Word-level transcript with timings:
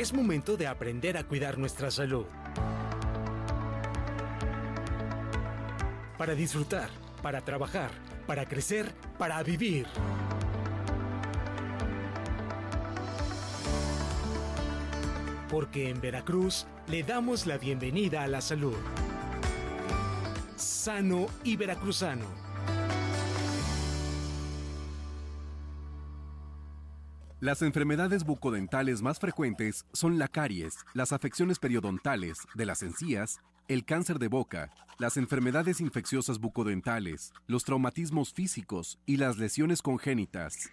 Es 0.00 0.14
momento 0.14 0.56
de 0.56 0.66
aprender 0.66 1.18
a 1.18 1.24
cuidar 1.24 1.58
nuestra 1.58 1.90
salud. 1.90 2.24
Para 6.16 6.34
disfrutar, 6.34 6.88
para 7.20 7.42
trabajar, 7.42 7.90
para 8.26 8.46
crecer, 8.46 8.94
para 9.18 9.42
vivir. 9.42 9.86
Porque 15.50 15.90
en 15.90 16.00
Veracruz 16.00 16.66
le 16.86 17.02
damos 17.02 17.46
la 17.46 17.58
bienvenida 17.58 18.22
a 18.22 18.26
la 18.26 18.40
salud. 18.40 18.78
Sano 20.56 21.26
y 21.44 21.56
veracruzano. 21.56 22.49
Las 27.40 27.62
enfermedades 27.62 28.24
bucodentales 28.24 29.00
más 29.00 29.18
frecuentes 29.18 29.86
son 29.94 30.18
la 30.18 30.28
caries, 30.28 30.74
las 30.92 31.10
afecciones 31.12 31.58
periodontales 31.58 32.36
de 32.54 32.66
las 32.66 32.82
encías, 32.82 33.40
el 33.66 33.86
cáncer 33.86 34.18
de 34.18 34.28
boca, 34.28 34.70
las 34.98 35.16
enfermedades 35.16 35.80
infecciosas 35.80 36.38
bucodentales, 36.38 37.32
los 37.46 37.64
traumatismos 37.64 38.34
físicos 38.34 38.98
y 39.06 39.16
las 39.16 39.38
lesiones 39.38 39.80
congénitas. 39.80 40.68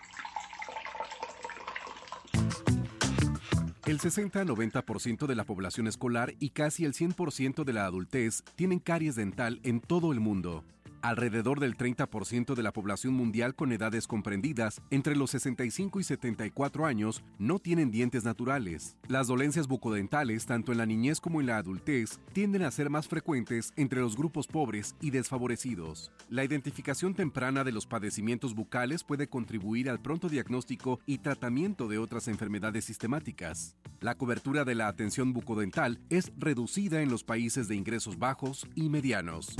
El 3.86 4.00
60-90% 4.00 5.26
de 5.26 5.36
la 5.36 5.45
población 5.45 5.88
escolar 5.88 6.34
y 6.38 6.50
casi 6.50 6.84
el 6.84 6.94
100% 6.94 7.64
de 7.64 7.72
la 7.72 7.86
adultez 7.86 8.44
tienen 8.58 8.80
caries 8.80 9.16
dental 9.16 9.62
en 9.64 9.80
todo 9.80 10.12
el 10.12 10.20
mundo. 10.20 10.66
Alrededor 11.02 11.59
del 11.59 11.78
30% 11.78 12.56
de 12.56 12.64
la 12.64 12.73
población 12.73 13.14
mundial 13.14 13.56
con 13.56 13.72
edades 13.72 14.08
comprendidas 14.08 14.81
entre 14.90 15.16
los 15.16 15.31
65 15.31 16.00
y 16.00 16.04
74 16.04 16.86
años 16.86 17.23
no 17.38 17.59
tienen 17.59 17.92
dientes 17.92 18.23
naturales. 18.23 18.98
Las 19.08 19.28
dolencias 19.28 19.67
bucodentales, 19.67 20.45
tanto 20.45 20.72
en 20.72 20.80
la 20.80 20.86
niñez 20.86 21.22
como 21.22 21.39
en 21.39 21.48
la 21.48 21.58
adultez, 21.58 22.20
tienden 22.34 22.64
a 22.64 22.72
ser 22.72 22.89
más 22.89 23.08
frecuentes 23.08 23.73
entre 23.76 24.02
los 24.02 24.17
grupos 24.17 24.48
pobres 24.48 24.95
y 25.00 25.12
desfavorecidos. 25.12 26.12
La 26.30 26.44
identificación 26.44 27.14
temprana 27.14 27.64
de 27.64 27.72
los 27.72 27.86
padecimientos 27.86 28.56
bucales 28.56 29.04
puede 29.04 29.28
contribuir 29.28 29.89
al 29.89 30.02
pronto 30.02 30.30
diagnóstico 30.30 31.00
y 31.06 31.20
tratamiento 31.20 31.88
de 31.88 32.00
otras 32.00 32.28
enfermedades 32.28 32.86
sistemáticas. 32.86 33.76
La 34.00 34.16
cobertura 34.16 34.64
de 34.64 34.76
la 34.76 34.88
atención 34.88 35.34
bucodental 35.34 36.00
es 36.09 36.32
reducida 36.38 37.02
en 37.02 37.09
los 37.09 37.23
países 37.23 37.67
de 37.67 37.76
ingresos 37.76 38.20
bajos 38.20 38.67
y 38.76 38.89
medianos. 38.89 39.55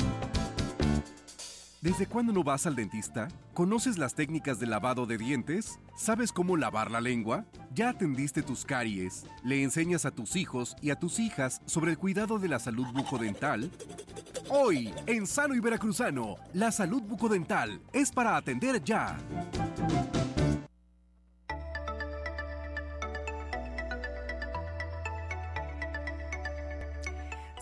¿Desde 1.80 2.08
cuándo 2.08 2.34
no 2.34 2.44
vas 2.44 2.66
al 2.66 2.76
dentista? 2.76 3.28
¿Conoces 3.54 4.00
las 4.00 4.16
técnicas 4.16 4.60
de 4.60 4.66
lavado 4.66 5.06
de 5.06 5.20
dientes? 5.20 5.80
¿Sabes 5.96 6.32
cómo 6.32 6.58
lavar 6.58 6.90
la 6.90 7.02
lengua? 7.02 7.46
¿Ya 7.72 7.90
atendiste 7.90 8.42
tus 8.42 8.66
caries? 8.66 9.26
¿Le 9.44 9.62
enseñas 9.62 10.04
a 10.06 10.12
tus 10.12 10.36
hijos 10.36 10.76
y 10.82 10.90
a 10.90 10.96
tus 10.96 11.20
hijas 11.20 11.62
sobre 11.68 11.92
el 11.92 12.00
cuidado 12.00 12.40
de 12.40 12.48
la 12.48 12.58
salud 12.58 12.88
bucodental? 12.94 13.70
Hoy, 14.50 14.92
en 15.06 15.28
Sano 15.28 15.54
y 15.54 15.60
Veracruzano, 15.60 16.38
la 16.54 16.72
salud 16.72 17.04
bucodental 17.04 17.80
es 17.94 18.12
para 18.12 18.38
atender 18.38 18.84
ya. 18.84 19.16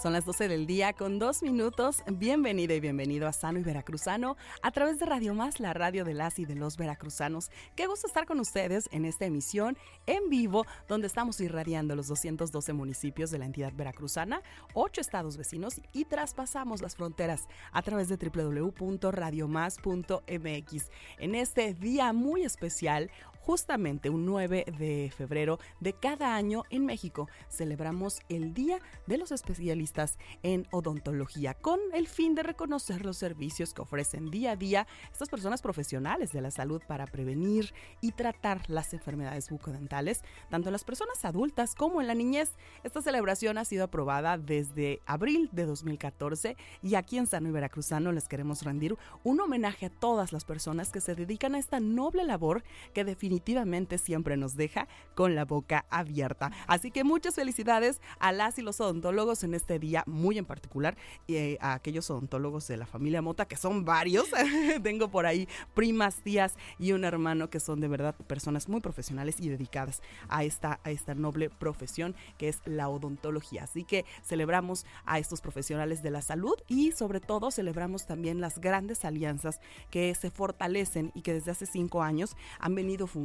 Son 0.06 0.14
las 0.14 0.26
12 0.26 0.48
del 0.50 0.68
día 0.68 0.94
con 0.94 1.18
dos 1.18 1.42
minutos. 1.42 2.04
Bienvenida 2.06 2.76
y 2.76 2.80
bienvenido 2.80 3.28
a 3.28 3.34
Sano 3.34 3.58
y 3.58 3.64
Veracruzano 3.64 4.38
a 4.62 4.70
través 4.70 5.00
de 5.00 5.08
Radio 5.08 5.34
Más, 5.34 5.60
la 5.60 5.74
radio 5.74 6.06
de 6.06 6.14
las 6.14 6.38
y 6.38 6.46
de 6.46 6.54
los 6.54 6.78
veracruzanos. 6.78 7.50
Qué 7.76 7.88
gusto 7.88 8.06
estar 8.06 8.28
con 8.28 8.40
ustedes 8.40 8.88
en 8.92 9.06
esta 9.06 9.26
emisión 9.26 9.80
en 10.06 10.30
vivo, 10.30 10.68
donde 10.88 11.08
estamos 11.08 11.42
irradiando 11.42 11.96
los 11.96 12.08
212 12.08 12.74
municipios 12.74 13.32
de 13.32 13.40
la 13.40 13.48
entidad 13.48 13.74
veracruzana, 13.74 14.44
ocho 14.76 15.02
estados 15.02 15.38
vecinos 15.38 15.82
y 15.92 16.06
traspasamos 16.06 16.84
las 16.84 16.96
fronteras 16.96 17.48
a 17.72 17.82
través 17.82 18.08
de 18.08 18.18
www.radiomás.mx. 18.18 20.92
En 21.18 21.34
este 21.34 21.74
día 21.74 22.14
muy 22.14 22.44
especial, 22.44 23.10
justamente 23.46 24.10
un 24.10 24.26
9 24.26 24.66
de 24.80 25.14
febrero 25.16 25.60
de 25.80 25.94
cada 25.94 26.36
año 26.36 26.64
en 26.72 26.84
México 26.84 27.30
celebramos 27.48 28.20
el 28.28 28.56
Día 28.56 28.80
de 29.06 29.20
los 29.20 29.32
Especialistas 29.32 30.18
en 30.42 30.68
Odontología 30.72 31.54
con 31.54 31.80
el 31.94 32.08
fin 32.08 32.34
de 32.34 32.42
reconocer 32.42 33.06
los 33.06 33.18
servicios 33.18 33.76
que 33.76 33.84
ofrecen 33.84 34.32
día 34.32 34.54
a 34.54 34.56
día 34.56 34.88
estas 35.12 35.30
personas 35.30 35.62
profesionales 35.62 36.32
de 36.32 36.42
la 36.42 36.50
salud 36.50 36.82
para 36.88 37.06
prevenir 37.06 37.72
y 38.02 38.14
tratar 38.14 38.68
las 38.68 38.94
enfermedades 38.96 39.52
bucodentales, 39.52 40.24
tanto 40.50 40.70
en 40.70 40.74
las 40.74 40.84
personas 40.84 41.24
adultas 41.24 41.76
como 41.76 42.02
en 42.02 42.08
la 42.08 42.16
niñez. 42.16 42.56
Esta 42.84 43.04
celebración 43.04 43.60
ha 43.60 43.66
sido 43.66 43.84
aprobada 43.84 44.40
desde 44.40 45.02
abril 45.06 45.50
de 45.52 45.68
2014 45.68 46.58
y 46.82 46.96
aquí 46.96 47.20
en 47.20 47.28
Sano 47.28 47.50
y 47.50 47.52
Veracruzano 47.52 48.12
les 48.12 48.28
queremos 48.28 48.64
rendir 48.64 48.98
un 49.24 49.40
homenaje 49.40 49.86
a 49.86 49.90
todas 49.92 50.34
las 50.34 50.46
personas 50.46 50.92
que 50.92 51.00
se 51.00 51.14
dedican 51.14 51.54
a 51.54 51.60
esta 51.60 51.80
noble 51.80 52.24
labor 52.24 52.64
que 52.94 53.04
definitivamente 53.04 53.35
definitivamente 53.36 53.98
siempre 53.98 54.38
nos 54.38 54.56
deja 54.56 54.88
con 55.14 55.36
la 55.36 55.44
boca 55.44 55.86
abierta. 55.90 56.52
Así 56.68 56.90
que 56.90 57.04
muchas 57.04 57.36
felicidades 57.36 58.00
a 58.18 58.32
las 58.32 58.58
y 58.58 58.62
los 58.62 58.80
odontólogos 58.80 59.44
en 59.44 59.54
este 59.54 59.78
día, 59.78 60.04
muy 60.08 60.38
en 60.38 60.46
particular, 60.46 60.96
eh, 61.28 61.58
a 61.60 61.74
aquellos 61.74 62.10
odontólogos 62.10 62.66
de 62.70 62.78
la 62.78 62.86
familia 62.86 63.22
Mota, 63.22 63.46
que 63.46 63.58
son 63.58 63.84
varios. 63.84 64.28
Tengo 64.84 65.10
por 65.10 65.26
ahí 65.26 65.50
primas, 65.74 66.16
tías 66.24 66.56
y 66.80 66.94
un 66.94 67.04
hermano 67.04 67.50
que 67.50 67.60
son 67.60 67.82
de 67.82 67.90
verdad 67.90 68.16
personas 68.16 68.70
muy 68.70 68.80
profesionales 68.80 69.36
y 69.42 69.50
dedicadas 69.50 70.02
a 70.30 70.46
esta, 70.46 70.80
esta 70.86 71.14
noble 71.14 71.50
profesión 71.50 72.16
que 72.38 72.48
es 72.48 72.62
la 72.64 72.88
odontología. 72.88 73.64
Así 73.64 73.84
que 73.84 74.06
celebramos 74.24 74.86
a 75.06 75.20
estos 75.20 75.42
profesionales 75.42 76.04
de 76.04 76.12
la 76.12 76.22
salud 76.22 76.56
y 76.70 76.94
sobre 76.94 77.20
todo 77.20 77.52
celebramos 77.52 78.08
también 78.08 78.40
las 78.40 78.60
grandes 78.60 79.04
alianzas 79.04 79.60
que 79.90 80.16
se 80.16 80.32
fortalecen 80.32 81.12
y 81.14 81.22
que 81.22 81.34
desde 81.34 81.52
hace 81.52 81.66
cinco 81.66 82.02
años 82.02 82.38
han 82.60 82.76
venido 82.76 83.08
funcionando 83.08 83.25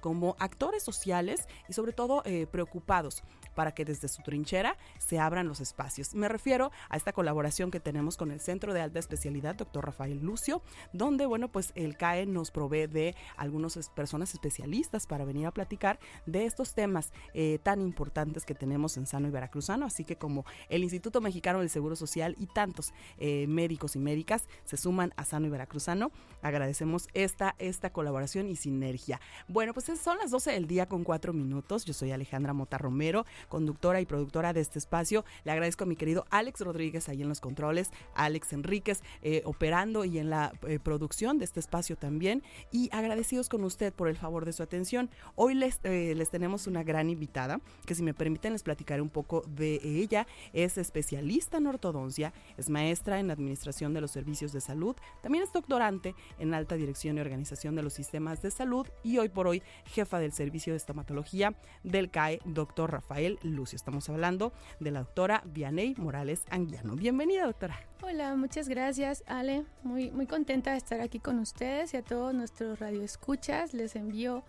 como 0.00 0.36
actores 0.38 0.82
sociales 0.82 1.46
y 1.68 1.72
sobre 1.72 1.92
todo 1.92 2.22
eh, 2.24 2.46
preocupados 2.50 3.22
para 3.54 3.72
que 3.72 3.84
desde 3.84 4.06
su 4.06 4.22
trinchera 4.22 4.76
se 4.98 5.18
abran 5.18 5.48
los 5.48 5.60
espacios. 5.60 6.14
Me 6.14 6.28
refiero 6.28 6.70
a 6.88 6.96
esta 6.96 7.12
colaboración 7.12 7.72
que 7.72 7.80
tenemos 7.80 8.16
con 8.16 8.30
el 8.30 8.38
Centro 8.38 8.72
de 8.72 8.80
Alta 8.80 9.00
Especialidad, 9.00 9.56
doctor 9.56 9.84
Rafael 9.84 10.20
Lucio, 10.20 10.62
donde, 10.92 11.26
bueno, 11.26 11.48
pues 11.48 11.72
el 11.74 11.96
CAE 11.96 12.26
nos 12.26 12.52
provee 12.52 12.86
de 12.86 13.16
algunas 13.36 13.88
personas 13.90 14.32
especialistas 14.32 15.06
para 15.06 15.24
venir 15.24 15.46
a 15.46 15.50
platicar 15.50 15.98
de 16.26 16.44
estos 16.44 16.74
temas 16.74 17.12
eh, 17.34 17.58
tan 17.62 17.80
importantes 17.80 18.44
que 18.44 18.54
tenemos 18.54 18.96
en 18.96 19.06
Sano 19.06 19.26
y 19.26 19.30
Veracruzano, 19.32 19.86
así 19.86 20.04
que 20.04 20.16
como 20.16 20.44
el 20.68 20.82
Instituto 20.84 21.20
Mexicano 21.20 21.58
del 21.58 21.70
Seguro 21.70 21.96
Social 21.96 22.36
y 22.38 22.46
tantos 22.46 22.92
eh, 23.18 23.46
médicos 23.48 23.96
y 23.96 23.98
médicas 23.98 24.48
se 24.64 24.76
suman 24.76 25.12
a 25.16 25.24
Sano 25.24 25.48
y 25.48 25.50
Veracruzano, 25.50 26.12
agradecemos 26.42 27.08
esta, 27.14 27.56
esta 27.58 27.90
colaboración 27.90 28.48
y 28.48 28.56
sinergia. 28.56 29.17
Bueno, 29.48 29.74
pues 29.74 29.86
son 30.00 30.18
las 30.18 30.30
12 30.30 30.52
del 30.52 30.66
día 30.66 30.86
con 30.86 31.04
cuatro 31.04 31.32
minutos. 31.32 31.84
Yo 31.84 31.92
soy 31.92 32.12
Alejandra 32.12 32.52
Mota 32.52 32.78
Romero 32.78 33.24
conductora 33.48 34.00
y 34.00 34.06
productora 34.06 34.52
de 34.52 34.60
este 34.60 34.78
espacio. 34.78 35.24
Le 35.44 35.52
agradezco 35.52 35.84
a 35.84 35.86
mi 35.86 35.96
querido 35.96 36.26
Alex 36.30 36.60
Rodríguez 36.60 37.08
ahí 37.08 37.22
en 37.22 37.28
los 37.28 37.40
controles, 37.40 37.90
Alex 38.14 38.52
Enríquez 38.52 39.02
eh, 39.22 39.42
operando 39.44 40.04
y 40.04 40.18
en 40.18 40.30
la 40.30 40.52
eh, 40.66 40.78
producción 40.78 41.38
de 41.38 41.44
este 41.44 41.60
espacio 41.60 41.96
también. 41.96 42.42
Y 42.70 42.88
agradecidos 42.92 43.48
con 43.48 43.64
usted 43.64 43.92
por 43.92 44.08
el 44.08 44.16
favor 44.16 44.44
de 44.44 44.52
su 44.52 44.62
atención. 44.62 45.10
Hoy 45.34 45.54
les, 45.54 45.80
eh, 45.84 46.14
les 46.16 46.30
tenemos 46.30 46.66
una 46.66 46.82
gran 46.82 47.10
invitada 47.10 47.60
que 47.86 47.94
si 47.94 48.02
me 48.02 48.14
permiten 48.14 48.52
les 48.52 48.62
platicaré 48.62 49.02
un 49.02 49.10
poco 49.10 49.42
de 49.48 49.80
ella. 49.82 50.26
Es 50.52 50.78
especialista 50.78 51.58
en 51.58 51.66
ortodoncia, 51.66 52.32
es 52.56 52.68
maestra 52.68 53.20
en 53.20 53.30
administración 53.30 53.94
de 53.94 54.00
los 54.00 54.10
servicios 54.10 54.52
de 54.52 54.60
salud, 54.60 54.96
también 55.22 55.44
es 55.44 55.52
doctorante 55.52 56.14
en 56.38 56.54
alta 56.54 56.76
dirección 56.76 57.16
y 57.16 57.20
organización 57.20 57.74
de 57.74 57.82
los 57.82 57.92
sistemas 57.92 58.42
de 58.42 58.50
salud 58.50 58.86
hoy 59.16 59.30
por 59.30 59.46
hoy 59.46 59.62
jefa 59.86 60.18
del 60.18 60.32
servicio 60.32 60.74
de 60.74 60.76
estomatología 60.76 61.54
del 61.84 62.10
CAE, 62.10 62.40
doctor 62.44 62.90
Rafael 62.90 63.38
Lucio. 63.42 63.76
Estamos 63.76 64.08
hablando 64.10 64.52
de 64.80 64.90
la 64.90 64.98
doctora 64.98 65.42
Vianey 65.46 65.94
Morales 65.96 66.44
Anguiano. 66.50 66.96
Bienvenida, 66.96 67.46
doctora. 67.46 67.80
Hola, 68.02 68.36
muchas 68.36 68.68
gracias, 68.68 69.24
Ale. 69.26 69.64
Muy, 69.82 70.10
muy 70.10 70.26
contenta 70.26 70.72
de 70.72 70.76
estar 70.76 71.00
aquí 71.00 71.20
con 71.20 71.38
ustedes 71.38 71.94
y 71.94 71.96
a 71.96 72.02
todos 72.02 72.34
nuestros 72.34 72.78
radioescuchas. 72.78 73.72
Les 73.72 73.96
envío 73.96 74.44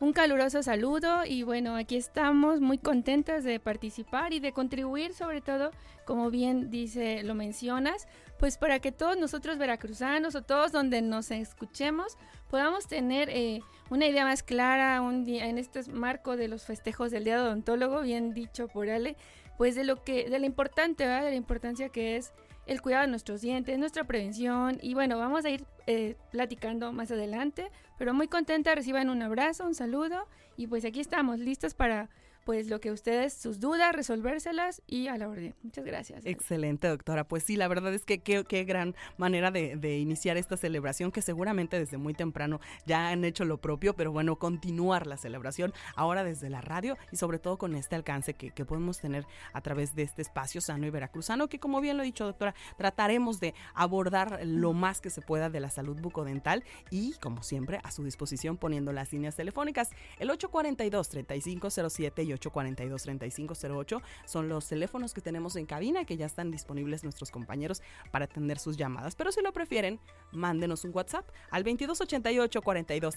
un 0.00 0.14
caluroso 0.14 0.62
saludo 0.62 1.26
y 1.26 1.42
bueno, 1.42 1.76
aquí 1.76 1.96
estamos 1.96 2.60
muy 2.60 2.78
contentas 2.78 3.44
de 3.44 3.60
participar 3.60 4.32
y 4.32 4.40
de 4.40 4.52
contribuir 4.52 5.12
sobre 5.12 5.42
todo, 5.42 5.72
como 6.06 6.30
bien 6.30 6.70
dice, 6.70 7.22
lo 7.22 7.34
mencionas, 7.34 8.08
pues 8.38 8.56
para 8.56 8.80
que 8.80 8.92
todos 8.92 9.18
nosotros 9.18 9.58
veracruzanos 9.58 10.34
o 10.34 10.42
todos 10.42 10.72
donde 10.72 11.02
nos 11.02 11.30
escuchemos 11.30 12.16
podamos 12.48 12.88
tener 12.88 13.28
eh, 13.28 13.60
una 13.90 14.06
idea 14.06 14.24
más 14.24 14.42
clara 14.42 15.02
un 15.02 15.24
día, 15.26 15.46
en 15.46 15.58
este 15.58 15.82
marco 15.92 16.38
de 16.38 16.48
los 16.48 16.64
festejos 16.64 17.10
del 17.10 17.24
Día 17.24 17.36
de 17.36 17.42
Odontólogo, 17.42 18.00
bien 18.00 18.32
dicho 18.32 18.68
por 18.68 18.88
Ale, 18.88 19.16
pues 19.58 19.74
de 19.74 19.84
lo 19.84 20.02
que, 20.02 20.30
de 20.30 20.38
la 20.38 20.46
importante, 20.46 21.06
de 21.06 21.30
la 21.30 21.34
importancia 21.34 21.90
que 21.90 22.16
es 22.16 22.32
el 22.66 22.80
cuidado 22.80 23.02
de 23.02 23.10
nuestros 23.10 23.42
dientes, 23.42 23.78
nuestra 23.78 24.04
prevención 24.04 24.78
y 24.80 24.94
bueno, 24.94 25.18
vamos 25.18 25.44
a 25.44 25.50
ir 25.50 25.66
eh, 25.86 26.16
platicando 26.30 26.90
más 26.92 27.10
adelante, 27.10 27.70
pero 28.00 28.14
muy 28.14 28.28
contenta, 28.28 28.74
reciban 28.74 29.10
un 29.10 29.20
abrazo, 29.20 29.66
un 29.66 29.74
saludo 29.74 30.26
y 30.56 30.68
pues 30.68 30.86
aquí 30.86 31.00
estamos 31.00 31.38
listos 31.38 31.74
para 31.74 32.08
pues 32.50 32.66
lo 32.66 32.80
que 32.80 32.90
ustedes, 32.90 33.32
sus 33.32 33.60
dudas, 33.60 33.94
resolvérselas 33.94 34.82
y 34.88 35.06
a 35.06 35.16
la 35.16 35.28
orden. 35.28 35.54
Muchas 35.62 35.84
gracias. 35.84 36.26
Excelente, 36.26 36.88
doctora. 36.88 37.22
Pues 37.22 37.44
sí, 37.44 37.54
la 37.54 37.68
verdad 37.68 37.94
es 37.94 38.04
que 38.04 38.18
qué, 38.18 38.42
qué 38.42 38.64
gran 38.64 38.96
manera 39.18 39.52
de, 39.52 39.76
de, 39.76 39.98
iniciar 40.00 40.36
esta 40.36 40.56
celebración 40.56 41.12
que 41.12 41.22
seguramente 41.22 41.78
desde 41.78 41.96
muy 41.96 42.12
temprano 42.12 42.58
ya 42.86 43.10
han 43.10 43.24
hecho 43.24 43.44
lo 43.44 43.58
propio, 43.58 43.94
pero 43.94 44.10
bueno, 44.10 44.34
continuar 44.34 45.06
la 45.06 45.16
celebración 45.16 45.72
ahora 45.94 46.24
desde 46.24 46.50
la 46.50 46.60
radio 46.60 46.98
y 47.12 47.18
sobre 47.18 47.38
todo 47.38 47.56
con 47.56 47.76
este 47.76 47.94
alcance 47.94 48.34
que, 48.34 48.50
que 48.50 48.64
podemos 48.64 48.98
tener 48.98 49.26
a 49.52 49.60
través 49.60 49.94
de 49.94 50.02
este 50.02 50.20
espacio 50.20 50.60
sano 50.60 50.88
y 50.88 50.90
veracruzano, 50.90 51.48
que 51.48 51.60
como 51.60 51.80
bien 51.80 51.98
lo 51.98 52.02
ha 52.02 52.04
dicho 52.04 52.24
doctora, 52.24 52.56
trataremos 52.76 53.38
de 53.38 53.54
abordar 53.74 54.40
lo 54.44 54.72
más 54.72 55.00
que 55.00 55.10
se 55.10 55.22
pueda 55.22 55.50
de 55.50 55.60
la 55.60 55.70
salud 55.70 56.00
bucodental 56.00 56.64
y 56.90 57.12
como 57.20 57.44
siempre 57.44 57.78
a 57.84 57.92
su 57.92 58.02
disposición 58.02 58.56
poniendo 58.56 58.92
las 58.92 59.12
líneas 59.12 59.36
telefónicas 59.36 59.90
el 60.18 60.30
842-3507 60.30 62.26
y 62.26 62.39
842-3508 62.40 64.02
son 64.24 64.48
los 64.48 64.66
teléfonos 64.66 65.14
que 65.14 65.20
tenemos 65.20 65.56
en 65.56 65.66
cabina 65.66 66.04
que 66.04 66.16
ya 66.16 66.26
están 66.26 66.50
disponibles 66.50 67.04
nuestros 67.04 67.30
compañeros 67.30 67.82
para 68.10 68.24
atender 68.24 68.58
sus 68.58 68.76
llamadas. 68.76 69.14
Pero 69.14 69.32
si 69.32 69.42
lo 69.42 69.52
prefieren, 69.52 70.00
mándenos 70.32 70.84
un 70.84 70.92
WhatsApp 70.94 71.28
al 71.50 71.62
2288 71.64 72.62
42 72.62 73.16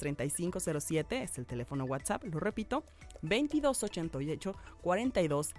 es 1.23 1.37
el 1.37 1.45
teléfono 1.45 1.85
WhatsApp, 1.85 2.23
lo 2.25 2.39
repito, 2.39 2.83
2288 3.21 4.55
42 4.81 5.53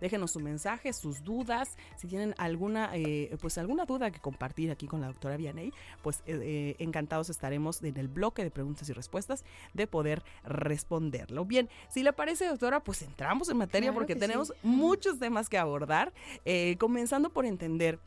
Déjenos 0.00 0.30
su 0.30 0.40
mensaje, 0.40 0.92
sus 0.92 1.22
dudas, 1.22 1.76
si 1.96 2.06
tienen 2.08 2.34
alguna 2.38 2.90
eh, 2.94 3.36
pues 3.40 3.58
alguna 3.58 3.84
duda 3.84 4.10
que 4.10 4.20
compartir 4.20 4.70
aquí 4.70 4.86
con 4.86 5.00
la 5.00 5.08
doctora 5.08 5.36
Vianey, 5.36 5.72
pues 6.02 6.22
eh, 6.26 6.38
eh, 6.42 6.76
encantados 6.78 7.30
estaremos 7.30 7.82
en 7.82 7.96
el 7.96 8.08
bloque 8.08 8.44
de 8.44 8.50
preguntas 8.50 8.88
y 8.88 8.92
respuestas 8.92 9.44
de 9.74 9.86
poder 9.86 10.22
responderlo. 10.44 11.41
Bien, 11.44 11.68
si 11.88 12.02
le 12.02 12.12
parece, 12.12 12.46
doctora, 12.46 12.80
pues 12.80 13.02
entramos 13.02 13.48
en 13.48 13.56
materia 13.56 13.92
porque 13.92 14.16
tenemos 14.16 14.52
muchos 14.62 15.18
temas 15.18 15.48
que 15.48 15.58
abordar, 15.58 16.12
comenzando 16.78 17.30
por 17.30 17.46
entender 17.46 17.98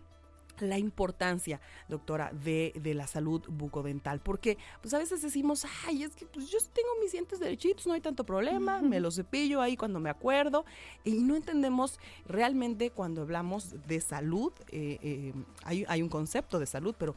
la 0.59 0.77
importancia, 0.77 1.59
doctora, 1.89 2.31
de, 2.31 2.73
de, 2.81 2.93
la 2.93 3.07
salud 3.07 3.41
bucodental, 3.47 4.19
porque 4.19 4.57
pues 4.81 4.93
a 4.93 4.97
veces 4.97 5.21
decimos, 5.21 5.65
ay, 5.85 6.03
es 6.03 6.15
que 6.15 6.25
pues 6.25 6.49
yo 6.49 6.59
tengo 6.73 6.89
mis 7.01 7.11
dientes 7.11 7.39
derechitos, 7.39 7.85
no 7.87 7.93
hay 7.93 8.01
tanto 8.01 8.23
problema, 8.23 8.81
me 8.81 8.99
los 8.99 9.15
cepillo 9.15 9.61
ahí 9.61 9.75
cuando 9.75 9.99
me 9.99 10.09
acuerdo, 10.09 10.65
y 11.03 11.15
no 11.23 11.35
entendemos 11.35 11.99
realmente 12.27 12.89
cuando 12.89 13.21
hablamos 13.21 13.75
de 13.87 13.99
salud, 14.01 14.53
eh, 14.69 14.97
eh, 15.01 15.33
hay, 15.63 15.85
hay, 15.87 16.01
un 16.01 16.09
concepto 16.09 16.59
de 16.59 16.65
salud, 16.65 16.95
pero 16.97 17.15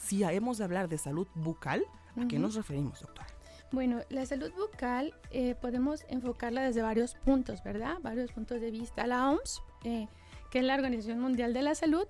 si 0.00 0.22
hemos 0.22 0.58
de 0.58 0.64
hablar 0.64 0.88
de 0.88 0.98
salud 0.98 1.26
bucal, 1.34 1.84
¿a 2.16 2.26
qué 2.26 2.38
nos 2.38 2.54
referimos, 2.54 3.00
doctora? 3.00 3.29
Bueno, 3.72 4.00
la 4.08 4.26
salud 4.26 4.50
bucal 4.52 5.14
eh, 5.30 5.54
podemos 5.54 6.04
enfocarla 6.08 6.62
desde 6.62 6.82
varios 6.82 7.14
puntos, 7.14 7.62
¿verdad? 7.62 7.98
Varios 8.02 8.32
puntos 8.32 8.60
de 8.60 8.70
vista. 8.70 9.06
La 9.06 9.30
OMS 9.30 9.62
que 10.50 10.58
es 10.58 10.64
la 10.64 10.74
Organización 10.74 11.20
Mundial 11.20 11.54
de 11.54 11.62
la 11.62 11.74
Salud, 11.74 12.06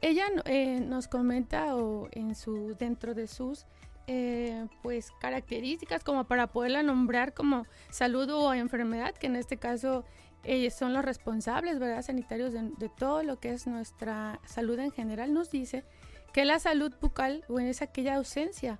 ella 0.00 0.26
eh, 0.44 0.80
nos 0.80 1.08
comenta 1.08 1.76
o 1.76 2.08
en 2.12 2.34
su 2.34 2.76
dentro 2.78 3.14
de 3.14 3.26
sus 3.26 3.66
eh, 4.06 4.66
pues 4.82 5.12
características 5.20 6.04
como 6.04 6.24
para 6.24 6.46
poderla 6.46 6.82
nombrar 6.82 7.34
como 7.34 7.66
salud 7.90 8.30
o 8.30 8.54
enfermedad, 8.54 9.14
que 9.14 9.26
en 9.26 9.36
este 9.36 9.56
caso 9.56 10.04
ellos 10.44 10.72
son 10.72 10.94
los 10.94 11.04
responsables, 11.04 11.78
¿verdad? 11.78 12.02
Sanitarios 12.02 12.52
de, 12.52 12.70
de, 12.78 12.88
todo 12.88 13.22
lo 13.22 13.38
que 13.40 13.50
es 13.52 13.66
nuestra 13.66 14.40
salud 14.46 14.78
en 14.78 14.90
general, 14.90 15.34
nos 15.34 15.50
dice 15.50 15.84
que 16.32 16.44
la 16.44 16.60
salud 16.60 16.92
bucal 17.00 17.44
bueno, 17.48 17.68
es 17.68 17.82
aquella 17.82 18.14
ausencia 18.14 18.78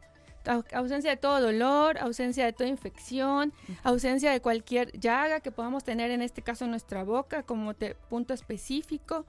ausencia 0.73 1.11
de 1.11 1.17
todo 1.17 1.41
dolor, 1.41 1.99
ausencia 1.99 2.45
de 2.45 2.53
toda 2.53 2.69
infección, 2.69 3.53
ausencia 3.83 4.31
de 4.33 4.41
cualquier 4.41 4.99
llaga 4.99 5.41
que 5.41 5.51
podamos 5.51 5.85
tener 5.85 6.11
en 6.11 6.23
este 6.23 6.43
caso 6.43 6.65
en 6.65 6.71
nuestra 6.71 7.05
boca 7.05 7.43
como 7.43 7.75
punto 8.09 8.35
específico. 8.35 9.27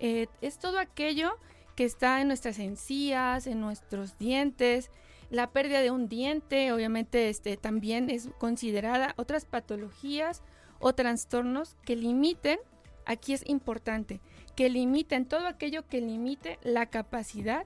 Eh, 0.00 0.26
es 0.40 0.58
todo 0.58 0.78
aquello 0.78 1.36
que 1.74 1.84
está 1.84 2.20
en 2.20 2.28
nuestras 2.28 2.58
encías, 2.58 3.46
en 3.46 3.60
nuestros 3.60 4.18
dientes. 4.18 4.90
La 5.30 5.50
pérdida 5.50 5.80
de 5.80 5.90
un 5.90 6.08
diente, 6.08 6.72
obviamente, 6.72 7.28
este, 7.28 7.56
también 7.56 8.10
es 8.10 8.28
considerada 8.38 9.14
otras 9.16 9.44
patologías 9.44 10.42
o 10.80 10.92
trastornos 10.92 11.76
que 11.84 11.94
limiten, 11.94 12.58
aquí 13.06 13.32
es 13.32 13.48
importante, 13.48 14.20
que 14.56 14.68
limiten 14.68 15.26
todo 15.26 15.46
aquello 15.46 15.86
que 15.86 16.00
limite 16.00 16.58
la 16.62 16.86
capacidad 16.86 17.64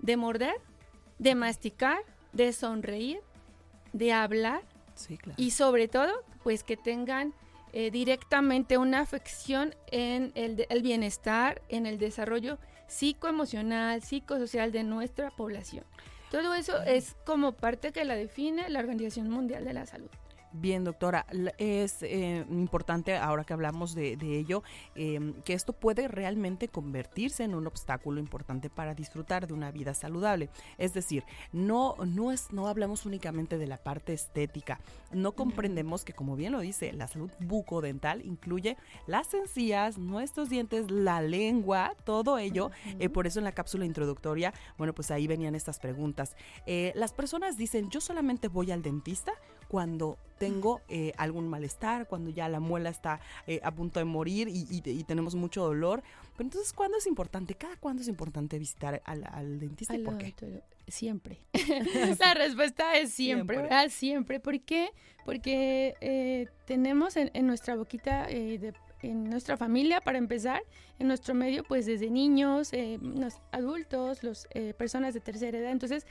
de 0.00 0.16
morder, 0.16 0.54
de 1.18 1.34
masticar, 1.34 1.98
de 2.32 2.52
sonreír, 2.52 3.20
de 3.92 4.12
hablar 4.12 4.62
y 5.36 5.50
sobre 5.50 5.88
todo, 5.88 6.12
pues 6.42 6.64
que 6.64 6.76
tengan 6.76 7.34
eh, 7.72 7.90
directamente 7.90 8.78
una 8.78 9.00
afección 9.00 9.74
en 9.90 10.32
el, 10.34 10.66
el, 10.68 10.82
bienestar, 10.82 11.60
en 11.68 11.86
el 11.86 11.98
desarrollo 11.98 12.58
psicoemocional, 12.86 14.02
psicosocial 14.02 14.72
de 14.72 14.84
nuestra 14.84 15.30
población. 15.30 15.84
Todo 16.30 16.54
eso 16.54 16.82
es 16.82 17.16
como 17.24 17.52
parte 17.52 17.92
que 17.92 18.04
la 18.04 18.14
define 18.14 18.68
la 18.68 18.80
Organización 18.80 19.28
Mundial 19.28 19.64
de 19.64 19.74
la 19.74 19.86
Salud. 19.86 20.08
Bien, 20.58 20.84
doctora, 20.84 21.26
es 21.58 22.02
eh, 22.02 22.46
importante 22.48 23.14
ahora 23.14 23.44
que 23.44 23.52
hablamos 23.52 23.94
de, 23.94 24.16
ello, 24.22 24.62
em, 24.94 25.34
que 25.42 25.52
esto 25.52 25.74
puede 25.74 26.08
realmente 26.08 26.68
convertirse 26.68 27.44
en 27.44 27.54
un 27.54 27.66
obstáculo 27.66 28.20
importante 28.20 28.70
para 28.70 28.94
disfrutar 28.94 29.46
de 29.46 29.52
una 29.52 29.70
vida 29.70 29.92
saludable. 29.92 30.48
Es 30.78 30.94
decir, 30.94 31.24
no, 31.52 31.96
no, 32.06 32.32
es, 32.32 32.52
no 32.52 32.68
hablamos 32.68 33.04
únicamente 33.04 33.58
de 33.58 33.66
la 33.66 33.76
parte 33.76 34.14
estética, 34.14 34.80
no 35.12 35.32
comprendemos 35.32 36.04
que, 36.04 36.14
como 36.14 36.36
bien 36.36 36.52
lo 36.52 36.60
dice, 36.60 36.90
la 36.94 37.06
salud 37.06 37.30
bucodental 37.38 38.24
incluye 38.24 38.78
las 39.06 39.34
encías, 39.34 39.98
nuestros 39.98 40.48
dientes, 40.48 40.90
la 40.90 41.20
lengua, 41.20 41.94
todo 42.04 42.38
ello. 42.38 42.70
Eh, 42.98 43.10
por 43.10 43.26
eso 43.26 43.40
en 43.40 43.44
la 43.44 43.52
cápsula 43.52 43.84
introductoria, 43.84 44.54
bueno, 44.78 44.94
pues 44.94 45.10
ahí 45.10 45.26
venían 45.26 45.54
estas 45.54 45.80
preguntas. 45.80 46.34
Eh, 46.64 46.92
las 46.94 47.12
personas 47.12 47.58
dicen, 47.58 47.90
yo 47.90 48.00
solamente 48.00 48.48
voy 48.48 48.70
al 48.70 48.80
dentista 48.80 49.32
cuando 49.68 50.16
tengo 50.46 50.80
eh, 50.88 51.12
algún 51.16 51.48
malestar, 51.48 52.06
cuando 52.06 52.30
ya 52.30 52.48
la 52.48 52.60
muela 52.60 52.90
está 52.90 53.20
eh, 53.46 53.60
a 53.62 53.72
punto 53.72 53.98
de 53.98 54.04
morir 54.04 54.48
y, 54.48 54.80
tenemos 55.04 55.34
mucho 55.34 55.62
dolor. 55.62 56.02
Pero 56.36 56.46
entonces, 56.46 56.72
¿cuándo 56.72 56.98
es 56.98 57.06
importante? 57.06 57.54
¿Cada 57.54 57.76
cuándo 57.76 58.02
es 58.02 58.08
importante 58.08 58.58
visitar 58.58 59.02
al, 59.04 59.58
dentista 59.60 59.94
y 59.96 59.98
por 59.98 60.18
qué? 60.18 60.34
Siempre. 60.88 61.40
la 62.20 62.34
respuesta 62.34 62.96
es 62.96 63.12
siempre, 63.12 63.56
¿verdad? 63.58 63.88
Siempre. 63.90 64.40
¿Por 64.40 64.60
qué? 64.60 64.90
Porque 65.24 65.94
eh, 66.00 66.48
tenemos 66.64 67.16
en, 67.16 67.46
nuestra 67.46 67.76
boquita 67.76 68.28
en 68.28 69.24
nuestra 69.30 69.56
familia, 69.56 70.00
para 70.00 70.18
empezar, 70.18 70.62
en 70.98 71.08
nuestro 71.08 71.34
medio, 71.34 71.64
pues 71.64 71.86
desde 71.86 72.10
niños, 72.10 72.72
los 73.00 73.40
adultos, 73.52 74.22
las 74.22 74.48
personas 74.76 75.14
de 75.14 75.20
tercera 75.20 75.58
edad. 75.58 75.70
Entonces, 75.70 76.06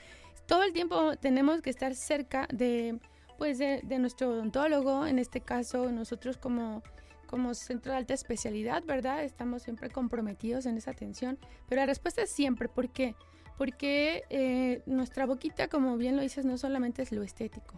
todo 0.46 0.64
el 0.64 0.74
tiempo 0.74 1.16
tenemos 1.18 1.62
que 1.62 1.70
estar 1.70 1.96
cerca 1.96 2.48
de 2.52 3.00
pues 3.38 3.58
de, 3.58 3.82
nuestro 4.00 4.30
odontólogo, 4.30 5.06
en 5.06 5.20
este 5.20 5.42
caso 5.42 5.92
nosotros 5.92 6.38
como, 6.38 6.84
como 7.28 7.54
centro 7.54 7.92
de 7.92 8.00
alta 8.00 8.14
especialidad, 8.14 8.84
¿verdad? 8.84 9.24
Estamos 9.24 9.64
siempre 9.64 9.90
comprometidos 9.90 10.66
en 10.66 10.78
esa 10.78 10.92
atención, 10.92 11.38
pero 11.68 11.82
la 11.82 11.86
respuesta 11.86 12.22
es 12.22 12.30
siempre, 12.30 12.70
¿por 12.70 12.90
qué? 12.90 13.16
Porque 13.58 14.24
eh, 14.30 14.82
nuestra 14.86 15.26
boquita, 15.26 15.68
como 15.68 15.98
bien 15.98 16.16
lo 16.16 16.22
dices, 16.22 16.46
no 16.46 16.58
solamente 16.58 17.02
es 17.02 17.12
lo 17.12 17.24
estético, 17.24 17.76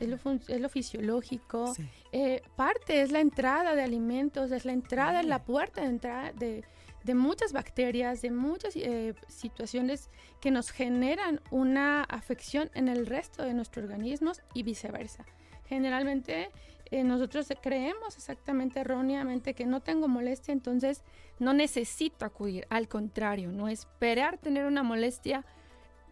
es, 0.00 0.08
lo 0.08 0.16
es 0.48 0.60
lo, 0.60 0.68
fisiológico, 0.68 1.74
eh, 2.12 2.42
parte 2.56 3.02
es 3.02 3.12
la 3.12 3.20
entrada 3.20 3.74
de 3.74 3.82
alimentos, 3.82 4.52
es 4.52 4.64
la 4.64 4.72
entrada, 4.72 5.20
es 5.20 5.26
la 5.26 5.44
puerta 5.44 5.82
de 5.82 5.88
entrada 5.88 6.32
de, 6.32 6.64
de 7.08 7.14
muchas 7.14 7.54
bacterias, 7.54 8.20
de 8.20 8.30
muchas 8.30 8.76
eh, 8.76 9.14
situaciones 9.28 10.10
que 10.42 10.50
nos 10.50 10.70
generan 10.70 11.40
una 11.50 12.02
afección 12.02 12.70
en 12.74 12.86
el 12.86 13.06
resto 13.06 13.44
de 13.44 13.54
nuestros 13.54 13.84
organismos 13.84 14.42
y 14.52 14.62
viceversa. 14.62 15.24
Generalmente 15.64 16.50
eh, 16.90 17.04
nosotros 17.04 17.48
creemos 17.62 18.18
exactamente 18.18 18.80
erróneamente 18.80 19.54
que 19.54 19.64
no 19.64 19.80
tengo 19.80 20.06
molestia, 20.06 20.52
entonces 20.52 21.02
no 21.38 21.54
necesito 21.54 22.26
acudir. 22.26 22.66
Al 22.68 22.88
contrario, 22.88 23.52
no 23.52 23.68
esperar 23.68 24.36
tener 24.36 24.66
una 24.66 24.82
molestia 24.82 25.46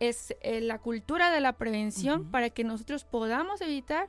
es 0.01 0.35
eh, 0.41 0.63
la 0.63 0.79
cultura 0.79 1.31
de 1.31 1.41
la 1.41 1.59
prevención 1.59 2.31
para 2.31 2.49
que 2.49 2.65
nosotros 2.65 3.05
podamos 3.05 3.61
evitar 3.61 4.09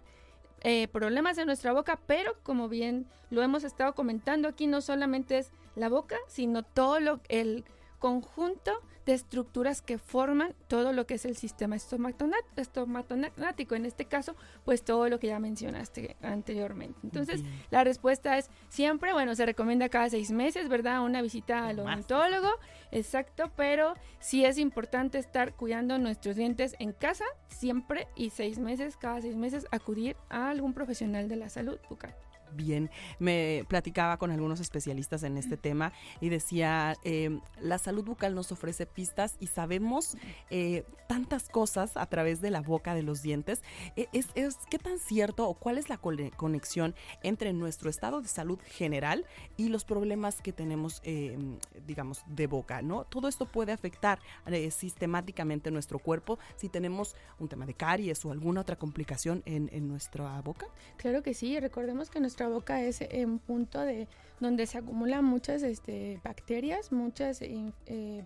problemas 0.91 1.37
en 1.37 1.45
nuestra 1.45 1.71
boca, 1.71 1.99
pero 2.07 2.33
como 2.43 2.67
bien 2.67 3.05
lo 3.29 3.41
hemos 3.41 3.63
estado 3.63 3.93
comentando 3.93 4.49
aquí, 4.49 4.67
no 4.67 4.81
solamente 4.81 5.37
es 5.37 5.51
la 5.77 5.89
boca, 5.89 6.17
sino 6.27 6.63
todo 6.63 6.99
lo, 6.99 7.21
el 7.29 7.65
conjunto 7.99 8.71
de 9.05 9.13
estructuras 9.13 9.81
que 9.81 9.97
forman 9.97 10.53
todo 10.67 10.91
lo 10.91 11.07
que 11.07 11.13
es 11.13 11.25
el 11.25 11.37
sistema 11.37 11.77
estomatonático, 11.77 13.73
en 13.75 13.85
este 13.85 14.05
caso, 14.05 14.35
pues 14.65 14.83
todo 14.83 15.07
lo 15.07 15.17
que 15.17 15.27
ya 15.27 15.39
mencionaste 15.39 16.17
anteriormente. 16.21 16.99
Entonces, 17.03 17.41
la 17.71 17.85
respuesta 17.85 18.37
es 18.37 18.49
siempre, 18.67 19.13
bueno, 19.13 19.33
se 19.33 19.45
recomienda 19.45 19.87
cada 19.87 20.09
seis 20.09 20.29
meses, 20.31 20.67
¿verdad? 20.67 21.03
Una 21.03 21.21
visita 21.21 21.67
al 21.67 21.79
odontólogo, 21.79 22.49
exacto, 22.91 23.49
pero 23.55 23.93
sí 24.19 24.43
es 24.43 24.57
importante 24.57 25.17
estar 25.19 25.53
cuidando 25.53 25.97
nuestros 25.97 26.35
dientes 26.35 26.75
en 26.79 26.91
casa 26.91 27.25
siempre 27.47 28.09
y 28.15 28.31
seis 28.31 28.59
meses, 28.59 28.97
cada 28.97 29.21
seis 29.21 29.37
meses, 29.37 29.67
acudir 29.71 30.17
a 30.29 30.49
algún 30.49 30.73
profesional 30.73 31.29
de 31.29 31.37
la 31.37 31.49
salud 31.49 31.79
bucal 31.89 32.13
bien. 32.53 32.89
Me 33.19 33.65
platicaba 33.67 34.17
con 34.17 34.31
algunos 34.31 34.59
especialistas 34.59 35.23
en 35.23 35.37
este 35.37 35.57
tema 35.57 35.93
y 36.21 36.29
decía, 36.29 36.95
em, 37.03 37.41
la 37.61 37.77
salud 37.77 38.03
bucal 38.03 38.35
nos 38.35 38.51
ofrece 38.51 38.85
pistas 38.85 39.35
y 39.39 39.47
sabemos 39.47 40.17
eh, 40.49 40.83
tantas 41.07 41.49
cosas 41.49 41.97
a 41.97 42.05
través 42.05 42.41
de 42.41 42.51
la 42.51 42.61
boca, 42.61 42.93
de 42.93 43.03
los 43.03 43.21
dientes. 43.21 43.61
E, 43.95 44.07
es, 44.13 44.27
¿Qué 44.69 44.79
tan 44.79 44.99
cierto 44.99 45.47
o 45.47 45.53
cuál 45.53 45.77
es 45.77 45.89
la 45.89 45.97
conexión 45.97 46.95
entre 47.23 47.53
nuestro 47.53 47.89
estado 47.89 48.21
de 48.21 48.27
salud 48.27 48.59
general 48.65 49.25
y 49.55 49.69
los 49.69 49.85
problemas 49.85 50.41
que 50.41 50.51
tenemos, 50.51 51.01
em, 51.03 51.57
digamos, 51.85 52.23
de 52.27 52.47
boca? 52.47 52.81
¿no? 52.81 53.05
Todo 53.05 53.27
esto 53.27 53.45
puede 53.45 53.71
afectar 53.71 54.19
eh, 54.45 54.71
sistemáticamente 54.71 55.71
nuestro 55.71 55.99
cuerpo 55.99 56.39
si 56.55 56.69
tenemos 56.69 57.15
un 57.39 57.47
tema 57.47 57.65
de 57.65 57.73
caries 57.73 58.23
o 58.25 58.31
alguna 58.31 58.61
otra 58.61 58.75
complicación 58.75 59.43
en, 59.45 59.69
en 59.71 59.87
nuestra 59.87 60.39
boca. 60.41 60.67
Claro 60.97 61.23
que 61.23 61.33
sí, 61.33 61.59
recordemos 61.59 62.09
que 62.09 62.19
nuestra 62.19 62.36
nuestra 62.37 62.49
boca 62.49 62.83
es 62.83 62.99
un 63.25 63.39
punto 63.39 63.81
de 63.81 64.07
donde 64.39 64.67
se 64.67 64.77
acumulan 64.77 65.25
muchas 65.25 65.63
este, 65.63 66.21
bacterias, 66.23 66.91
muchas 66.91 67.41
eh, 67.41 67.73
eh, 67.87 68.23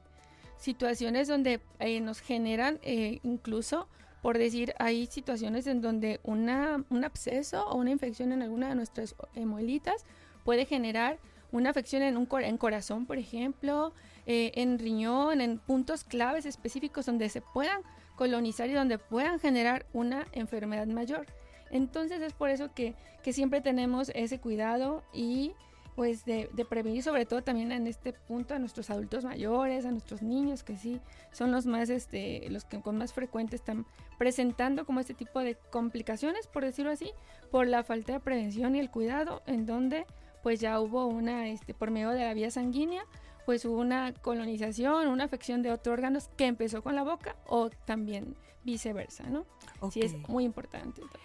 situaciones 0.58 1.30
donde 1.30 1.62
eh, 1.80 2.02
nos 2.02 2.20
generan 2.20 2.78
incluso, 2.84 3.88
por 4.22 4.38
decir, 4.38 4.74
hay 4.80 5.06
situaciones 5.06 5.66
en 5.66 5.82
donde 5.82 6.20
una, 6.24 6.84
un 6.90 7.06
absceso 7.06 7.66
o 7.70 7.78
una 7.78 7.92
infección 7.92 8.34
en 8.34 8.42
alguna 8.42 8.68
de 8.68 8.76
nuestras 8.76 9.16
muelitas 9.38 10.06
puede 10.44 10.66
generar 10.66 11.18
una 11.54 11.70
afección 11.70 12.02
en 12.02 12.18
un 12.18 12.28
en 12.42 12.58
corazón, 12.58 13.06
por 13.06 13.18
ejemplo, 13.18 13.94
en 14.26 14.78
riñón, 14.78 15.40
en 15.40 15.58
puntos 15.58 16.04
claves 16.04 16.46
específicos 16.46 17.06
donde 17.06 17.30
se 17.30 17.40
puedan 17.40 17.82
colonizar 18.18 18.70
y 18.70 18.74
donde 18.74 18.98
puedan 18.98 19.40
generar 19.40 19.86
una 19.94 20.28
enfermedad 20.34 20.88
mayor. 20.88 21.28
Entonces 21.72 22.22
es 22.22 22.34
por 22.34 22.50
eso 22.50 22.74
que, 22.74 22.96
siempre 23.32 23.62
tenemos 23.62 24.12
ese 24.16 24.40
cuidado 24.40 25.04
y 25.14 25.54
pues 25.96 26.26
de, 26.26 26.50
prevenir 26.70 27.04
sobre 27.04 27.26
todo 27.26 27.44
también 27.44 27.72
en 27.72 27.86
este 27.86 28.14
punto 28.14 28.54
a 28.54 28.60
nuestros 28.60 28.90
adultos 28.90 29.24
mayores, 29.24 29.86
a 29.86 29.92
nuestros 29.92 30.22
niños 30.22 30.64
que 30.64 30.78
sí 30.78 31.00
son 31.32 31.52
los 31.52 31.66
más 31.66 31.90
este 31.90 32.50
los 32.50 32.66
que 32.66 32.82
con 32.82 32.98
más 32.98 33.14
frecuente 33.14 33.56
están 33.56 33.86
presentando 34.18 34.86
como 34.86 35.00
este 35.00 35.14
tipo 35.14 35.40
de 35.42 35.56
complicaciones, 35.70 36.48
por 36.48 36.64
decirlo 36.64 36.92
así, 36.92 37.12
por 37.52 37.68
la 37.68 37.84
falta 37.84 38.14
de 38.14 38.20
prevención 38.20 38.76
y 38.76 38.80
el 38.80 38.90
cuidado 38.90 39.44
en 39.46 39.66
donde 39.66 40.06
pues 40.44 40.60
ya 40.60 40.80
hubo 40.80 41.06
una 41.06 41.48
este 41.50 41.74
por 41.74 41.92
medio 41.92 42.10
de 42.10 42.26
la 42.26 42.34
vía 42.34 42.50
sanguínea 42.50 43.06
pues 43.46 43.66
hubo 43.66 43.80
una 43.80 44.14
colonización, 44.14 45.08
una 45.08 45.26
afección 45.26 45.62
de 45.62 45.72
otros 45.72 45.94
órganos 45.94 46.30
que 46.38 46.46
empezó 46.46 46.82
con 46.82 46.96
la 46.96 47.04
boca 47.04 47.36
o 47.46 47.70
también 47.70 48.36
viceversa, 48.64 49.24
¿no? 49.24 49.46
Sí 49.92 50.02
es 50.02 50.16
muy 50.30 50.44
importante. 50.44 51.02
Pues, 51.02 51.24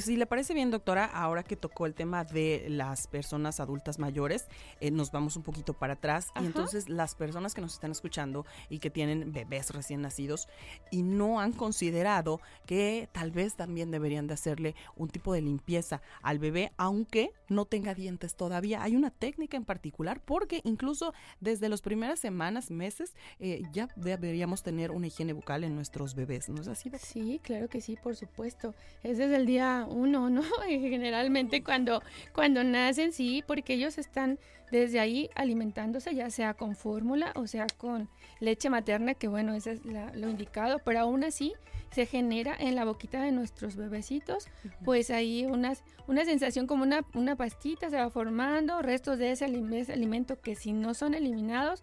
si 0.00 0.16
le 0.16 0.26
parece 0.26 0.54
bien, 0.54 0.70
doctora, 0.70 1.04
ahora 1.04 1.42
que 1.42 1.56
tocó 1.56 1.86
el 1.86 1.94
tema 1.94 2.24
de 2.24 2.66
las 2.68 3.06
personas 3.06 3.60
adultas 3.60 3.98
mayores, 3.98 4.48
eh, 4.80 4.90
nos 4.90 5.10
vamos 5.10 5.36
un 5.36 5.42
poquito 5.42 5.74
para 5.74 5.94
atrás. 5.94 6.28
Y 6.40 6.46
entonces 6.46 6.88
las 6.88 7.14
personas 7.14 7.54
que 7.54 7.60
nos 7.60 7.74
están 7.74 7.90
escuchando 7.90 8.46
y 8.68 8.78
que 8.78 8.90
tienen 8.90 9.32
bebés 9.32 9.70
recién 9.70 10.02
nacidos 10.02 10.48
y 10.90 11.02
no 11.02 11.40
han 11.40 11.52
considerado 11.52 12.40
que 12.66 13.08
tal 13.12 13.30
vez 13.30 13.54
también 13.54 13.90
deberían 13.90 14.26
de 14.26 14.34
hacerle 14.34 14.74
un 14.96 15.08
tipo 15.08 15.32
de 15.32 15.42
limpieza 15.42 16.02
al 16.22 16.38
bebé, 16.38 16.72
aunque 16.76 17.32
no 17.48 17.64
tenga 17.64 17.94
dientes 17.94 18.36
todavía. 18.36 18.82
Hay 18.82 18.96
una 18.96 19.10
técnica 19.10 19.56
en 19.56 19.64
particular 19.64 20.20
porque 20.24 20.60
incluso 20.64 21.14
desde 21.40 21.68
las 21.68 21.82
primeras 21.82 22.20
semanas, 22.20 22.70
meses, 22.70 23.14
eh, 23.38 23.62
ya 23.72 23.88
deberíamos 23.96 24.62
tener 24.62 24.90
una 24.90 25.06
higiene 25.06 25.32
bucal 25.32 25.64
en 25.64 25.74
nuestros 25.74 26.14
bebés, 26.14 26.48
¿no 26.48 26.60
es 26.60 26.68
así? 26.68 26.90
Sí, 26.98 27.40
claro 27.42 27.68
que 27.68 27.80
sí, 27.80 27.96
por 28.02 28.16
supuesto. 28.16 28.74
Es 29.02 29.18
desde 29.18 29.36
el 29.36 29.46
día 29.46 29.85
uno, 29.86 30.30
¿no? 30.30 30.42
Generalmente 30.68 31.62
cuando, 31.62 32.02
cuando 32.32 32.64
nacen, 32.64 33.12
sí, 33.12 33.42
porque 33.46 33.74
ellos 33.74 33.98
están 33.98 34.38
desde 34.70 35.00
ahí 35.00 35.30
alimentándose, 35.34 36.14
ya 36.14 36.30
sea 36.30 36.54
con 36.54 36.74
fórmula 36.74 37.32
o 37.36 37.46
sea 37.46 37.66
con 37.76 38.08
leche 38.40 38.68
materna, 38.70 39.14
que 39.14 39.28
bueno, 39.28 39.54
eso 39.54 39.70
es 39.70 39.80
lo 39.84 40.28
indicado, 40.28 40.80
pero 40.84 41.00
aún 41.00 41.24
así 41.24 41.54
se 41.90 42.06
genera 42.06 42.54
en 42.58 42.74
la 42.74 42.84
boquita 42.84 43.22
de 43.22 43.32
nuestros 43.32 43.76
bebecitos, 43.76 44.48
pues 44.84 45.10
ahí 45.10 45.46
unas, 45.46 45.82
una 46.06 46.24
sensación 46.24 46.66
como 46.66 46.82
una, 46.82 47.04
una 47.14 47.36
pastita 47.36 47.88
se 47.90 47.96
va 47.96 48.10
formando, 48.10 48.82
restos 48.82 49.18
de 49.18 49.30
ese, 49.30 49.44
alimento 49.44 50.40
que 50.40 50.56
si 50.56 50.72
no 50.72 50.94
son 50.94 51.14
eliminados, 51.14 51.82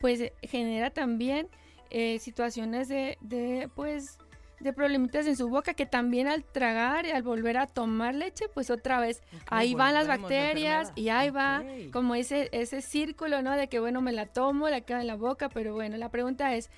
pues 0.00 0.32
genera 0.42 0.90
también 0.90 1.48
eh, 1.90 2.18
situaciones 2.18 2.88
de, 2.88 3.18
de 3.20 3.68
pues 3.74 4.18
de 4.62 4.72
problemitas 4.72 5.26
en 5.26 5.36
su 5.36 5.48
boca 5.48 5.74
que 5.74 5.86
también 5.86 6.28
al 6.28 6.44
tragar 6.44 7.06
y 7.06 7.10
al 7.10 7.22
volver 7.22 7.58
a 7.58 7.66
tomar 7.66 8.14
leche, 8.14 8.46
pues 8.52 8.70
otra 8.70 9.00
vez 9.00 9.22
ahí 9.46 9.74
van 9.74 9.94
las 9.94 10.06
bacterias 10.06 10.92
y 10.94 11.08
ahí 11.08 11.30
va 11.30 11.64
como 11.92 12.14
ese 12.14 12.48
ese 12.52 12.82
círculo, 12.82 13.42
¿no? 13.42 13.52
De 13.52 13.68
que 13.68 13.80
bueno, 13.80 14.00
me 14.00 14.12
la 14.12 14.26
tomo, 14.26 14.68
la 14.68 14.80
queda 14.80 15.00
en 15.00 15.06
la 15.06 15.16
boca, 15.16 15.48
pero 15.48 15.74
bueno, 15.74 15.96
la 15.96 16.08
pregunta 16.08 16.54
es 16.54 16.70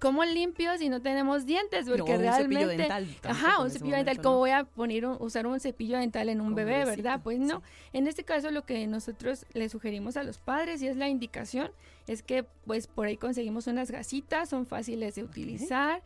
¿Cómo 0.00 0.24
limpio 0.24 0.76
si 0.78 0.88
no 0.88 1.02
tenemos 1.02 1.44
dientes? 1.44 1.88
Porque 1.88 2.16
realmente. 2.16 2.44
Un 2.44 2.52
cepillo 2.52 2.68
dental. 2.68 3.16
Ajá, 3.24 3.60
un 3.60 3.70
cepillo 3.70 3.96
dental. 3.96 4.20
¿Cómo 4.22 4.38
voy 4.38 4.50
a 4.50 4.64
poner 4.64 5.06
usar 5.06 5.46
un 5.46 5.58
cepillo 5.58 5.98
dental 5.98 6.28
en 6.28 6.40
un 6.40 6.54
bebé, 6.54 6.84
verdad? 6.84 7.20
Pues 7.22 7.38
no. 7.40 7.62
En 7.92 8.06
este 8.06 8.22
caso, 8.22 8.50
lo 8.50 8.64
que 8.64 8.86
nosotros 8.86 9.44
le 9.54 9.68
sugerimos 9.68 10.16
a 10.16 10.22
los 10.22 10.38
padres 10.38 10.82
y 10.82 10.88
es 10.88 10.96
la 10.96 11.08
indicación 11.08 11.72
es 12.06 12.22
que, 12.22 12.44
pues, 12.64 12.86
por 12.86 13.06
ahí 13.06 13.16
conseguimos 13.16 13.66
unas 13.66 13.90
gasitas, 13.90 14.48
son 14.48 14.66
fáciles 14.66 15.16
de 15.16 15.24
utilizar. 15.24 16.02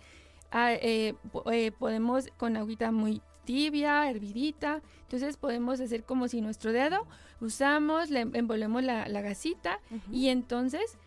Ah, 0.52 0.75
eh, 0.75 1.14
eh, 1.50 1.73
podemos 1.73 2.28
con 2.37 2.59
agüita 2.59 2.92
muy 2.92 3.23
tibia, 3.44 4.09
hervidita. 4.09 4.82
Entonces 5.02 5.37
podemos 5.37 5.80
hacer 5.80 6.04
como 6.04 6.28
si 6.28 6.40
nuestro 6.42 6.73
dedo 6.73 7.06
usamos, 7.40 8.11
le 8.11 8.21
envolvemos 8.21 8.82
la, 8.82 9.04
gasita 9.09 9.80
y 10.11 10.28
entonces, 10.28 10.99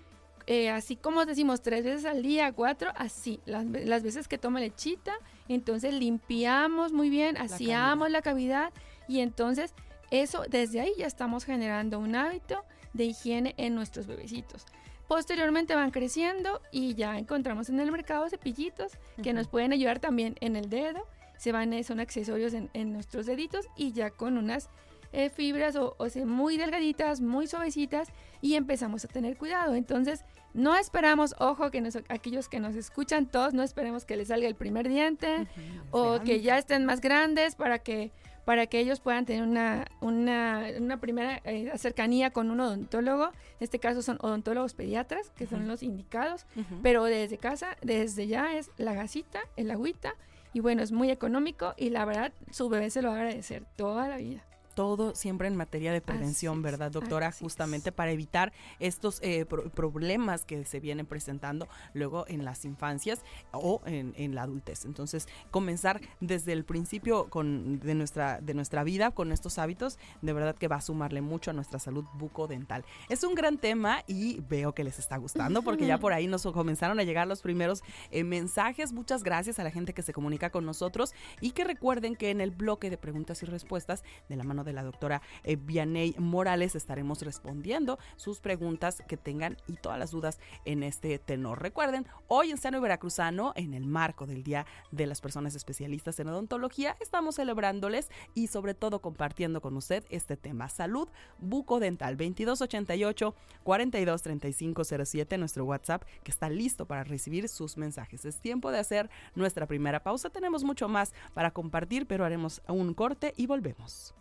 eh, 0.48 0.70
así 0.70 0.96
como 0.96 1.26
decimos 1.26 1.62
tres 1.62 1.86
veces 1.86 2.06
al 2.06 2.22
día, 2.24 2.52
cuatro, 2.52 2.92
así, 2.96 3.40
las, 3.46 3.72
veces 4.04 4.28
que 4.28 4.38
toma 4.38 4.60
lechita, 4.60 5.14
entonces 5.48 5.94
limpiamos 5.94 6.92
muy 6.92 7.10
bien, 7.10 7.38
aseamos 7.38 8.12
la 8.12 8.22
cavidad 8.22 8.74
y 9.08 9.20
entonces 9.20 9.74
eso, 10.12 10.44
desde 10.50 10.82
ahí 10.82 10.92
ya 10.98 11.08
estamos 11.08 11.46
generando 11.46 12.00
un 12.00 12.16
hábito 12.16 12.64
de 12.94 13.06
higiene 13.06 13.54
en 13.58 13.76
nuestros 13.76 14.08
bebecitos. 14.08 14.66
Posteriormente 15.08 15.76
van 15.76 15.92
creciendo 15.92 16.62
y 16.72 16.96
ya 16.96 17.18
encontramos 17.18 17.70
en 17.70 17.80
el 17.80 17.92
mercado 17.92 18.28
cepillitos 18.28 18.94
que 19.22 19.34
nos 19.34 19.48
pueden 19.48 19.72
ayudar 19.72 20.00
también 20.00 20.36
en 20.42 20.56
el 20.56 20.70
dedo. 20.70 21.06
Se 21.38 21.52
van, 21.52 21.84
son 21.84 22.00
accesorios 22.00 22.54
en, 22.54 22.94
nuestros 22.94 23.26
deditos 23.26 23.68
y 23.76 23.92
ya 23.92 24.10
con 24.10 24.38
unas 24.38 24.70
eh, 25.12 25.30
fibras 25.30 25.76
o, 25.76 26.10
sea, 26.10 26.26
muy 26.26 26.58
delgaditas, 26.58 27.22
muy 27.22 27.46
suavecitas 27.46 28.10
y 28.42 28.56
empezamos 28.56 29.06
a 29.06 29.08
tener 29.08 29.38
cuidado. 29.38 29.76
Entonces, 29.76 30.26
no 30.54 30.76
esperamos, 30.76 31.36
ojo, 31.38 31.70
que 31.70 31.88
aquellos 32.10 32.50
que 32.50 32.60
nos 32.60 32.76
escuchan, 32.76 33.28
todos 33.28 33.54
no 33.54 33.62
esperemos 33.62 34.06
que 34.06 34.16
les 34.16 34.30
salga 34.30 34.48
el 34.48 34.56
primer 34.56 34.88
diente 34.88 35.48
o 35.92 36.22
que 36.22 36.42
ya 36.42 36.58
estén 36.58 36.86
más 36.86 37.02
grandes 37.02 37.56
para 37.56 37.80
que 37.80 38.12
para 38.46 38.68
que 38.68 38.80
ellos 38.80 39.00
puedan 39.00 39.26
tener 39.26 39.44
una, 39.44 39.86
una, 40.02 40.98
primera 41.02 41.42
eh, 41.44 41.72
cercanía 41.78 42.30
con 42.30 42.52
un 42.52 42.60
odontólogo. 42.60 43.26
En 43.26 43.62
este 43.62 43.80
caso 43.80 44.02
son 44.02 44.18
odontólogos 44.22 44.74
pediatras, 44.74 45.32
que 45.32 45.48
son 45.48 45.68
los 45.68 45.84
indicados, 45.84 46.46
pero 46.84 47.04
desde 47.04 47.38
casa, 47.38 47.76
desde 47.82 48.28
ya 48.28 48.56
es 48.56 48.70
la 48.78 48.94
gasita, 48.94 49.42
el 49.58 49.72
agüita, 49.72 50.14
y 50.54 50.62
bueno, 50.62 50.84
es 50.84 50.92
muy 50.92 51.12
económico 51.12 51.74
y 51.76 51.90
la 51.90 52.06
verdad 52.06 52.32
su 52.50 52.70
bebé 52.70 52.90
se 52.90 53.02
lo 53.02 53.10
va 53.10 53.16
a 53.16 53.18
agradecer 53.18 53.66
toda 53.76 54.08
la 54.08 54.18
vida 54.18 54.42
todo 54.76 55.16
siempre 55.16 55.48
en 55.48 55.56
materia 55.56 55.92
de 55.92 56.02
prevención, 56.02 56.62
¿verdad, 56.62 56.92
doctora? 56.92 57.32
Justamente 57.32 57.92
para 57.92 58.12
evitar 58.12 58.54
estos 58.80 59.20
eh, 59.24 59.46
problemas 59.46 60.46
que 60.46 60.64
se 60.66 60.80
vienen 60.80 61.06
presentando 61.06 61.68
luego 61.94 62.26
en 62.28 62.46
las 62.46 62.66
infancias 62.66 63.24
o 63.52 63.82
en, 63.86 64.36
la 64.36 64.44
adultez. 64.44 64.84
Entonces, 64.86 65.28
comenzar 65.50 66.02
desde 66.20 66.52
el 66.52 66.66
principio 66.66 67.30
con, 67.30 67.80
de, 67.80 67.96
nuestra, 67.96 68.42
de 68.42 68.54
nuestra 68.54 68.84
vida 68.84 69.12
con 69.12 69.32
estos 69.32 69.58
hábitos, 69.58 69.98
de 70.22 70.34
verdad 70.34 70.56
que 70.56 70.68
va 70.68 70.76
a 70.76 70.82
sumarle 70.82 71.22
mucho 71.22 71.52
a 71.52 71.54
nuestra 71.54 71.80
salud 71.80 72.04
bucodental. 72.16 72.84
Es 73.08 73.24
un 73.24 73.34
gran 73.34 73.58
tema 73.58 74.04
y 74.08 74.42
veo 74.42 74.74
que 74.74 74.84
les 74.84 75.00
está 75.00 75.16
gustando 75.18 75.62
porque 75.62 75.88
ya 75.88 75.98
por 76.00 76.12
ahí 76.12 76.28
nos 76.28 76.44
comenzaron 76.44 77.00
a 77.00 77.04
llegar 77.04 77.28
los 77.28 77.42
primeros 77.42 77.82
eh, 78.12 78.26
mensajes. 78.26 78.92
Muchas 78.92 79.24
gracias 79.24 79.58
a 79.58 79.64
la 79.64 79.72
gente 79.72 79.94
que 79.94 80.02
se 80.02 80.12
comunica 80.12 80.50
con 80.50 80.66
nosotros 80.66 81.14
y 81.40 81.52
que 81.52 81.64
recuerden 81.64 82.18
que 82.18 82.30
en 82.30 82.42
el 82.42 82.52
bloque 82.52 82.90
de 82.90 82.98
preguntas 82.98 83.42
y 83.42 83.46
respuestas 83.46 84.04
de 84.28 84.36
la 84.36 84.44
mano 84.44 84.65
de 84.66 84.74
la 84.74 84.84
doctora 84.84 85.22
eh, 85.44 85.56
Vianey 85.56 86.16
Morales. 86.18 86.76
Estaremos 86.76 87.22
respondiendo 87.22 87.98
sus 88.16 88.40
preguntas 88.40 89.04
que 89.08 89.18
tengan 89.18 89.58
y 89.68 89.78
todas 89.78 89.98
las 89.98 90.12
dudas 90.12 90.40
en 90.66 90.84
este 90.84 91.20
tenor. 91.20 91.62
Recuerden, 91.62 92.06
hoy 92.28 92.52
en 92.52 92.58
Sano 92.58 92.78
y 92.78 92.82
Veracruzano, 92.82 93.54
en 93.56 93.74
el 93.74 93.86
marco 93.86 94.26
del 94.26 94.44
Día 94.44 94.66
de 94.92 95.06
las 95.06 95.22
Personas 95.22 95.56
Especialistas 95.56 96.20
en 96.20 96.28
Odontología, 96.28 96.98
estamos 97.00 97.36
celebrándoles 97.36 98.10
y 98.34 98.48
sobre 98.48 98.74
todo 98.74 99.00
compartiendo 99.02 99.62
con 99.62 99.78
usted 99.78 100.04
este 100.10 100.38
tema. 100.38 100.70
Salud 100.70 101.08
bucodental 101.40 102.18
2288 102.18 103.36
423507, 103.64 105.38
nuestro 105.38 105.66
WhatsApp 105.66 106.04
que 106.24 106.32
está 106.32 106.50
listo 106.50 106.86
para 106.86 107.04
recibir 107.04 107.48
sus 107.50 107.78
mensajes. 107.78 108.26
Es 108.26 108.40
tiempo 108.40 108.72
de 108.72 108.80
hacer 108.80 109.10
nuestra 109.36 109.68
primera 109.68 110.02
pausa. 110.04 110.30
Tenemos 110.30 110.64
mucho 110.64 110.88
más 110.88 111.14
para 111.34 111.52
compartir, 111.52 112.08
pero 112.08 112.26
haremos 112.26 112.62
un 112.68 112.94
corte 112.94 113.34
y 113.38 113.48
volvemos. 113.48 114.16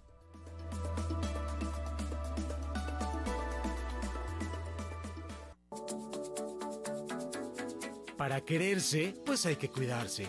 Para 8.16 8.40
quererse, 8.40 9.14
pues 9.26 9.44
hay 9.44 9.56
que 9.56 9.68
cuidarse. 9.68 10.26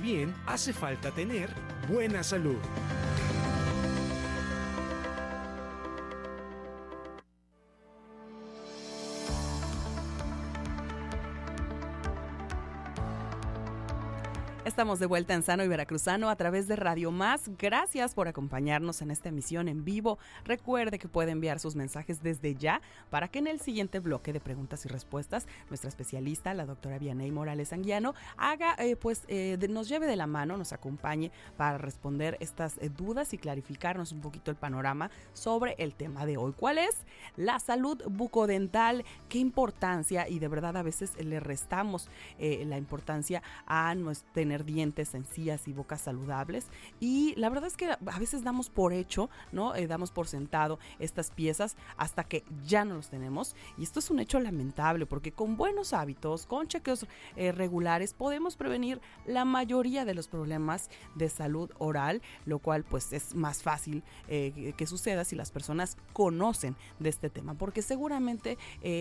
Bien 0.00 0.34
hace 0.46 0.72
falta 0.72 1.10
tener 1.10 1.50
buena 1.88 2.22
salud. 2.22 2.58
Estamos 14.74 14.98
de 14.98 15.06
vuelta 15.06 15.34
en 15.34 15.44
Sano 15.44 15.62
y 15.62 15.68
Veracruzano 15.68 16.28
a 16.28 16.34
través 16.34 16.66
de 16.66 16.74
Radio 16.74 17.12
Más. 17.12 17.48
Gracias 17.58 18.12
por 18.12 18.26
acompañarnos 18.26 19.02
en 19.02 19.12
esta 19.12 19.28
emisión 19.28 19.68
en 19.68 19.84
vivo. 19.84 20.18
Recuerde 20.44 20.98
que 20.98 21.06
puede 21.06 21.30
enviar 21.30 21.60
sus 21.60 21.76
mensajes 21.76 22.24
desde 22.24 22.56
ya 22.56 22.80
para 23.08 23.28
que 23.28 23.38
en 23.38 23.46
el 23.46 23.60
siguiente 23.60 24.00
bloque 24.00 24.32
de 24.32 24.40
preguntas 24.40 24.84
y 24.84 24.88
respuestas 24.88 25.46
nuestra 25.68 25.88
especialista, 25.88 26.54
la 26.54 26.66
doctora 26.66 26.98
Vianey 26.98 27.30
Morales 27.30 27.72
Anguiano, 27.72 28.16
haga, 28.36 28.74
eh, 28.80 28.96
pues, 28.96 29.22
eh, 29.28 29.56
nos 29.70 29.88
lleve 29.88 30.08
de 30.08 30.16
la 30.16 30.26
mano, 30.26 30.56
nos 30.56 30.72
acompañe 30.72 31.30
para 31.56 31.78
responder 31.78 32.36
estas 32.40 32.76
eh, 32.78 32.88
dudas 32.88 33.32
y 33.32 33.38
clarificarnos 33.38 34.10
un 34.10 34.22
poquito 34.22 34.50
el 34.50 34.56
panorama 34.56 35.08
sobre 35.34 35.76
el 35.78 35.94
tema 35.94 36.26
de 36.26 36.36
hoy. 36.36 36.52
¿Cuál 36.52 36.78
es? 36.78 37.04
La 37.36 37.60
salud 37.60 38.02
bucodental. 38.10 39.04
¿Qué 39.28 39.38
importancia? 39.38 40.28
Y 40.28 40.40
de 40.40 40.48
verdad 40.48 40.76
a 40.76 40.82
veces 40.82 41.12
le 41.24 41.38
restamos 41.38 42.08
la 42.40 42.76
importancia 42.76 43.40
a 43.66 43.94
nuestro 43.94 44.63
dientes, 44.64 45.14
encías 45.14 45.68
y 45.68 45.72
bocas 45.72 46.00
saludables. 46.00 46.66
Y 47.00 47.34
la 47.36 47.48
verdad 47.48 47.66
es 47.66 47.76
que 47.76 47.90
a 47.90 48.18
veces 48.18 48.42
damos 48.42 48.70
por 48.70 48.92
hecho, 48.92 49.30
¿no? 49.52 49.74
Eh, 49.74 49.86
damos 49.86 50.10
por 50.10 50.26
sentado 50.26 50.78
estas 50.98 51.30
piezas 51.30 51.76
hasta 51.96 52.24
que 52.24 52.44
ya 52.66 52.84
no 52.84 52.94
los 52.94 53.08
tenemos. 53.08 53.54
Y 53.78 53.82
esto 53.82 53.98
es 53.98 54.10
un 54.10 54.20
hecho 54.20 54.40
lamentable 54.40 55.06
porque 55.06 55.32
con 55.32 55.56
buenos 55.56 55.92
hábitos, 55.92 56.46
con 56.46 56.68
chequeos 56.68 57.06
eh, 57.36 57.52
regulares, 57.52 58.14
podemos 58.14 58.56
prevenir 58.56 59.00
la 59.26 59.44
mayoría 59.44 60.04
de 60.04 60.14
los 60.14 60.28
problemas 60.28 60.90
de 61.14 61.28
salud 61.28 61.70
oral, 61.78 62.22
lo 62.44 62.58
cual 62.58 62.84
pues 62.84 63.12
es 63.12 63.34
más 63.34 63.62
fácil 63.62 64.02
eh, 64.28 64.74
que 64.76 64.86
suceda 64.86 65.24
si 65.24 65.36
las 65.36 65.50
personas 65.50 65.96
conocen 66.12 66.76
de 66.98 67.08
este 67.08 67.30
tema, 67.30 67.54
porque 67.54 67.82
seguramente 67.82 68.58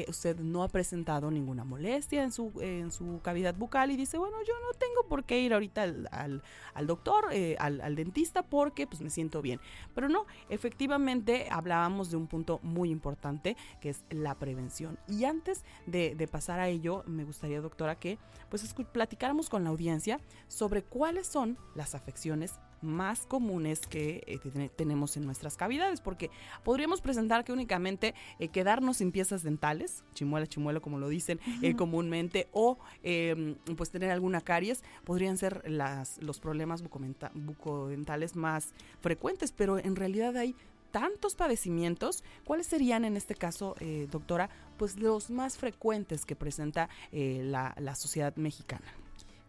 usted 0.08 0.38
no 0.40 0.64
ha 0.64 0.68
presentado 0.68 1.32
ninguna 1.32 1.64
molestia 1.64 2.24
en 2.24 2.32
su, 2.32 2.52
en 2.60 2.92
su 2.92 3.20
cavidad 3.22 3.56
bucal 3.56 3.92
y 3.92 3.98
dice, 3.98 4.18
bueno, 4.18 4.38
yo 4.46 4.54
no 4.62 4.78
tengo 4.78 5.08
por 5.08 5.24
qué 5.24 5.40
ir 5.40 5.53
ahorita 5.54 5.84
al, 5.84 6.88
doctor, 6.88 7.26
eh, 7.32 7.56
al, 7.60 7.96
dentista, 7.96 8.44
porque 8.44 8.88
pues 8.88 9.02
me 9.02 9.10
siento 9.10 9.42
bien. 9.42 9.60
Pero 9.94 10.10
no, 10.10 10.26
efectivamente 10.50 11.48
hablábamos 11.50 12.12
de 12.12 12.18
un 12.18 12.28
punto 12.28 12.60
muy 12.64 12.90
importante 12.90 13.56
que 13.82 13.90
es 13.90 14.04
la 14.10 14.36
prevención. 14.36 14.98
Y 15.08 15.26
antes 15.26 15.64
de, 15.86 16.16
de 16.16 16.28
pasar 16.28 16.60
a 16.60 16.68
ello, 16.68 17.04
me 17.06 17.24
gustaría, 17.24 17.62
doctora, 17.62 17.96
que 17.96 18.18
pues 18.50 18.74
platicáramos 18.92 19.50
con 19.50 19.64
la 19.64 19.70
audiencia 19.70 20.20
sobre 20.48 20.84
cuáles 20.84 21.28
son 21.28 21.58
las 21.76 21.96
afecciones 21.96 22.60
más 22.84 23.26
comunes 23.26 23.80
que 23.82 24.24
eh, 24.28 24.70
tenemos 24.76 25.18
en 25.18 25.26
nuestras 25.26 25.58
cavidades, 25.58 26.02
porque 26.02 26.30
podríamos 26.64 27.02
presentar 27.02 27.44
que 27.44 27.54
únicamente 27.54 28.14
eh, 28.40 28.50
quedarnos 28.50 28.98
sin 28.98 29.12
piezas 29.12 29.44
dentales, 29.44 30.04
chimuela, 30.14 30.48
chimuelo 30.48 30.82
como 30.82 31.00
lo 31.00 31.08
dicen 31.10 31.40
eh, 31.62 31.76
comúnmente, 31.76 32.48
o 32.52 32.78
em, 33.02 33.56
pues 33.78 33.90
tener 33.90 34.12
alguna 34.12 34.42
caries, 34.42 34.84
podrían 35.04 35.38
ser 35.38 35.70
las, 35.70 36.22
los 36.22 36.40
problemas 36.40 36.84
bucodentales 36.84 38.36
más 38.36 38.74
frecuentes, 39.02 39.52
pero 39.52 39.78
en 39.78 39.96
realidad 39.96 40.36
hay 40.38 40.56
tantos 40.92 41.36
padecimientos, 41.36 42.24
¿cuáles 42.44 42.68
serían 42.68 43.04
en 43.04 43.18
este 43.18 43.34
caso, 43.34 43.76
doctora, 44.12 44.52
pues 44.78 45.00
los 45.00 45.32
más 45.32 45.58
frecuentes 45.58 46.24
que 46.24 46.36
presenta 46.36 46.88
la, 47.12 47.74
la 47.80 47.96
sociedad 47.96 48.36
mexicana? 48.36 48.86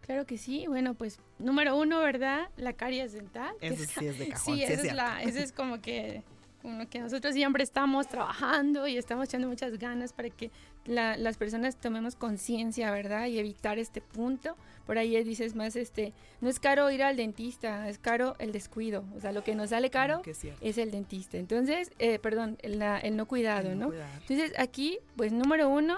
Claro 0.05 0.27
que 0.27 0.37
sí. 0.37 0.67
Bueno, 0.69 0.95
pues 0.95 1.19
número 1.38 1.77
uno, 1.77 2.01
¿verdad? 2.01 2.51
La 2.57 2.75
caries 2.75 3.14
dental. 3.14 3.55
Eso 3.61 3.85
sí 3.85 4.07
es 4.07 4.19
de 4.19 4.29
cajón. 4.29 4.57
Sí, 4.57 4.62
esa 4.62 4.73
es, 4.75 4.95
la, 4.95 5.23
ese 5.23 5.43
es 5.43 5.51
como 5.51 5.81
que, 5.81 6.23
como 6.61 6.87
que 6.90 6.99
nosotros 6.99 7.33
siempre 7.33 7.64
estamos 7.64 8.07
trabajando 8.07 8.87
y 8.87 8.99
estamos 8.99 9.29
echando 9.29 9.49
muchas 9.49 9.79
ganas 9.79 10.12
para 10.12 10.29
que 10.29 10.51
las 10.85 11.37
personas 11.38 11.77
tomemos 11.77 12.17
conciencia, 12.17 12.90
¿verdad? 12.90 13.29
Y 13.29 13.38
evitar 13.38 13.79
este 13.79 14.03
punto. 14.03 14.57
Por 14.85 14.99
ahí 14.99 15.25
dices 15.25 15.55
más, 15.55 15.75
este, 15.75 16.12
no 16.43 16.51
es 16.51 16.61
caro 16.61 16.90
ir 16.90 17.03
al 17.03 17.17
dentista, 17.17 17.88
es 17.88 17.99
caro 17.99 18.37
el 18.38 18.53
descuido. 18.53 19.05
O 19.17 19.21
sea, 19.21 19.33
lo 19.33 19.43
que 19.43 19.55
nos 19.55 19.71
sale 19.71 19.88
caro 19.88 20.21
es, 20.61 20.77
el 20.77 20.90
dentista. 20.90 21.38
Entonces, 21.38 21.90
eh, 21.99 22.19
perdón, 22.19 22.59
el, 22.61 23.17
no 23.17 23.27
cuidado, 23.27 23.75
¿no? 23.75 23.90
Entonces, 24.21 24.53
aquí, 24.59 24.99
pues 25.17 25.33
número 25.33 25.71
uno, 25.71 25.97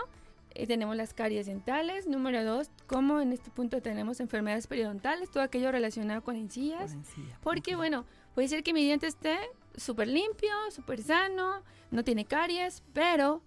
tenemos 0.66 0.96
las 0.96 1.12
caries 1.12 1.46
dentales. 1.46 2.06
Número 2.06 2.44
dos, 2.44 2.70
como 2.86 3.20
en 3.20 3.32
este 3.32 3.50
punto 3.50 3.82
tenemos 3.82 4.20
enfermedades 4.20 4.66
periodontales, 4.66 5.30
todo 5.30 5.42
aquello 5.42 5.70
relacionado 5.72 6.22
con 6.22 6.36
encías. 6.36 6.96
Porque, 7.42 7.76
bueno, 7.76 8.06
puede 8.34 8.48
ser 8.48 8.62
que 8.62 8.72
mi 8.72 8.82
diente 8.82 9.06
esté 9.06 9.36
súper 9.76 10.08
limpio, 10.08 10.50
súper 10.70 11.02
sano, 11.02 11.62
no 11.90 12.04
tiene 12.04 12.24
caries, 12.24 12.82
pero 12.92 13.42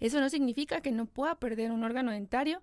eso 0.00 0.20
no 0.20 0.28
significa 0.30 0.80
que 0.80 0.92
no 0.92 1.06
pueda 1.06 1.38
perder 1.38 1.72
un 1.72 1.84
órgano 1.84 2.12
dentario 2.12 2.62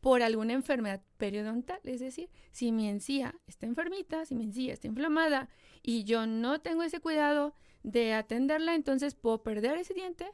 por 0.00 0.22
alguna 0.22 0.52
enfermedad 0.54 1.02
periodontal. 1.16 1.80
Es 1.84 2.00
decir, 2.00 2.30
si 2.52 2.72
mi 2.72 2.88
encía 2.88 3.34
está 3.46 3.66
enfermita, 3.66 4.24
si 4.24 4.34
mi 4.34 4.44
encía 4.44 4.72
está 4.72 4.86
inflamada 4.86 5.48
y 5.82 6.04
yo 6.04 6.26
no 6.26 6.60
tengo 6.60 6.82
ese 6.82 7.00
cuidado 7.00 7.54
de 7.82 8.14
atenderla, 8.14 8.74
entonces 8.74 9.14
puedo 9.14 9.42
perder 9.42 9.78
ese 9.78 9.94
diente 9.94 10.30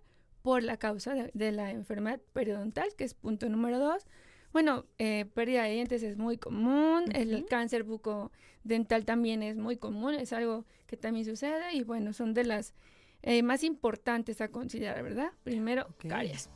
por 0.47 0.63
la 0.63 0.77
causa 0.77 1.13
de, 1.13 1.51
la 1.51 1.73
enfermedad 1.73 2.21
periodontal, 2.33 2.95
que 2.97 3.03
es 3.03 3.15
punto 3.15 3.49
número 3.49 3.81
dos. 3.81 4.07
Bueno, 4.53 4.85
eh, 4.97 5.25
pérdida 5.35 5.65
de 5.65 5.73
dientes 5.73 6.05
es 6.05 6.17
muy 6.17 6.39
común, 6.39 7.07
el 7.17 7.47
cáncer 7.47 7.83
bucodental 7.83 9.05
también 9.05 9.43
es 9.43 9.57
muy 9.57 9.77
común, 9.77 10.15
es 10.15 10.33
algo 10.33 10.65
que 10.87 10.97
también 10.97 11.25
sucede 11.25 11.75
y 11.75 11.83
bueno, 11.83 12.13
son 12.13 12.33
de 12.33 12.45
las 12.45 12.75
eh, 13.23 13.43
más 13.43 13.65
importantes 13.65 14.41
a 14.41 14.49
considerar, 14.49 15.03
¿verdad? 15.03 15.33
Primero, 15.43 15.89
caries. 15.99 16.49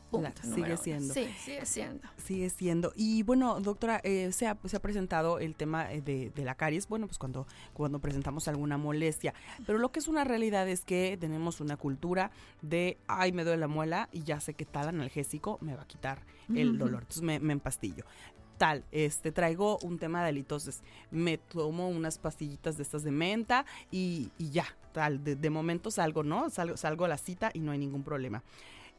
sigue 0.55 0.77
siendo. 0.77 1.15
Sí, 1.15 1.27
sigue 1.39 1.67
siendo. 1.67 2.09
Sigue 2.17 2.51
siendo. 2.51 2.93
Y 2.95 3.23
bueno, 3.25 3.61
doctora, 3.61 4.01
eh, 4.05 4.31
se, 4.33 4.47
ha, 4.47 4.57
se, 4.65 4.77
ha, 4.77 4.81
presentado 4.81 5.41
el 5.41 5.57
tema 5.57 5.93
eh, 5.93 6.01
de, 6.01 6.31
de, 6.31 6.45
la 6.45 6.55
caries, 6.55 6.89
bueno, 6.89 7.07
pues 7.07 7.19
cuando, 7.19 7.47
cuando 7.73 7.99
presentamos 7.99 8.47
alguna 8.47 8.79
molestia. 8.79 9.35
Pero 9.67 9.79
lo 9.79 9.91
que 9.91 9.99
es 9.99 10.07
una 10.07 10.25
realidad 10.25 10.69
es 10.69 10.85
que 10.85 11.17
tenemos 11.21 11.61
una 11.61 11.77
cultura 11.77 12.31
de, 12.63 12.99
ay, 13.09 13.33
me 13.33 13.43
duele 13.43 13.59
la 13.59 13.69
muela 13.69 14.09
y 14.13 14.23
ya 14.23 14.39
sé 14.41 14.55
que 14.55 14.65
tal 14.65 14.89
analgésico 14.89 15.59
me 15.61 15.75
va 15.75 15.83
a 15.83 15.87
quitar 15.87 16.23
el 16.55 16.79
dolor. 16.79 17.03
Entonces 17.03 17.23
me, 17.23 17.41
me 17.41 17.53
empastillo 17.53 18.05
tal, 18.61 18.85
este, 18.93 19.33
traigo 19.33 19.79
un 19.79 19.99
tema 19.99 20.23
de 20.23 20.29
halitosis, 20.29 20.83
me 21.11 21.39
tomo 21.39 21.89
unas 21.89 22.19
pastillitas 22.19 22.77
de 22.77 22.83
estas 22.83 23.03
de 23.03 23.11
menta 23.11 23.65
y, 23.91 24.31
y 24.37 24.51
ya, 24.51 24.67
tal, 24.93 25.25
de, 25.25 25.49
momento 25.49 25.91
salgo, 25.91 26.23
¿no? 26.23 26.51
Salgo, 26.51 26.77
salgo 26.77 27.07
a 27.07 27.09
la 27.09 27.17
cita 27.17 27.51
y 27.55 27.61
no 27.61 27.73
hay 27.73 27.79
ningún 27.79 28.03
problema. 28.03 28.43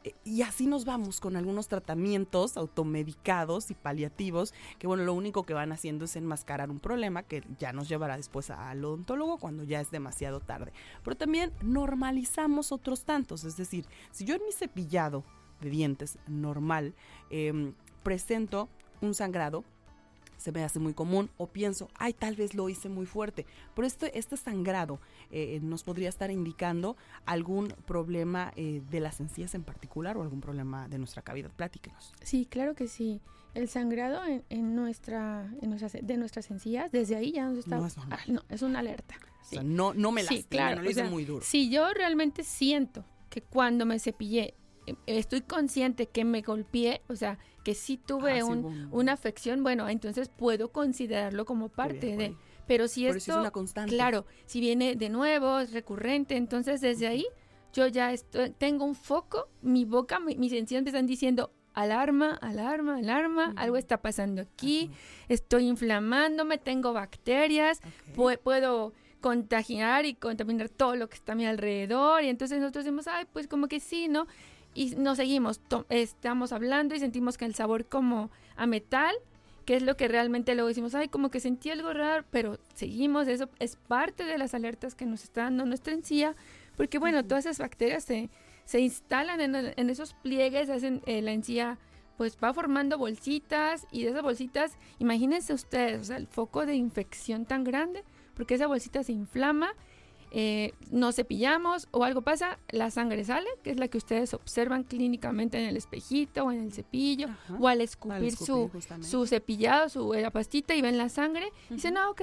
E, 0.02 0.16
y 0.24 0.42
así 0.42 0.66
nos 0.66 0.84
vamos 0.84 1.20
con 1.20 1.36
algunos 1.36 1.68
tratamientos 1.68 2.56
automedicados 2.56 3.70
y 3.70 3.74
paliativos 3.74 4.52
que, 4.80 4.88
bueno, 4.88 5.04
lo 5.04 5.14
único 5.14 5.44
que 5.44 5.54
van 5.54 5.70
haciendo 5.70 6.06
es 6.06 6.16
enmascarar 6.16 6.68
un 6.68 6.80
problema 6.80 7.22
que 7.22 7.44
ya 7.56 7.72
nos 7.72 7.88
llevará 7.88 8.16
después 8.16 8.50
al 8.50 8.84
odontólogo 8.84 9.38
cuando 9.38 9.62
ya 9.62 9.80
es 9.80 9.92
demasiado 9.92 10.40
tarde. 10.40 10.72
Pero 11.04 11.16
también 11.16 11.52
normalizamos 11.62 12.72
otros 12.72 13.04
tantos, 13.04 13.44
es 13.44 13.56
decir, 13.56 13.86
si 14.10 14.24
yo 14.24 14.34
en 14.34 14.42
mi 14.44 14.50
cepillado 14.50 15.22
de 15.60 15.70
dientes 15.70 16.18
normal 16.26 16.96
em, 17.30 17.74
presento 18.02 18.68
un 19.02 19.14
sangrado 19.14 19.64
se 20.42 20.52
me 20.52 20.64
hace 20.64 20.80
muy 20.80 20.92
común 20.92 21.30
o 21.36 21.46
pienso, 21.46 21.88
ay, 21.94 22.12
tal 22.12 22.34
vez 22.34 22.54
lo 22.54 22.68
hice 22.68 22.88
muy 22.88 23.06
fuerte. 23.06 23.46
Pero 23.74 23.86
este, 23.86 24.18
este 24.18 24.36
sangrado 24.36 24.98
eh, 25.30 25.60
nos 25.62 25.84
podría 25.84 26.08
estar 26.08 26.30
indicando 26.30 26.96
algún 27.24 27.68
problema 27.86 28.52
eh, 28.56 28.82
de 28.90 29.00
las 29.00 29.20
encías 29.20 29.54
en 29.54 29.62
particular 29.62 30.16
o 30.16 30.22
algún 30.22 30.40
problema 30.40 30.88
de 30.88 30.98
nuestra 30.98 31.22
cavidad. 31.22 31.50
Platíquenos. 31.50 32.12
Sí, 32.22 32.46
claro 32.46 32.74
que 32.74 32.88
sí. 32.88 33.20
El 33.54 33.68
sangrado 33.68 34.20
en, 34.48 34.74
nuestra, 34.74 35.48
en 35.60 35.70
nuestras, 35.70 35.92
de 35.92 36.16
nuestras 36.16 36.50
encías, 36.50 36.90
desde 36.90 37.16
ahí 37.16 37.32
ya 37.32 37.46
nos 37.46 37.58
está... 37.58 37.76
No 37.76 37.86
es 37.86 37.96
normal. 37.96 38.18
Ah, 38.20 38.24
no, 38.26 38.42
es 38.48 38.62
una 38.62 38.80
alerta. 38.80 39.14
O 39.42 39.44
sea, 39.44 39.62
no, 39.62 39.92
no 39.94 40.10
me 40.10 40.22
lastima, 40.22 40.48
claro, 40.48 40.76
no 40.76 40.82
lo 40.82 40.90
hice 40.90 41.04
muy 41.04 41.24
duro. 41.24 41.44
Si 41.44 41.70
yo 41.70 41.92
realmente 41.92 42.44
siento 42.44 43.04
que 43.28 43.42
cuando 43.42 43.84
me 43.84 43.98
cepillé 43.98 44.54
estoy 45.06 45.42
consciente 45.42 46.06
que 46.06 46.24
me 46.24 46.42
golpeé, 46.42 47.02
o 47.08 47.16
sea, 47.16 47.38
que 47.64 47.74
sí 47.74 47.96
tuve 47.96 48.40
ah, 48.40 48.44
una 48.90 49.12
afección, 49.12 49.62
bueno, 49.62 49.88
entonces 49.88 50.28
puedo 50.28 50.72
considerarlo 50.72 51.44
como 51.44 51.68
parte 51.68 52.16
de... 52.16 52.36
Pero 52.66 52.86
si 52.86 53.06
esto, 53.06 53.18
es 53.18 53.28
una 53.28 53.50
constante. 53.50 53.94
claro, 53.94 54.24
si 54.46 54.60
viene 54.60 54.94
de 54.94 55.08
nuevo, 55.08 55.58
es 55.58 55.72
recurrente, 55.72 56.36
entonces 56.36 56.80
desde 56.80 57.08
ahí 57.08 57.26
yo 57.72 57.88
ya 57.88 58.12
estoy, 58.12 58.50
tengo 58.50 58.84
un 58.84 58.94
foco, 58.94 59.48
mi 59.62 59.84
boca, 59.84 60.20
mis 60.20 60.52
encías 60.52 60.82
me 60.82 60.90
están 60.90 61.06
diciendo, 61.06 61.52
alarma, 61.74 62.34
alarma, 62.36 62.98
alarma, 62.98 63.52
algo 63.56 63.76
está 63.76 64.00
pasando 64.00 64.42
aquí, 64.42 64.90
estoy 65.28 65.66
inflamándome, 65.66 66.56
tengo 66.58 66.92
bacterias, 66.92 67.80
puedo 68.14 68.92
contagiar 69.20 70.04
y 70.04 70.14
contaminar 70.14 70.68
todo 70.68 70.96
lo 70.96 71.08
que 71.08 71.14
está 71.14 71.32
a 71.32 71.34
mi 71.34 71.46
alrededor 71.46 72.22
y 72.22 72.28
entonces 72.28 72.60
nosotros 72.60 72.84
decimos, 72.84 73.06
ay, 73.06 73.24
pues 73.32 73.48
como 73.48 73.68
que 73.68 73.80
sí, 73.80 74.08
¿no? 74.08 74.26
Y 74.74 74.94
nos 74.96 75.18
seguimos, 75.18 75.60
estamos 75.88 76.52
hablando 76.52 76.94
y 76.94 77.00
sentimos 77.00 77.36
que 77.36 77.44
el 77.44 77.54
sabor 77.54 77.86
como 77.86 78.30
a 78.56 78.66
metal, 78.66 79.14
que 79.64 79.76
es 79.76 79.82
lo 79.82 79.96
que 79.96 80.08
realmente 80.08 80.54
luego 80.54 80.68
decimos, 80.68 80.94
ay, 80.94 81.08
como 81.08 81.30
que 81.30 81.40
sentí 81.40 81.70
algo 81.70 81.92
raro, 81.92 82.24
pero 82.30 82.58
seguimos, 82.74 83.28
eso 83.28 83.48
es 83.58 83.76
parte 83.76 84.24
de 84.24 84.38
las 84.38 84.54
alertas 84.54 84.94
que 84.94 85.06
nos 85.06 85.22
está 85.24 85.42
dando 85.42 85.66
nuestra 85.66 85.92
encía, 85.92 86.34
porque 86.76 86.98
bueno, 86.98 87.24
todas 87.24 87.46
esas 87.46 87.58
bacterias 87.58 88.04
se, 88.04 88.30
se 88.64 88.80
instalan 88.80 89.40
en, 89.40 89.90
esos 89.90 90.14
pliegues, 90.14 90.70
hacen 90.70 91.02
eh, 91.06 91.22
la 91.22 91.32
encía 91.32 91.78
pues 92.16 92.36
va 92.42 92.52
formando 92.52 92.98
bolsitas 92.98 93.86
y 93.90 94.04
de 94.04 94.10
esas 94.10 94.22
bolsitas, 94.22 94.76
imagínense 94.98 95.54
ustedes, 95.54 96.00
o 96.00 96.04
sea, 96.04 96.16
el 96.16 96.26
foco 96.26 96.66
de 96.66 96.74
infección 96.74 97.46
tan 97.46 97.64
grande, 97.64 98.04
porque 98.34 98.54
esa 98.54 98.66
bolsita 98.66 99.02
se 99.02 99.12
inflama 99.12 99.74
eh, 100.34 100.72
no 100.90 101.12
cepillamos 101.12 101.88
o 101.90 102.04
algo 102.04 102.22
pasa, 102.22 102.58
la 102.70 102.90
sangre 102.90 103.22
sale, 103.22 103.48
que 103.62 103.70
es 103.70 103.78
la 103.78 103.88
que 103.88 103.98
ustedes 103.98 104.32
observan 104.32 104.82
clínicamente 104.82 105.58
en 105.58 105.68
el 105.68 105.76
espejito 105.76 106.44
o 106.44 106.50
en 106.50 106.62
el 106.62 106.72
cepillo, 106.72 107.28
o 107.60 107.68
al 107.68 107.82
escupir, 107.82 108.34
su, 108.34 108.70
su, 109.02 109.26
cepillado, 109.26 109.90
su 109.90 110.14
la 110.14 110.30
pastita 110.30 110.74
y 110.74 110.80
ven 110.80 110.96
la 110.96 111.10
sangre, 111.10 111.52
dicen, 111.68 111.94
no, 111.94 112.10
ok, 112.10 112.22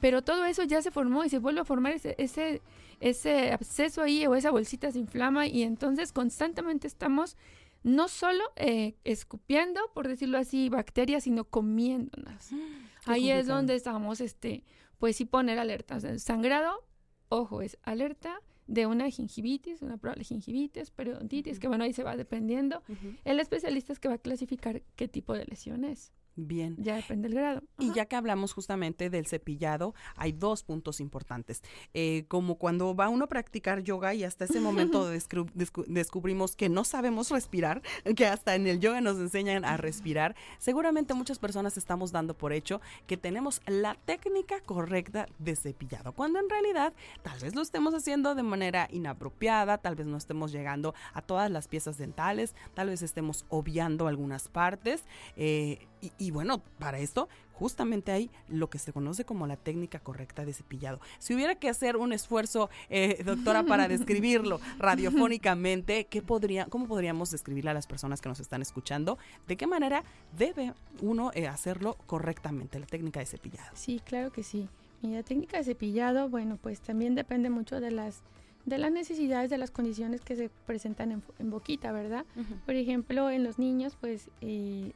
pero 0.00 0.22
todo 0.22 0.46
eso 0.46 0.62
ya 0.62 0.80
se 0.80 0.90
formó 0.90 1.22
y 1.22 1.28
se 1.28 1.38
vuelve 1.38 1.60
a 1.60 1.64
formar 1.66 1.92
ese, 1.92 2.14
ese, 2.16 2.62
ese 2.98 3.52
absceso 3.52 4.00
ahí 4.00 4.26
o 4.26 4.34
esa 4.34 4.50
bolsita 4.50 4.90
se 4.90 4.98
inflama 4.98 5.46
y 5.46 5.62
entonces 5.62 6.12
constantemente 6.12 6.86
estamos 6.86 7.36
no 7.82 8.08
solo 8.08 8.42
eh, 8.56 8.94
escupiendo, 9.04 9.82
por 9.92 10.08
decirlo 10.08 10.38
así, 10.38 10.70
bacterias, 10.70 11.24
sino 11.24 11.44
comiéndolas. 11.44 12.52
Ahí 13.06 13.30
es 13.30 13.46
donde 13.46 13.74
estamos, 13.74 14.20
este, 14.20 14.62
pues 14.98 15.16
sí 15.16 15.24
poner 15.24 15.58
alertas. 15.58 16.04
sangrado, 16.22 16.84
ojo, 17.30 17.62
es 17.62 17.78
alerta 17.82 18.40
de 18.66 18.86
una 18.86 19.10
gingivitis, 19.10 19.82
una 19.82 19.96
probable 19.96 20.24
gingivitis, 20.24 20.90
periodontitis, 20.90 21.58
que 21.58 21.66
bueno, 21.66 21.84
ahí 21.84 21.92
se 21.92 22.04
va 22.04 22.16
dependiendo. 22.16 22.82
El 23.24 23.40
especialista 23.40 23.92
es 23.92 23.98
que 23.98 24.08
va 24.08 24.14
a 24.14 24.18
clasificar 24.18 24.82
qué 24.94 25.08
tipo 25.08 25.32
de 25.32 25.46
lesión 25.46 25.84
es. 25.84 26.12
Bien. 26.36 26.76
Ya 26.78 26.96
depende 26.96 27.28
del 27.28 27.38
grado. 27.38 27.62
Y 27.78 27.92
ya 27.92 28.06
que 28.06 28.16
hablamos 28.16 28.52
justamente 28.52 29.10
del 29.10 29.26
cepillado, 29.26 29.94
hay 30.16 30.32
dos 30.32 30.62
puntos 30.62 31.00
importantes. 31.00 31.62
Eh, 31.94 32.24
como 32.28 32.56
cuando 32.56 32.94
va 32.94 33.08
uno 33.08 33.24
a 33.24 33.28
practicar 33.28 33.82
yoga 33.82 34.14
y 34.14 34.24
hasta 34.24 34.44
ese 34.44 34.60
momento 34.60 35.08
descubrimos 35.86 36.56
que 36.56 36.68
no 36.68 36.84
sabemos 36.84 37.30
respirar, 37.30 37.82
que 38.16 38.26
hasta 38.26 38.54
en 38.54 38.66
el 38.66 38.80
yoga 38.80 39.00
nos 39.00 39.18
enseñan 39.18 39.64
a 39.64 39.76
respirar, 39.76 40.34
seguramente 40.58 41.14
muchas 41.14 41.38
personas 41.38 41.76
estamos 41.76 42.12
dando 42.12 42.34
por 42.34 42.52
hecho 42.52 42.80
que 43.06 43.16
tenemos 43.16 43.60
la 43.66 43.94
técnica 44.04 44.60
correcta 44.60 45.26
de 45.38 45.56
cepillado, 45.56 46.12
cuando 46.12 46.38
en 46.38 46.48
realidad 46.48 46.92
tal 47.22 47.38
vez 47.40 47.54
lo 47.54 47.62
estemos 47.62 47.94
haciendo 47.94 48.34
de 48.34 48.42
manera 48.42 48.88
inapropiada, 48.90 49.78
tal 49.78 49.96
vez 49.96 50.06
no 50.06 50.16
estemos 50.16 50.52
llegando 50.52 50.94
a 51.12 51.22
todas 51.22 51.50
las 51.50 51.68
piezas 51.68 51.98
dentales, 51.98 52.54
tal 52.74 52.88
vez 52.88 53.02
estemos 53.02 53.44
obviando 53.48 54.06
algunas 54.06 54.48
partes. 54.48 55.04
Eh, 55.36 55.86
y, 56.18 56.30
bueno, 56.30 56.62
para 56.78 56.98
esto 56.98 57.28
justamente 57.52 58.10
hay 58.10 58.30
lo 58.48 58.70
que 58.70 58.78
se 58.78 58.92
conoce 58.92 59.26
como 59.26 59.46
la 59.46 59.56
técnica 59.56 59.98
correcta 59.98 60.46
de 60.46 60.54
cepillado. 60.54 60.98
Si 61.18 61.34
hubiera 61.34 61.56
que 61.56 61.68
hacer 61.68 61.96
un 61.96 62.12
esfuerzo, 62.12 62.70
eh, 62.88 63.22
doctora, 63.24 63.64
para 63.64 63.86
describirlo 63.88 64.60
radiofónicamente, 64.78 66.06
¿qué 66.06 66.22
podría, 66.22 66.66
¿cómo 66.66 66.86
podríamos 66.86 67.30
describirle 67.30 67.70
a 67.70 67.74
las 67.74 67.86
personas 67.86 68.20
que 68.22 68.30
nos 68.30 68.40
están 68.40 68.62
escuchando? 68.62 69.18
¿De 69.46 69.56
qué 69.56 69.66
manera 69.66 70.04
debe 70.36 70.72
uno 71.02 71.32
eh, 71.34 71.48
hacerlo 71.48 71.98
correctamente, 72.06 72.78
la 72.78 72.86
técnica 72.86 73.20
de 73.20 73.26
cepillado? 73.26 73.70
Sí, 73.74 74.00
claro 74.04 74.32
que 74.32 74.42
sí. 74.42 74.68
Y 75.02 75.08
la 75.08 75.22
técnica 75.22 75.58
de 75.58 75.64
cepillado, 75.64 76.28
bueno, 76.28 76.58
pues 76.60 76.80
también 76.80 77.14
depende 77.14 77.50
mucho 77.50 77.80
de 77.80 77.90
las 77.90 78.22
de 78.64 78.78
las 78.78 78.92
necesidades 78.92 79.50
de 79.50 79.58
las 79.58 79.70
condiciones 79.70 80.20
que 80.20 80.36
se 80.36 80.50
presentan 80.66 81.22
en, 81.38 81.50
boquita, 81.50 81.92
¿verdad? 81.92 82.24
Por 82.66 82.74
ejemplo, 82.74 83.30
en 83.30 83.44
los 83.44 83.58
niños, 83.58 83.96
pues 84.00 84.30
eh, 84.40 84.92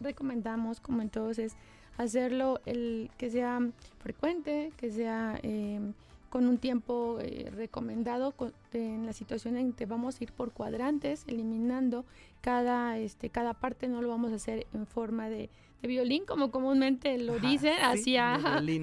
recomendamos, 0.00 0.80
como 0.80 1.02
entonces, 1.02 1.56
hacerlo 1.96 2.60
el 2.66 3.10
que 3.18 3.30
sea 3.30 3.60
frecuente, 3.98 4.72
que 4.76 4.90
sea 4.90 5.38
eh, 5.42 5.80
con 6.30 6.48
un 6.48 6.58
tiempo 6.58 7.18
eh, 7.20 7.48
recomendado 7.54 8.34
en 8.72 9.06
la 9.06 9.12
situación 9.12 9.56
en 9.56 9.72
que 9.72 9.86
vamos 9.86 10.20
a 10.20 10.24
ir 10.24 10.32
por 10.32 10.52
cuadrantes, 10.52 11.24
eliminando 11.28 12.04
cada, 12.40 12.98
este, 12.98 13.30
cada 13.30 13.54
parte, 13.54 13.86
no 13.86 14.02
lo 14.02 14.08
vamos 14.08 14.32
a 14.32 14.36
hacer 14.36 14.66
en 14.74 14.86
forma 14.86 15.28
de, 15.28 15.48
violín, 15.82 16.24
como 16.24 16.50
comúnmente 16.50 17.18
lo 17.18 17.38
dicen, 17.38 17.74
hacia, 17.82 18.38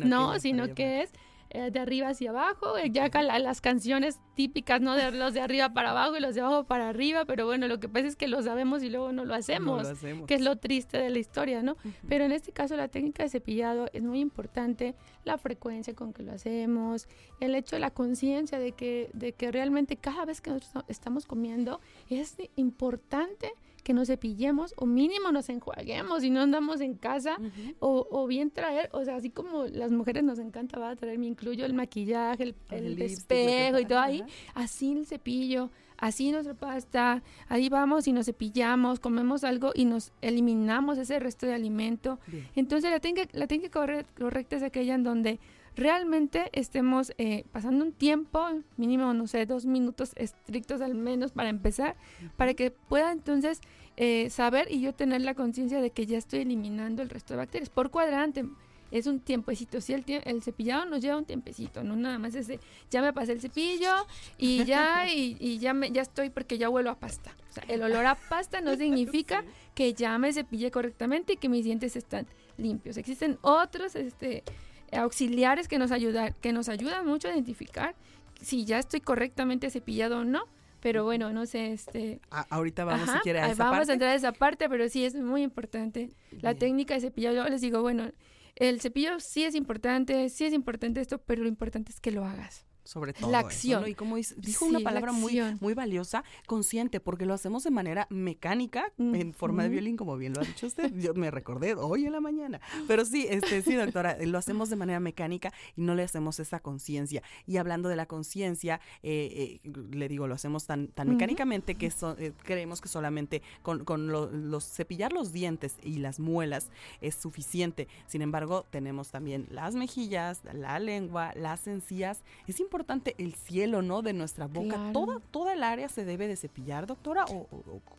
no, 0.05 0.39
sino 0.39 0.75
que 0.75 1.01
es 1.01 1.11
eh, 1.53 1.69
de 1.69 1.79
arriba 1.79 2.07
hacia 2.07 2.29
abajo, 2.29 2.77
eh, 2.77 2.89
ya 2.91 3.09
las 3.09 3.59
canciones 3.59 4.21
típicas, 4.35 4.79
¿no? 4.79 4.95
De 4.95 5.11
los 5.11 5.33
de 5.33 5.41
arriba 5.41 5.73
para 5.73 5.91
abajo 5.91 6.15
y 6.15 6.21
los 6.21 6.33
de 6.33 6.39
abajo 6.39 6.63
para 6.63 6.87
arriba, 6.87 7.25
pero 7.25 7.45
bueno, 7.45 7.67
lo 7.67 7.77
que 7.81 7.89
pasa 7.89 8.07
es 8.07 8.15
que 8.15 8.29
lo 8.29 8.41
sabemos 8.41 8.83
y 8.83 8.89
luego 8.89 9.11
no 9.11 9.25
lo 9.25 9.33
hacemos, 9.33 9.85
que 10.27 10.35
es 10.35 10.41
lo 10.41 10.55
triste 10.55 10.97
de 10.97 11.09
la 11.09 11.19
historia, 11.19 11.61
¿no? 11.61 11.75
Pero 12.07 12.23
en 12.23 12.31
este 12.31 12.53
caso 12.53 12.77
la 12.77 12.87
técnica 12.87 13.23
de 13.23 13.29
cepillado 13.29 13.89
es 13.91 14.01
muy 14.01 14.21
importante, 14.21 14.95
la 15.25 15.37
frecuencia 15.37 15.93
con 15.93 16.13
que 16.13 16.23
lo 16.23 16.31
hacemos, 16.31 17.09
el 17.41 17.53
hecho 17.55 17.75
de 17.75 17.81
la 17.81 17.91
conciencia 17.91 18.57
de 18.57 18.71
que, 18.71 19.09
de 19.13 19.33
que 19.33 19.51
realmente 19.51 19.97
cada 19.97 20.23
vez 20.23 20.39
que 20.39 20.51
nosotros 20.51 20.85
estamos 20.87 21.25
comiendo 21.25 21.81
es 22.09 22.37
importante 22.55 23.53
que 23.83 23.93
nos 23.93 24.07
cepillemos 24.07 24.73
o 24.77 24.85
mínimo 24.85 25.31
nos 25.31 25.49
enjuaguemos 25.49 26.23
y 26.23 26.29
no 26.29 26.41
andamos 26.41 26.81
en 26.81 26.95
casa 26.95 27.37
o, 27.79 28.07
o, 28.09 28.27
bien 28.27 28.51
traer, 28.51 28.89
o 28.93 29.03
sea, 29.03 29.15
así 29.15 29.29
como 29.29 29.65
las 29.65 29.91
mujeres 29.91 30.23
nos 30.23 30.39
encanta, 30.39 30.79
va 30.79 30.91
a 30.91 30.95
traer, 30.95 31.17
me 31.17 31.27
incluyo 31.27 31.65
el 31.65 31.73
maquillaje, 31.73 32.53
el, 32.69 33.01
espejo 33.01 33.79
y 33.79 33.85
todo 33.85 33.99
ahí, 33.99 34.23
así 34.53 34.91
el 34.91 35.05
cepillo, 35.05 35.69
así 35.97 36.31
nuestra 36.31 36.53
pasta, 36.53 37.23
ahí 37.47 37.69
vamos 37.69 38.07
y 38.07 38.13
nos 38.13 38.25
cepillamos, 38.25 38.99
comemos 38.99 39.43
algo 39.43 39.71
y 39.73 39.85
nos 39.85 40.11
eliminamos 40.21 40.97
ese 40.97 41.19
resto 41.19 41.45
de 41.45 41.53
alimento. 41.53 42.19
Entonces 42.55 42.91
la 42.91 42.99
técnica, 42.99 43.29
la 43.33 43.47
técnica 43.47 44.05
correcta 44.17 44.55
es 44.55 44.63
aquella 44.63 44.95
en 44.95 45.03
donde 45.03 45.39
realmente 45.75 46.49
estemos 46.53 47.13
eh, 47.17 47.45
pasando 47.51 47.85
un 47.85 47.91
tiempo, 47.91 48.45
mínimo, 48.77 49.13
no 49.13 49.27
sé, 49.27 49.45
dos 49.45 49.65
minutos 49.65 50.11
estrictos 50.15 50.81
al 50.81 50.95
menos 50.95 51.31
para 51.31 51.49
empezar, 51.49 51.95
para 52.37 52.53
que 52.53 52.71
pueda 52.71 53.11
entonces 53.11 53.61
eh, 53.97 54.29
saber 54.29 54.67
y 54.71 54.81
yo 54.81 54.93
tener 54.93 55.21
la 55.21 55.33
conciencia 55.33 55.81
de 55.81 55.91
que 55.91 56.05
ya 56.05 56.17
estoy 56.17 56.39
eliminando 56.41 57.01
el 57.01 57.09
resto 57.09 57.33
de 57.33 57.39
bacterias. 57.39 57.69
Por 57.69 57.91
cuadrante 57.91 58.45
es 58.91 59.07
un 59.07 59.21
tiempecito, 59.21 59.79
si 59.79 59.93
el, 59.93 60.03
el 60.25 60.43
cepillado 60.43 60.85
nos 60.85 61.01
lleva 61.01 61.17
un 61.17 61.25
tiempecito, 61.25 61.83
no 61.83 61.95
nada 61.95 62.19
más 62.19 62.35
ese, 62.35 62.59
ya 62.89 63.01
me 63.01 63.13
pasé 63.13 63.31
el 63.31 63.39
cepillo 63.39 63.93
y 64.37 64.65
ya, 64.65 65.07
y, 65.09 65.57
ya, 65.59 65.73
me, 65.73 65.91
ya 65.91 66.01
estoy 66.01 66.29
porque 66.29 66.57
ya 66.57 66.69
huelo 66.69 66.91
a 66.91 66.99
pasta. 66.99 67.35
O 67.49 67.53
sea, 67.53 67.63
el 67.67 67.81
olor 67.83 68.05
a 68.05 68.15
pasta 68.15 68.61
no 68.61 68.75
significa 68.75 69.43
que 69.75 69.93
ya 69.93 70.17
me 70.17 70.33
cepille 70.33 70.71
correctamente 70.71 71.33
y 71.33 71.37
que 71.37 71.47
mis 71.47 71.63
dientes 71.63 71.95
están 71.95 72.27
limpios. 72.57 72.97
Existen 72.97 73.37
otros, 73.41 73.95
este, 73.95 74.43
auxiliares 74.91 75.67
que 75.67 75.77
nos 75.77 75.91
ayudan, 75.91 76.33
que 76.41 76.53
nos 76.53 76.69
ayudan 76.69 77.05
mucho 77.05 77.27
a 77.27 77.31
identificar 77.31 77.95
si 78.41 78.65
ya 78.65 78.79
estoy 78.79 79.01
correctamente 79.01 79.69
cepillado 79.69 80.19
o 80.19 80.23
no. 80.23 80.45
Pero 80.81 81.03
bueno, 81.03 81.31
no 81.31 81.45
sé, 81.45 81.73
este... 81.73 82.19
ahorita 82.31 82.85
vamos 82.85 83.07
si 83.07 83.19
quiere 83.19 83.39
a 83.39 83.51
esa 83.51 83.69
Vamos 83.69 83.87
a 83.87 83.93
entrar 83.93 84.11
a 84.11 84.15
esa 84.15 84.31
parte, 84.31 84.67
pero 84.67 84.89
sí 84.89 85.05
es 85.05 85.13
muy 85.13 85.43
importante. 85.43 86.09
La 86.41 86.55
técnica 86.55 86.95
de 86.95 87.01
cepillado, 87.01 87.35
yo 87.35 87.47
les 87.47 87.61
digo, 87.61 87.83
bueno, 87.83 88.11
el 88.55 88.81
cepillo 88.81 89.19
sí 89.19 89.43
es 89.43 89.53
importante, 89.53 90.27
sí 90.29 90.45
es 90.45 90.53
importante 90.53 90.99
esto, 90.99 91.19
pero 91.19 91.43
lo 91.43 91.49
importante 91.49 91.91
es 91.91 91.99
que 91.99 92.11
lo 92.11 92.25
hagas 92.25 92.65
sobre 92.91 93.13
todo. 93.13 93.31
La 93.31 93.39
acción. 93.39 93.87
Y 93.87 93.95
como 93.95 94.17
dijo 94.17 94.65
una 94.65 94.81
palabra 94.81 95.13
muy, 95.13 95.39
muy 95.61 95.73
valiosa, 95.73 96.23
consciente, 96.45 96.99
porque 96.99 97.25
lo 97.25 97.33
hacemos 97.33 97.63
de 97.63 97.71
manera 97.71 98.05
mecánica, 98.09 98.91
en 98.97 99.33
forma 99.33 99.63
de 99.63 99.69
violín, 99.69 99.95
como 99.95 100.17
bien 100.17 100.33
lo 100.33 100.41
ha 100.41 100.43
dicho 100.43 100.67
usted. 100.67 100.91
Yo 100.95 101.13
me 101.13 101.31
recordé 101.31 101.73
hoy 101.75 102.05
en 102.05 102.11
la 102.11 102.19
mañana. 102.19 102.59
Pero 102.87 103.05
sí, 103.05 103.25
este, 103.29 103.61
sí, 103.61 103.75
doctora, 103.75 104.17
lo 104.25 104.37
hacemos 104.37 104.69
de 104.69 104.75
manera 104.75 104.99
mecánica 104.99 105.53
y 105.77 105.81
no 105.81 105.95
le 105.95 106.03
hacemos 106.03 106.39
esa 106.39 106.59
conciencia. 106.59 107.23
Y 107.47 107.57
hablando 107.57 107.87
de 107.87 107.95
la 107.95 108.05
conciencia, 108.05 108.81
eh, 109.03 109.61
eh, 109.63 109.71
le 109.91 110.09
digo, 110.09 110.27
lo 110.27 110.35
hacemos 110.35 110.65
tan, 110.65 110.89
tan 110.89 111.09
mecánicamente 111.09 111.75
que 111.75 111.87
eh, 112.17 112.33
creemos 112.43 112.81
que 112.81 112.89
solamente 112.89 113.41
con, 113.61 113.85
con 113.85 114.11
los 114.11 114.65
cepillar 114.65 115.13
los 115.13 115.31
dientes 115.31 115.77
y 115.81 115.99
las 115.99 116.19
muelas 116.19 116.69
es 116.99 117.15
suficiente. 117.15 117.87
Sin 118.07 118.21
embargo, 118.21 118.65
tenemos 118.69 119.11
también 119.11 119.47
las 119.49 119.75
mejillas, 119.75 120.41
la 120.53 120.77
lengua, 120.79 121.31
las 121.35 121.67
encías. 121.67 122.23
Es 122.47 122.59
importante 122.59 122.80
importante 122.81 123.15
el 123.17 123.33
cielo, 123.33 123.81
¿no? 123.81 124.01
De 124.01 124.13
nuestra 124.13 124.47
boca. 124.47 124.91
¿Toda, 124.93 125.19
¿Toda 125.31 125.53
el 125.53 125.63
área 125.63 125.89
se 125.89 126.05
debe 126.05 126.27
de 126.27 126.35
cepillar, 126.35 126.87
doctora? 126.87 127.25
O, 127.25 127.47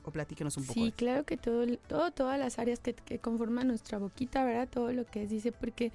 o, 0.04 0.10
platíquenos 0.10 0.56
un 0.56 0.64
poco. 0.64 0.74
Sí, 0.74 0.92
claro 0.92 1.24
que 1.24 1.36
todo, 1.36 1.64
todo, 1.88 2.10
todas 2.10 2.38
las 2.38 2.58
áreas 2.58 2.80
que, 2.80 3.18
conforman 3.18 3.68
nuestra 3.68 3.98
boquita, 3.98 4.44
¿verdad? 4.44 4.68
Todo 4.70 4.92
lo 4.92 5.04
que 5.04 5.26
dice, 5.26 5.52
porque 5.52 5.92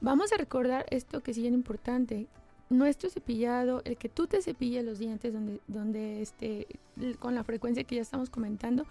vamos 0.00 0.32
a 0.32 0.36
recordar 0.36 0.86
esto 0.90 1.22
que 1.22 1.34
sí 1.34 1.46
es 1.46 1.52
importante. 1.52 2.26
Nuestro 2.68 3.10
cepillado, 3.10 3.82
el 3.84 3.96
que 3.96 4.08
tú 4.08 4.26
te 4.26 4.42
cepilles 4.42 4.84
los 4.84 4.98
dientes 4.98 5.32
donde, 5.32 5.60
donde 5.66 6.22
este, 6.22 6.66
con 7.18 7.34
la 7.34 7.44
frecuencia 7.44 7.84
que 7.84 7.96
ya 7.96 8.02
estamos 8.02 8.30
comentando, 8.30 8.86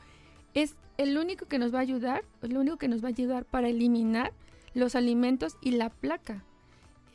es 0.53 0.75
el 0.97 1.17
único 1.17 1.45
que 1.45 1.59
nos 1.59 1.73
va 1.73 1.79
a 1.79 1.81
ayudar, 1.81 2.23
es 2.41 2.51
lo 2.51 2.59
único 2.59 2.77
que 2.77 2.87
nos 2.87 3.03
va 3.03 3.07
a 3.07 3.09
ayudar 3.09 3.45
para 3.45 3.69
eliminar 3.69 4.33
los 4.73 4.95
alimentos 4.95 5.57
y 5.61 5.71
la 5.71 5.89
placa. 5.89 6.43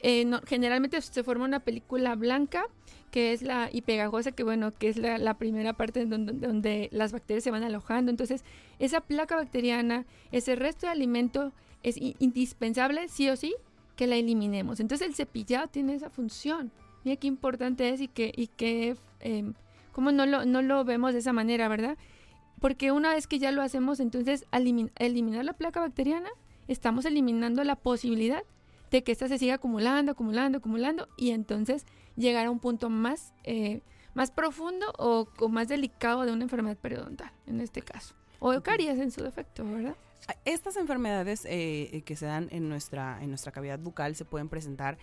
Eh, 0.07 0.31
generalmente 0.47 1.01
se 1.01 1.25
forma 1.25 1.47
una 1.47 1.61
película 1.61 2.15
blanca 2.15 2.67
que 3.11 3.33
es 3.33 3.41
la 3.41 3.71
y 3.73 3.81
pegajosa 3.81 4.33
que 4.33 4.43
bueno 4.45 4.75
que 4.75 4.89
es 4.91 4.99
la, 4.99 5.39
primera 5.39 5.73
parte 5.73 6.05
donde, 6.05 6.91
las 6.93 7.13
bacterias 7.13 7.43
se 7.43 7.51
van 7.51 7.63
alojando. 7.63 8.11
Entonces 8.11 8.45
esa 8.79 9.01
placa 9.01 9.35
bacteriana 9.35 10.05
ese 10.31 10.57
resto 10.57 10.85
de 10.85 10.93
alimento 10.93 11.55
es 11.83 11.97
indispensable 11.97 13.09
sí 13.09 13.31
o 13.31 13.37
sí 13.37 13.55
que 13.97 14.07
la 14.07 14.17
eliminemos. 14.17 14.79
Entonces 14.79 15.09
el 15.09 15.15
cepillado 15.15 15.69
tiene 15.69 15.95
esa 15.95 16.11
función. 16.11 16.71
Mira 17.03 17.17
qué 17.17 17.27
importante 17.27 17.89
es 17.89 18.03
y 18.03 18.09
que 18.09 18.31
y 18.37 18.49
que 18.49 18.97
eh, 19.21 19.53
cómo 19.93 20.13
no 20.13 20.27
lo 20.27 20.45
no 20.45 20.61
lo 20.61 20.85
vemos 20.85 21.15
de 21.15 21.21
esa 21.21 21.33
manera 21.33 21.67
verdad 21.69 21.97
porque 22.61 22.93
una 22.93 23.15
vez 23.15 23.27
que 23.27 23.39
ya 23.39 23.53
lo 23.53 23.63
hacemos 23.63 24.01
entonces 24.01 24.45
eliminar 24.53 25.47
la 25.47 25.55
placa 25.55 25.81
bacteriana 25.81 26.29
estamos 26.69 27.07
eliminando 27.07 27.65
la 27.65 27.77
posibilidad 27.77 28.43
de 28.91 29.03
que 29.03 29.13
esta 29.13 29.29
se 29.29 29.39
siga 29.39 29.55
acumulando, 29.55 30.13
acumulando, 30.13 30.59
acumulando 30.59 31.09
y 31.17 31.31
entonces 31.31 31.87
llegar 32.17 32.47
a 32.47 32.51
un 32.51 32.61
punto 32.61 32.91
más, 32.91 33.33
eh, 33.45 33.81
más 34.15 34.31
profundo 34.31 34.93
o, 34.99 35.27
más 35.49 35.69
delicado 35.69 36.25
de 36.25 36.33
una 36.33 36.45
enfermedad 36.45 36.77
periodontal, 36.77 37.33
en 37.47 37.61
este 37.61 37.83
caso. 37.83 38.15
O 38.39 38.61
caries 38.61 38.99
en 38.99 39.11
su 39.11 39.23
defecto, 39.23 39.65
¿verdad? 39.65 39.97
Estas 40.47 40.77
enfermedades 40.77 41.45
eh, 41.45 41.91
eh, 41.93 42.03
que 42.03 42.17
se 42.17 42.25
dan 42.25 42.49
en 42.51 42.69
nuestra, 42.71 43.23
en 43.23 43.29
nuestra 43.29 43.53
cavidad 43.53 43.79
bucal 43.79 44.17
se 44.17 44.25
pueden 44.25 44.49
presentar, 44.49 44.97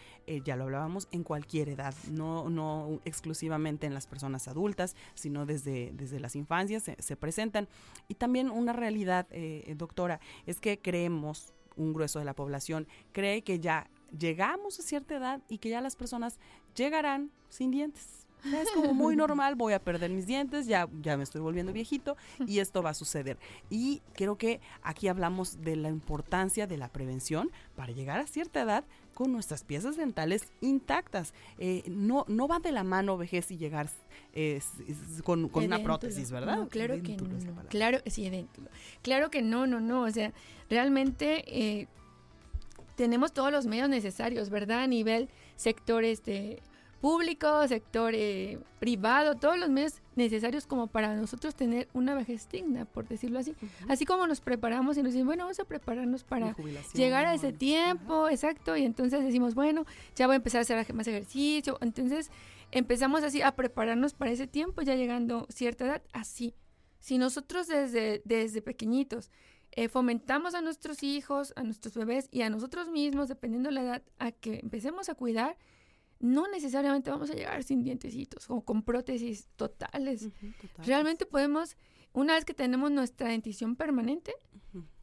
ya 0.43 0.55
lo 0.55 0.63
hablábamos, 0.63 1.07
en 1.11 1.23
cualquier 1.23 1.69
edad, 1.69 1.93
no, 2.09 2.49
no 2.49 2.99
exclusivamente 3.05 3.85
en 3.85 3.93
las 3.93 4.07
personas 4.07 4.47
adultas, 4.47 4.95
sino 5.13 5.45
desde, 5.45 5.91
desde 5.93 6.19
las 6.19 6.35
infancias 6.35 6.83
se, 6.83 6.95
se 6.99 7.15
presentan. 7.15 7.67
Y 8.07 8.15
también 8.15 8.49
una 8.49 8.73
realidad, 8.73 9.27
doctora, 9.75 10.19
es 10.47 10.59
que 10.59 10.79
creemos, 10.79 11.53
un 11.75 11.93
grueso 11.93 12.19
de 12.19 12.25
la 12.25 12.33
población 12.33 12.87
cree 13.11 13.43
que 13.43 13.59
ya 13.59 13.89
llegamos 14.17 14.79
a 14.79 14.83
cierta 14.83 15.15
edad 15.15 15.41
y 15.49 15.57
que 15.57 15.69
ya 15.69 15.81
las 15.81 15.95
personas 15.95 16.39
llegarán 16.75 17.31
sin 17.49 17.71
dientes. 17.71 18.20
Es 18.43 18.71
como 18.71 18.93
muy 18.93 19.15
normal, 19.15 19.55
voy 19.55 19.73
a 19.73 19.79
perder 19.79 20.11
mis 20.11 20.25
dientes, 20.25 20.67
ya, 20.67 20.87
ya 21.01 21.17
me 21.17 21.23
estoy 21.23 21.41
volviendo 21.41 21.73
viejito 21.73 22.17
y 22.47 22.59
esto 22.59 22.81
va 22.81 22.91
a 22.91 22.93
suceder. 22.93 23.37
Y 23.69 24.01
creo 24.13 24.37
que 24.37 24.59
aquí 24.81 25.07
hablamos 25.07 25.61
de 25.61 25.75
la 25.75 25.89
importancia 25.89 26.67
de 26.67 26.77
la 26.77 26.89
prevención 26.89 27.51
para 27.75 27.91
llegar 27.91 28.19
a 28.19 28.27
cierta 28.27 28.61
edad 28.61 28.83
con 29.13 29.31
nuestras 29.31 29.63
piezas 29.63 29.97
dentales 29.97 30.51
intactas. 30.61 31.33
Eh, 31.59 31.83
no, 31.87 32.25
no 32.27 32.47
va 32.47 32.59
de 32.59 32.71
la 32.71 32.83
mano 32.83 33.17
vejez 33.17 33.51
y 33.51 33.57
llegar 33.57 33.89
con, 35.23 35.49
una 35.53 35.83
prótesis, 35.83 36.31
¿verdad? 36.31 36.67
claro 36.69 37.01
que 37.03 37.17
no. 37.17 37.67
Claro, 37.69 37.99
sí, 38.05 38.47
Claro 39.01 39.29
que 39.29 39.41
no, 39.41 39.67
no, 39.67 39.79
no. 39.79 40.03
O 40.03 40.11
sea, 40.11 40.33
realmente 40.69 41.43
eh, 41.47 41.87
tenemos 42.95 43.33
todos 43.33 43.51
los 43.51 43.65
medios 43.65 43.89
necesarios, 43.89 44.49
¿verdad? 44.49 44.83
A 44.83 44.87
nivel 44.87 45.29
sector 45.55 46.03
este, 46.03 46.61
público, 47.01 47.67
sector 47.67 48.13
eh, 48.15 48.59
privado, 48.79 49.35
todos 49.35 49.57
los 49.57 49.69
medios 49.69 50.01
necesarios 50.15 50.67
como 50.67 50.87
para 50.87 51.15
nosotros 51.15 51.55
tener 51.55 51.89
una 51.93 52.13
vejez 52.13 52.47
digna, 52.47 52.85
por 52.85 53.07
decirlo 53.07 53.39
así. 53.39 53.55
Así 53.89 54.05
como 54.05 54.27
nos 54.27 54.39
preparamos 54.39 54.97
y 54.97 55.03
nos 55.03 55.11
dicen, 55.11 55.25
bueno, 55.25 55.45
vamos 55.45 55.59
a 55.59 55.65
prepararnos 55.65 56.23
para 56.23 56.55
llegar 56.93 57.25
a 57.25 57.33
ese 57.33 57.51
tiempo, 57.51 58.29
exacto, 58.29 58.77
y 58.77 58.85
entonces 58.85 59.23
decimos, 59.23 59.55
bueno, 59.55 59.85
ya 60.15 60.27
voy 60.27 60.35
a 60.35 60.37
empezar 60.37 60.59
a 60.59 60.61
hacer 60.61 60.93
más 60.93 61.07
ejercicio, 61.07 61.79
entonces 61.81 62.29
empezamos 62.69 63.23
así 63.23 63.41
a 63.41 63.51
prepararnos 63.55 64.13
para 64.13 64.31
ese 64.31 64.45
tiempo, 64.45 64.83
ya 64.83 64.95
llegando 64.95 65.47
cierta 65.49 65.85
edad, 65.85 66.01
así. 66.13 66.53
Si 66.99 67.17
nosotros 67.17 67.67
desde, 67.67 68.21
desde 68.25 68.61
pequeñitos 68.61 69.31
eh, 69.71 69.89
fomentamos 69.89 70.53
a 70.53 70.61
nuestros 70.61 71.01
hijos, 71.01 71.53
a 71.55 71.63
nuestros 71.63 71.95
bebés 71.95 72.27
y 72.31 72.43
a 72.43 72.49
nosotros 72.51 72.89
mismos, 72.89 73.27
dependiendo 73.27 73.69
de 73.69 73.75
la 73.75 73.81
edad, 73.81 74.03
a 74.19 74.31
que 74.31 74.59
empecemos 74.61 75.09
a 75.09 75.15
cuidar, 75.15 75.57
no 76.21 76.47
necesariamente 76.47 77.09
vamos 77.09 77.29
a 77.31 77.33
llegar 77.33 77.63
sin 77.63 77.83
dientecitos 77.83 78.45
o 78.49 78.61
con 78.61 78.83
prótesis 78.83 79.47
totales. 79.55 80.29
Realmente 80.77 81.25
podemos, 81.25 81.75
una 82.13 82.35
vez 82.35 82.45
que 82.45 82.53
tenemos 82.53 82.91
nuestra 82.91 83.29
dentición 83.29 83.75
permanente, 83.75 84.33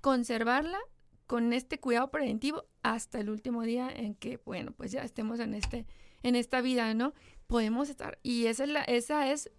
conservarla 0.01 0.79
con 1.27 1.53
este 1.53 1.79
cuidado 1.79 2.11
preventivo 2.11 2.65
hasta 2.83 3.21
el 3.21 3.29
último 3.31 3.63
día 3.63 3.91
en 3.95 4.15
que, 4.15 4.41
bueno, 4.47 4.73
pues 4.73 4.93
ya 4.93 5.03
estemos 5.03 5.41
en 5.41 5.55
este, 5.55 5.87
en 6.23 6.37
esta 6.37 6.61
vida, 6.61 6.95
¿no? 6.95 7.13
Podemos 7.47 7.91
estar. 7.91 8.19
Y 8.23 8.47
esa 8.47 8.65
es 8.65 8.71
la, 8.71 8.83
esa 8.85 9.31
es, 9.31 9.51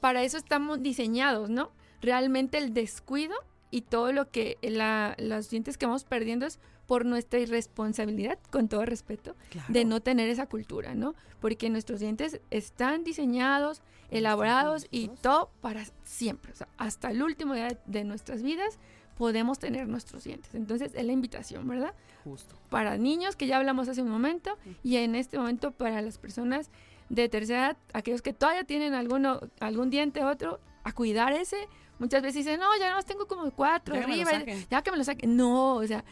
para 0.00 0.22
eso 0.22 0.38
estamos 0.38 0.82
diseñados, 0.82 1.50
¿no? 1.50 1.72
Realmente 2.00 2.58
el 2.58 2.72
descuido 2.72 3.34
y 3.70 3.82
todo 3.82 4.12
lo 4.12 4.30
que 4.30 4.56
la, 4.62 5.16
los 5.18 5.50
dientes 5.50 5.76
que 5.76 5.86
vamos 5.86 6.04
perdiendo 6.04 6.46
es 6.46 6.60
por 6.92 7.06
nuestra 7.06 7.40
irresponsabilidad, 7.40 8.38
con 8.50 8.68
todo 8.68 8.84
respeto, 8.84 9.34
de 9.68 9.86
no 9.86 10.02
tener 10.02 10.28
esa 10.28 10.44
cultura, 10.46 10.94
¿no? 10.94 11.14
Porque 11.40 11.70
nuestros 11.70 12.00
dientes 12.00 12.42
están 12.50 13.02
diseñados, 13.02 13.80
elaborados 14.10 14.88
y 14.90 15.08
todo 15.08 15.48
para 15.62 15.86
siempre, 16.04 16.52
o 16.52 16.54
sea, 16.54 16.68
hasta 16.76 17.10
el 17.10 17.22
último 17.22 17.54
día 17.54 17.78
de 17.86 18.04
nuestras 18.04 18.42
vidas 18.42 18.78
podemos 19.16 19.58
tener 19.58 19.88
nuestros 19.88 20.24
dientes. 20.24 20.54
Entonces 20.54 20.92
es 20.94 21.06
la 21.06 21.12
invitación, 21.12 21.66
¿verdad? 21.66 21.94
Justo. 22.24 22.56
Para 22.68 22.98
niños, 22.98 23.36
que 23.36 23.46
ya 23.46 23.56
hablamos 23.56 23.88
hace 23.88 24.02
un 24.02 24.10
momento, 24.10 24.58
y 24.82 24.96
en 24.96 25.14
este 25.14 25.38
momento 25.38 25.70
para 25.70 26.02
las 26.02 26.18
personas 26.18 26.70
de 27.08 27.26
tercera 27.30 27.68
edad, 27.68 27.76
aquellos 27.94 28.20
que 28.20 28.34
todavía 28.34 28.64
tienen 28.64 28.92
alguno, 28.92 29.40
algún 29.60 29.88
diente 29.88 30.22
otro, 30.24 30.60
a 30.84 30.92
cuidar 30.92 31.32
ese. 31.32 31.68
Muchas 31.98 32.20
veces 32.20 32.44
dicen, 32.44 32.58
no, 32.58 32.66
ya 32.78 32.94
no 32.94 33.02
tengo 33.02 33.26
como 33.26 33.50
cuatro 33.52 33.94
Ya 33.94 34.02
arriba, 34.02 34.30
ya 34.68 34.82
que 34.82 34.90
me 34.90 34.96
lo 34.96 35.04
saquen. 35.04 35.36
No, 35.36 35.76
o 35.76 35.86
sea, 35.86 36.04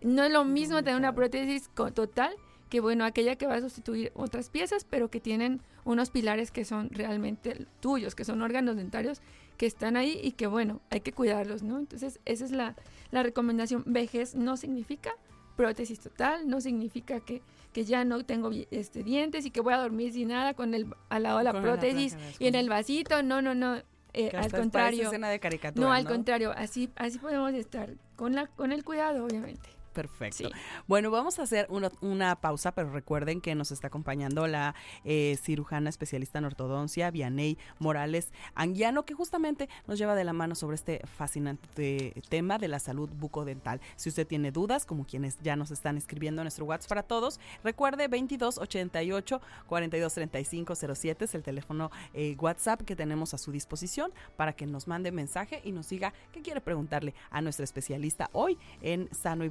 no 0.00 0.24
es 0.24 0.32
lo 0.32 0.44
mismo 0.44 0.82
tener 0.82 0.96
una 0.96 1.14
prótesis 1.14 1.70
total 1.94 2.34
que, 2.68 2.80
bueno, 2.80 3.04
aquella 3.04 3.36
que 3.36 3.46
va 3.46 3.54
a 3.56 3.60
sustituir 3.60 4.12
otras 4.14 4.48
piezas, 4.50 4.84
pero 4.88 5.10
que 5.10 5.20
tienen 5.20 5.60
unos 5.84 6.10
pilares 6.10 6.50
que 6.52 6.64
son 6.64 6.90
realmente 6.90 7.66
tuyos, 7.80 8.14
que 8.14 8.24
son 8.24 8.42
órganos 8.42 8.76
dentarios 8.76 9.20
que 9.56 9.66
están 9.66 9.96
ahí 9.96 10.18
y 10.22 10.32
que, 10.32 10.46
bueno, 10.46 10.80
hay 10.90 11.00
que 11.00 11.12
cuidarlos, 11.12 11.62
¿no? 11.62 11.78
Entonces, 11.78 12.20
esa 12.24 12.44
es 12.44 12.52
la, 12.52 12.76
la 13.10 13.22
recomendación. 13.22 13.82
Vejez 13.86 14.34
no 14.36 14.56
significa 14.56 15.10
prótesis 15.56 16.00
total, 16.00 16.48
no 16.48 16.60
significa 16.60 17.20
que, 17.20 17.42
que 17.72 17.84
ya 17.84 18.04
no 18.04 18.24
tengo 18.24 18.50
este, 18.70 19.02
dientes 19.02 19.44
y 19.44 19.50
que 19.50 19.60
voy 19.60 19.74
a 19.74 19.78
dormir 19.78 20.12
sin 20.12 20.28
nada 20.28 20.54
con 20.54 20.72
el 20.72 20.86
al 21.10 21.24
lado 21.24 21.38
de 21.38 21.44
la 21.44 21.60
prótesis 21.60 22.16
y 22.38 22.46
en 22.46 22.54
el 22.54 22.68
vasito. 22.68 23.22
No, 23.22 23.42
no, 23.42 23.54
no. 23.54 23.76
eh, 24.14 24.30
al 24.34 24.50
contrario. 24.50 25.04
escena 25.04 25.28
de 25.28 25.38
caricatura, 25.40 25.84
No, 25.86 25.92
al 25.92 26.04
¿no? 26.04 26.10
contrario. 26.10 26.52
Así, 26.56 26.88
así 26.96 27.18
podemos 27.18 27.52
estar 27.52 27.94
con, 28.16 28.34
la, 28.34 28.46
con 28.46 28.72
el 28.72 28.84
cuidado, 28.84 29.24
obviamente. 29.24 29.68
Perfecto. 29.92 30.48
Sí. 30.48 30.54
Bueno, 30.86 31.10
vamos 31.10 31.38
a 31.38 31.42
hacer 31.42 31.66
una, 31.68 31.90
una 32.00 32.36
pausa, 32.36 32.72
pero 32.72 32.90
recuerden 32.90 33.40
que 33.40 33.54
nos 33.54 33.72
está 33.72 33.88
acompañando 33.88 34.46
la 34.46 34.74
eh, 35.04 35.36
cirujana 35.42 35.90
especialista 35.90 36.38
en 36.38 36.44
ortodoncia, 36.44 37.10
Vianey 37.10 37.58
Morales 37.78 38.32
Anguiano, 38.54 39.04
que 39.04 39.14
justamente 39.14 39.68
nos 39.86 39.98
lleva 39.98 40.14
de 40.14 40.24
la 40.24 40.32
mano 40.32 40.54
sobre 40.54 40.76
este 40.76 41.00
fascinante 41.16 42.14
tema 42.28 42.58
de 42.58 42.68
la 42.68 42.78
salud 42.78 43.08
bucodental. 43.10 43.80
Si 43.96 44.08
usted 44.08 44.26
tiene 44.26 44.52
dudas, 44.52 44.86
como 44.86 45.04
quienes 45.04 45.38
ya 45.40 45.56
nos 45.56 45.70
están 45.70 45.96
escribiendo 45.96 46.42
en 46.42 46.44
nuestro 46.44 46.64
WhatsApp 46.64 46.88
para 46.88 47.02
todos, 47.02 47.40
recuerde 47.64 48.08
2288 48.08 49.40
4235 49.66 50.74
07 50.94 51.24
es 51.24 51.34
el 51.34 51.42
teléfono 51.42 51.90
eh, 52.14 52.36
WhatsApp 52.38 52.82
que 52.82 52.96
tenemos 52.96 53.34
a 53.34 53.38
su 53.38 53.52
disposición 53.52 54.12
para 54.36 54.52
que 54.52 54.66
nos 54.66 54.86
mande 54.86 55.12
mensaje 55.12 55.60
y 55.64 55.72
nos 55.72 55.88
diga 55.88 56.12
qué 56.32 56.42
quiere 56.42 56.60
preguntarle 56.60 57.14
a 57.30 57.40
nuestra 57.40 57.64
especialista 57.64 58.30
hoy 58.32 58.58
en 58.82 59.08
Sano 59.14 59.44
y 59.44 59.48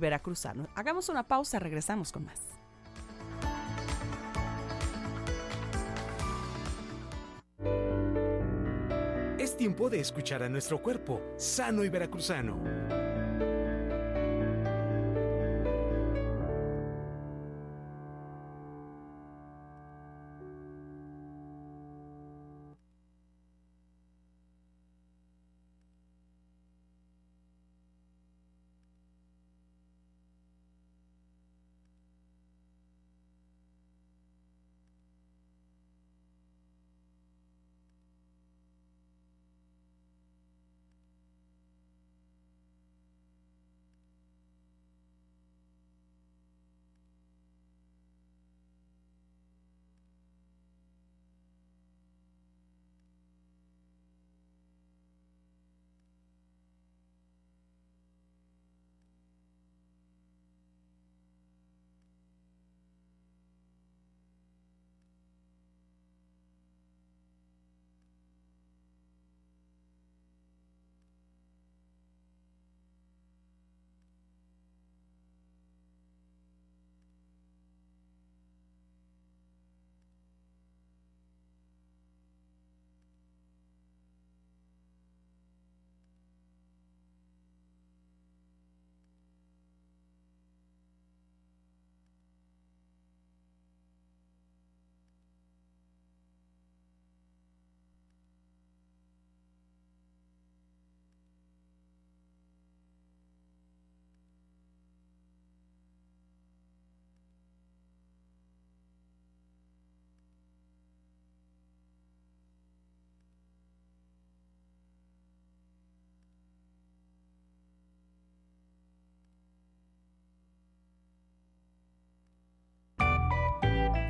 Hagamos 0.75 1.09
una 1.09 1.27
pausa, 1.27 1.59
regresamos 1.59 2.11
con 2.11 2.25
más. 2.25 2.39
Es 9.37 9.57
tiempo 9.57 9.89
de 9.89 9.99
escuchar 9.99 10.43
a 10.43 10.49
nuestro 10.49 10.81
cuerpo, 10.81 11.21
sano 11.37 11.83
y 11.83 11.89
veracruzano. 11.89 13.08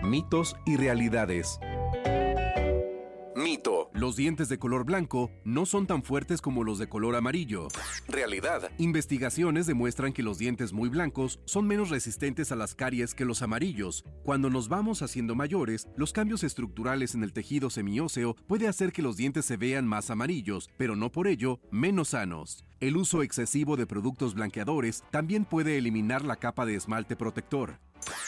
Mitos 0.09 0.55
y 0.65 0.75
realidades. 0.75 1.59
Mito. 3.35 3.91
Los 3.93 4.15
dientes 4.15 4.49
de 4.49 4.57
color 4.57 4.83
blanco 4.83 5.29
no 5.43 5.67
son 5.67 5.85
tan 5.85 6.01
fuertes 6.01 6.41
como 6.41 6.63
los 6.63 6.79
de 6.79 6.89
color 6.89 7.15
amarillo. 7.15 7.67
Realidad. 8.07 8.71
Investigaciones 8.79 9.67
demuestran 9.67 10.11
que 10.11 10.23
los 10.23 10.39
dientes 10.39 10.73
muy 10.73 10.89
blancos 10.89 11.39
son 11.45 11.67
menos 11.67 11.91
resistentes 11.91 12.51
a 12.51 12.55
las 12.55 12.73
caries 12.73 13.13
que 13.13 13.23
los 13.23 13.43
amarillos. 13.43 14.03
Cuando 14.23 14.49
nos 14.49 14.67
vamos 14.67 15.03
haciendo 15.03 15.35
mayores, 15.35 15.87
los 15.95 16.11
cambios 16.11 16.43
estructurales 16.43 17.13
en 17.13 17.23
el 17.23 17.31
tejido 17.31 17.69
semióseo 17.69 18.35
puede 18.47 18.67
hacer 18.67 18.91
que 18.91 19.03
los 19.03 19.15
dientes 19.15 19.45
se 19.45 19.57
vean 19.57 19.87
más 19.87 20.09
amarillos, 20.09 20.71
pero 20.75 20.95
no 20.95 21.11
por 21.11 21.27
ello 21.27 21.59
menos 21.69 22.09
sanos. 22.09 22.65
El 22.79 22.97
uso 22.97 23.21
excesivo 23.21 23.77
de 23.77 23.85
productos 23.85 24.33
blanqueadores 24.33 25.03
también 25.11 25.45
puede 25.45 25.77
eliminar 25.77 26.23
la 26.23 26.37
capa 26.37 26.65
de 26.65 26.75
esmalte 26.75 27.15
protector. 27.15 27.77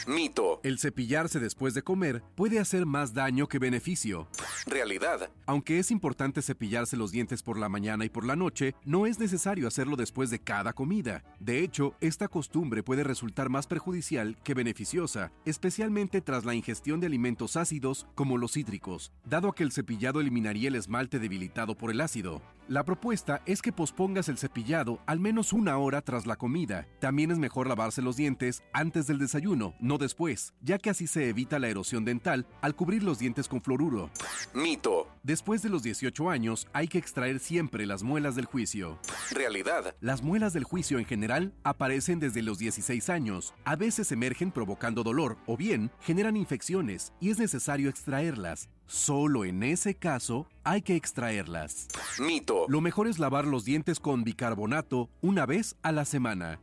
Mito. 0.07 0.59
El 0.63 0.79
cepillarse 0.79 1.39
después 1.39 1.73
de 1.73 1.81
comer 1.81 2.23
puede 2.35 2.59
hacer 2.59 2.85
más 2.85 3.13
daño 3.13 3.47
que 3.47 3.59
beneficio. 3.59 4.27
Realidad. 4.65 5.29
Aunque 5.45 5.79
es 5.79 5.91
importante 5.91 6.41
cepillarse 6.41 6.97
los 6.97 7.11
dientes 7.11 7.43
por 7.43 7.57
la 7.57 7.69
mañana 7.69 8.05
y 8.05 8.09
por 8.09 8.25
la 8.25 8.35
noche, 8.35 8.75
no 8.85 9.05
es 9.05 9.19
necesario 9.19 9.67
hacerlo 9.67 9.95
después 9.95 10.29
de 10.29 10.39
cada 10.39 10.73
comida. 10.73 11.23
De 11.39 11.59
hecho, 11.63 11.95
esta 12.01 12.27
costumbre 12.27 12.83
puede 12.83 13.03
resultar 13.03 13.49
más 13.49 13.67
perjudicial 13.67 14.37
que 14.43 14.53
beneficiosa, 14.53 15.31
especialmente 15.45 16.21
tras 16.21 16.45
la 16.45 16.55
ingestión 16.55 16.99
de 16.99 17.07
alimentos 17.07 17.55
ácidos 17.55 18.07
como 18.15 18.37
los 18.37 18.53
cítricos, 18.53 19.11
dado 19.25 19.53
que 19.53 19.63
el 19.63 19.71
cepillado 19.71 20.19
eliminaría 20.21 20.69
el 20.69 20.75
esmalte 20.75 21.19
debilitado 21.19 21.75
por 21.75 21.91
el 21.91 22.01
ácido. 22.01 22.41
La 22.67 22.85
propuesta 22.85 23.41
es 23.45 23.61
que 23.61 23.73
pospongas 23.73 24.29
el 24.29 24.37
cepillado 24.37 24.99
al 25.05 25.19
menos 25.19 25.51
una 25.51 25.77
hora 25.77 26.01
tras 26.01 26.25
la 26.25 26.37
comida. 26.37 26.87
También 26.99 27.29
es 27.29 27.37
mejor 27.37 27.67
lavarse 27.67 28.01
los 28.01 28.15
dientes 28.15 28.63
antes 28.71 29.07
del 29.07 29.17
desayuno, 29.17 29.60
no 29.79 29.97
después, 29.97 30.53
ya 30.61 30.77
que 30.77 30.89
así 30.89 31.07
se 31.07 31.29
evita 31.29 31.59
la 31.59 31.69
erosión 31.69 32.05
dental 32.05 32.45
al 32.61 32.75
cubrir 32.75 33.03
los 33.03 33.19
dientes 33.19 33.47
con 33.47 33.61
fluoruro. 33.61 34.09
Mito. 34.53 35.07
Después 35.23 35.61
de 35.61 35.69
los 35.69 35.83
18 35.83 36.29
años 36.29 36.67
hay 36.73 36.87
que 36.87 36.97
extraer 36.97 37.39
siempre 37.39 37.85
las 37.85 38.03
muelas 38.03 38.35
del 38.35 38.45
juicio. 38.45 38.99
Realidad. 39.31 39.95
Las 40.01 40.21
muelas 40.21 40.53
del 40.53 40.63
juicio 40.63 40.99
en 40.99 41.05
general 41.05 41.53
aparecen 41.63 42.19
desde 42.19 42.41
los 42.41 42.57
16 42.59 43.09
años. 43.09 43.53
A 43.63 43.75
veces 43.75 44.11
emergen 44.11 44.51
provocando 44.51 45.03
dolor 45.03 45.37
o 45.45 45.57
bien 45.57 45.91
generan 46.01 46.35
infecciones 46.35 47.13
y 47.19 47.29
es 47.29 47.39
necesario 47.39 47.89
extraerlas. 47.89 48.69
Solo 48.91 49.45
en 49.45 49.63
ese 49.63 49.95
caso 49.95 50.47
hay 50.65 50.81
que 50.81 50.97
extraerlas. 50.97 51.87
Mito. 52.19 52.65
Lo 52.67 52.81
mejor 52.81 53.07
es 53.07 53.19
lavar 53.19 53.47
los 53.47 53.63
dientes 53.63 54.01
con 54.01 54.25
bicarbonato 54.25 55.09
una 55.21 55.45
vez 55.45 55.77
a 55.81 55.93
la 55.93 56.03
semana. 56.03 56.59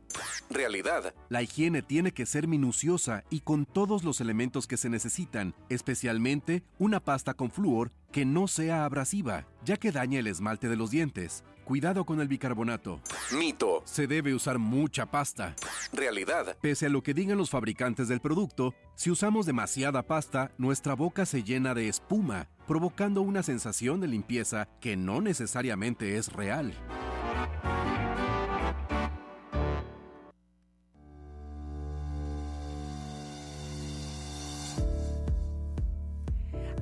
Realidad. 0.47 1.15
La 1.29 1.41
higiene 1.41 1.81
tiene 1.81 2.11
que 2.11 2.27
ser 2.27 2.47
minuciosa 2.47 3.23
y 3.31 3.39
con 3.39 3.65
todos 3.65 4.03
los 4.03 4.21
elementos 4.21 4.67
que 4.67 4.77
se 4.77 4.89
necesitan, 4.89 5.55
especialmente 5.69 6.61
una 6.77 6.99
pasta 6.99 7.33
con 7.33 7.49
flúor 7.49 7.91
que 8.11 8.25
no 8.25 8.47
sea 8.47 8.85
abrasiva, 8.85 9.47
ya 9.65 9.77
que 9.77 9.91
daña 9.91 10.19
el 10.19 10.27
esmalte 10.27 10.69
de 10.69 10.75
los 10.75 10.91
dientes. 10.91 11.43
Cuidado 11.69 12.03
con 12.03 12.19
el 12.19 12.27
bicarbonato. 12.27 12.99
Mito. 13.37 13.83
Se 13.85 14.07
debe 14.07 14.33
usar 14.33 14.57
mucha 14.57 15.05
pasta. 15.05 15.55
Realidad. 15.93 16.57
Pese 16.59 16.87
a 16.87 16.89
lo 16.89 17.03
que 17.03 17.13
digan 17.13 17.37
los 17.37 17.51
fabricantes 17.51 18.07
del 18.07 18.21
producto, 18.21 18.73
si 18.95 19.11
usamos 19.11 19.45
demasiada 19.45 20.01
pasta, 20.01 20.51
nuestra 20.57 20.95
boca 20.95 21.27
se 21.27 21.43
llena 21.43 21.75
de 21.75 21.87
espuma, 21.87 22.47
provocando 22.67 23.21
una 23.21 23.43
sensación 23.43 24.01
de 24.01 24.07
limpieza 24.07 24.67
que 24.81 24.97
no 24.97 25.21
necesariamente 25.21 26.17
es 26.17 26.33
real. 26.33 26.73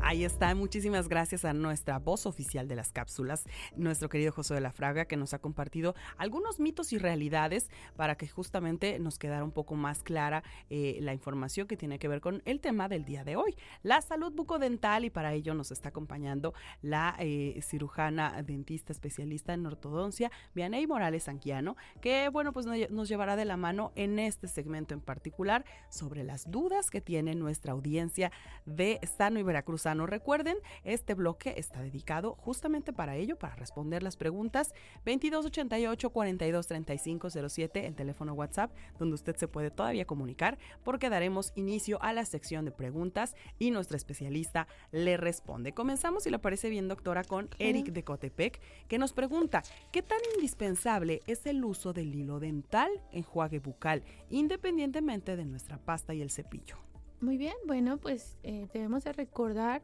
Ahí 0.09 0.23
está, 0.23 0.55
muchísimas 0.55 1.09
gracias 1.09 1.43
a 1.43 1.51
nuestra 1.51 1.99
voz 1.99 2.25
oficial 2.27 2.69
de 2.69 2.77
las 2.77 2.93
cápsulas, 2.93 3.43
nuestro 3.75 4.07
querido 4.07 4.31
José 4.31 4.53
de 4.53 4.61
la 4.61 4.71
Fraga, 4.71 5.03
que 5.03 5.17
nos 5.17 5.33
ha 5.33 5.39
compartido 5.39 5.95
algunos 6.17 6.61
mitos 6.61 6.93
y 6.93 6.97
realidades 6.97 7.69
para 7.97 8.15
que 8.15 8.25
justamente 8.25 8.99
nos 8.99 9.19
quedara 9.19 9.43
un 9.43 9.51
poco 9.51 9.75
más 9.75 10.03
clara 10.03 10.45
eh, 10.69 10.99
la 11.01 11.11
información 11.11 11.67
que 11.67 11.75
tiene 11.75 11.99
que 11.99 12.07
ver 12.07 12.21
con 12.21 12.41
el 12.45 12.61
tema 12.61 12.87
del 12.87 13.03
día 13.03 13.25
de 13.25 13.35
hoy, 13.35 13.57
la 13.83 13.99
salud 13.99 14.31
bucodental, 14.31 15.03
y 15.03 15.09
para 15.09 15.33
ello 15.33 15.53
nos 15.53 15.71
está 15.71 15.89
acompañando 15.89 16.53
la 16.81 17.17
eh, 17.19 17.59
cirujana 17.61 18.41
dentista 18.43 18.93
especialista 18.93 19.53
en 19.53 19.65
ortodoncia, 19.65 20.31
Vianey 20.55 20.87
Morales 20.87 21.23
Sanquiano, 21.23 21.75
que 21.99 22.29
bueno, 22.29 22.53
pues 22.53 22.65
nos 22.65 23.09
llevará 23.09 23.35
de 23.35 23.43
la 23.43 23.57
mano 23.57 23.91
en 23.95 24.19
este 24.19 24.47
segmento 24.47 24.93
en 24.93 25.01
particular 25.01 25.65
sobre 25.89 26.23
las 26.23 26.49
dudas 26.49 26.91
que 26.91 27.01
tiene 27.01 27.35
nuestra 27.35 27.73
audiencia 27.73 28.31
de 28.65 29.01
Sano 29.17 29.37
y 29.37 29.43
Veracruzano 29.43 29.96
Recuerden, 30.05 30.57
este 30.83 31.13
bloque 31.13 31.55
está 31.57 31.81
dedicado 31.81 32.35
justamente 32.35 32.93
para 32.93 33.15
ello, 33.15 33.37
para 33.37 33.55
responder 33.55 34.03
las 34.03 34.17
preguntas 34.17 34.73
2288 35.05 36.09
423507, 36.09 37.85
el 37.87 37.95
teléfono 37.95 38.33
WhatsApp, 38.33 38.71
donde 38.99 39.15
usted 39.15 39.35
se 39.35 39.47
puede 39.47 39.71
todavía 39.71 40.05
comunicar, 40.05 40.57
porque 40.83 41.09
daremos 41.09 41.51
inicio 41.55 42.01
a 42.01 42.13
la 42.13 42.25
sección 42.25 42.65
de 42.65 42.71
preguntas 42.71 43.35
y 43.59 43.71
nuestra 43.71 43.97
especialista 43.97 44.67
le 44.91 45.17
responde. 45.17 45.73
Comenzamos, 45.73 46.23
si 46.23 46.29
le 46.29 46.39
parece 46.39 46.69
bien, 46.69 46.87
doctora, 46.87 47.23
con 47.23 47.49
Eric 47.59 47.87
de 47.87 48.03
Cotepec, 48.03 48.59
que 48.87 48.97
nos 48.97 49.13
pregunta, 49.13 49.63
¿qué 49.91 50.01
tan 50.01 50.19
indispensable 50.35 51.21
es 51.27 51.45
el 51.45 51.63
uso 51.63 51.93
del 51.93 52.13
hilo 52.13 52.39
dental, 52.39 52.89
enjuague 53.11 53.59
bucal, 53.59 54.03
independientemente 54.29 55.35
de 55.35 55.45
nuestra 55.45 55.77
pasta 55.77 56.13
y 56.13 56.21
el 56.21 56.31
cepillo? 56.31 56.77
Muy 57.19 57.37
bien, 57.37 57.55
bueno, 57.65 57.97
pues 57.97 58.37
eh, 58.43 58.67
debemos 58.73 59.03
de 59.03 59.11
recordar 59.11 59.81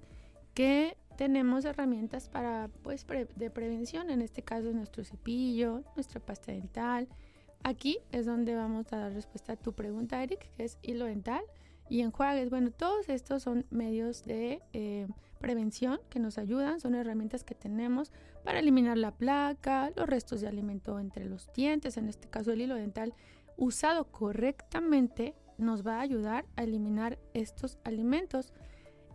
que 0.53 0.95
tenemos 1.17 1.65
herramientas 1.65 2.29
para, 2.29 2.69
pues, 2.83 3.05
de 3.07 3.49
prevención, 3.49 4.11
en 4.11 4.21
este 4.21 4.43
caso 4.43 4.71
nuestro 4.71 5.03
cepillo, 5.03 5.83
nuestra 5.95 6.19
pasta 6.19 6.51
dental. 6.51 7.07
Aquí 7.63 7.97
es 8.11 8.27
donde 8.27 8.55
vamos 8.55 8.91
a 8.93 8.97
dar 8.97 9.13
respuesta 9.13 9.53
a 9.53 9.55
tu 9.55 9.73
pregunta, 9.73 10.21
Eric, 10.21 10.47
que 10.55 10.65
es 10.65 10.77
hilo 10.83 11.05
dental 11.05 11.41
y 11.89 12.01
enjuagues. 12.01 12.51
Bueno, 12.51 12.69
todos 12.69 13.09
estos 13.09 13.41
son 13.41 13.65
medios 13.71 14.25
de 14.25 14.61
eh, 14.73 15.07
prevención 15.39 15.99
que 16.09 16.19
nos 16.19 16.37
ayudan, 16.37 16.79
son 16.79 16.93
herramientas 16.93 17.43
que 17.43 17.55
tenemos 17.55 18.11
para 18.43 18.59
eliminar 18.59 18.97
la 18.97 19.11
placa, 19.11 19.91
los 19.95 20.07
restos 20.07 20.41
de 20.41 20.47
alimento 20.47 20.99
entre 20.99 21.25
los 21.25 21.51
dientes, 21.53 21.97
en 21.97 22.09
este 22.09 22.27
caso 22.27 22.51
el 22.51 22.61
hilo 22.61 22.75
dental, 22.75 23.13
usado 23.57 24.05
correctamente 24.11 25.35
nos 25.57 25.85
va 25.85 25.97
a 25.97 26.01
ayudar 26.01 26.45
a 26.55 26.63
eliminar 26.63 27.19
estos 27.33 27.77
alimentos. 27.83 28.53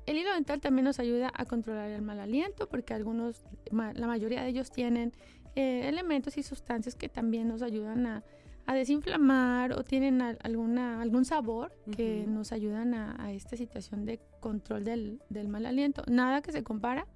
El 0.07 0.17
hilo 0.17 0.33
dental 0.33 0.61
también 0.61 0.85
nos 0.85 0.99
ayuda 0.99 1.31
a 1.35 1.45
controlar 1.45 1.91
el 1.91 2.03
mal 2.03 2.19
aliento 2.19 2.69
porque 2.69 2.95
algunos, 2.95 3.45
la 3.71 4.07
mayoría 4.07 4.43
de 4.43 4.49
ellos 4.49 4.71
tienen 4.71 5.13
eh, 5.55 5.89
elementos 5.89 6.39
y 6.39 6.43
sustancias 6.43 6.95
que 6.95 7.09
también 7.09 7.49
nos 7.49 7.63
ayudan 7.63 8.07
a, 8.07 8.25
desinflamar 8.73 9.73
o 9.73 9.83
tienen 9.83 10.21
alguna, 10.21 11.01
algún 11.01 11.25
sabor 11.25 11.75
que 11.97 12.27
nos 12.29 12.53
ayudan 12.53 12.93
a, 12.93 13.33
esta 13.33 13.57
situación 13.57 14.05
de 14.05 14.21
control 14.41 14.85
del, 14.85 15.49
mal 15.49 15.65
aliento. 15.65 16.03
Nada 16.07 16.43
que 16.43 16.53
se 16.53 16.63
compara, 16.63 17.07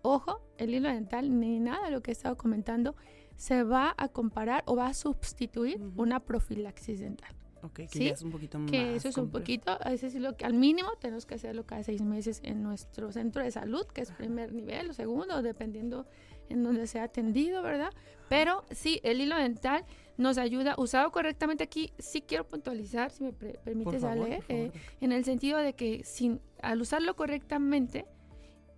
ojo, 0.00 0.40
el 0.56 0.74
hilo 0.74 0.88
dental 0.88 1.38
ni 1.38 1.60
nada 1.60 1.84
de 1.84 1.90
lo 1.90 2.02
que 2.02 2.10
he 2.10 2.12
estado 2.12 2.38
comentando 2.38 2.96
se 3.36 3.64
va 3.64 3.94
a 3.98 4.08
comparar 4.08 4.62
o 4.66 4.76
va 4.76 4.86
a 4.86 4.94
sustituir 4.94 5.80
una 5.94 6.20
profilaxis 6.20 7.00
dental. 7.00 7.34
Ok, 7.64 7.80
que 7.90 8.10
es 8.10 8.20
un 8.20 8.30
poquito 8.30 8.58
más. 8.58 8.70
Que 8.70 8.96
eso 8.96 9.08
es 9.08 9.16
un 9.16 9.30
poquito, 9.30 9.78
ese 9.86 10.08
es 10.08 10.14
lo 10.16 10.36
que 10.36 10.44
al 10.44 10.52
mínimo 10.52 10.90
tenemos 11.00 11.24
que 11.24 11.34
hacerlo 11.34 11.64
cada 11.64 11.82
seis 11.82 12.02
meses 12.02 12.40
en 12.42 12.62
nuestro 12.62 13.10
centro 13.10 13.42
de 13.42 13.50
salud, 13.50 13.86
que 13.86 14.02
es 14.02 14.10
primer 14.10 14.52
nivel 14.52 14.90
o 14.90 14.92
segundo, 14.92 15.40
dependiendo 15.40 16.06
en 16.50 16.62
donde 16.62 16.86
sea 16.86 17.04
atendido, 17.04 17.62
¿verdad? 17.62 17.90
Pero 18.28 18.64
sí, 18.70 19.00
el 19.02 19.22
hilo 19.22 19.36
dental 19.36 19.86
nos 20.18 20.36
ayuda, 20.36 20.74
usado 20.76 21.10
correctamente 21.10 21.64
aquí, 21.64 21.92
sí 21.98 22.20
quiero 22.20 22.46
puntualizar, 22.46 23.10
si 23.10 23.24
me 23.24 23.32
permites, 23.32 24.04
Ale, 24.04 24.42
eh, 24.48 24.70
en 25.00 25.12
el 25.12 25.24
sentido 25.24 25.58
de 25.58 25.72
que 25.72 26.04
sin, 26.04 26.40
al 26.60 26.82
usarlo 26.82 27.16
correctamente, 27.16 28.04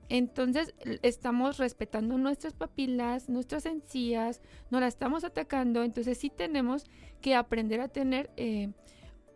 entonces 0.09 0.75
estamos 1.03 1.59
respetando 1.59 2.19
nuestras 2.19 2.53
papilas, 2.53 3.29
nuestras 3.29 3.67
encías, 3.67 4.41
no 4.71 4.81
la 4.81 4.87
estamos 4.87 5.25
atacando, 5.25 5.83
entonces 5.83 6.19
sí 6.19 6.31
tenemos 6.31 6.85
que 7.21 7.35
aprender 7.35 7.81
a 7.81 7.89
tener 7.89 8.31
eh, 8.37 8.71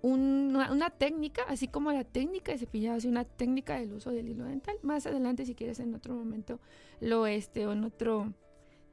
una, 0.03 0.91
técnica, 0.91 1.43
así 1.49 1.69
como 1.69 1.93
la 1.93 2.05
técnica 2.05 2.53
de 2.53 2.59
cepillado, 2.59 2.97
así 2.97 3.09
una 3.09 3.25
técnica 3.25 3.79
del 3.79 3.93
uso 3.93 4.11
del 4.11 4.29
hilo 4.29 4.45
dental. 4.45 4.77
Más 4.83 5.07
adelante, 5.07 5.45
si 5.45 5.55
quieres, 5.55 5.81
en 5.81 5.95
otro 5.95 6.15
momento, 6.15 6.61
lo 7.01 7.27
este, 7.27 7.67
o 7.67 7.73
en 7.73 7.85
otro 7.85 8.33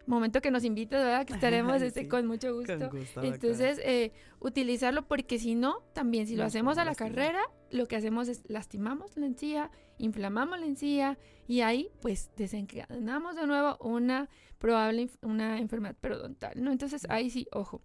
momento 0.06 0.42
que 0.42 0.52
nos 0.52 0.64
invites, 0.64 1.00
¿verdad? 1.02 1.26
Que 1.26 1.34
estaremos 1.34 1.82
este, 1.82 2.08
con 2.08 2.26
mucho 2.26 2.54
gusto. 2.54 2.90
Entonces, 3.22 3.80
eh, 3.84 4.12
utilizarlo 4.40 5.08
porque 5.08 5.40
si 5.40 5.56
no, 5.56 5.82
también 5.94 6.28
si 6.28 6.36
lo 6.36 6.44
hacemos 6.44 6.78
a 6.78 6.86
la 6.86 6.96
carrera, 6.96 7.42
lo 7.72 7.88
que 7.88 7.96
hacemos 7.96 8.28
es 8.28 8.44
lastimamos 8.48 9.18
la 9.18 9.26
encía, 9.26 9.72
inflamamos 9.98 10.60
la 10.60 10.66
encía 10.66 11.18
y 11.48 11.62
ahí 11.62 11.90
pues 12.02 12.32
desencadenamos 12.36 13.36
de 13.36 13.48
nuevo 13.48 13.78
una 13.80 14.30
probable 14.58 15.10
una 15.22 15.60
enfermedad 15.60 15.96
periodontal, 15.96 16.64
¿no? 16.64 16.72
Entonces, 16.72 17.06
ahí 17.10 17.30
sí, 17.30 17.48
ojo. 17.52 17.82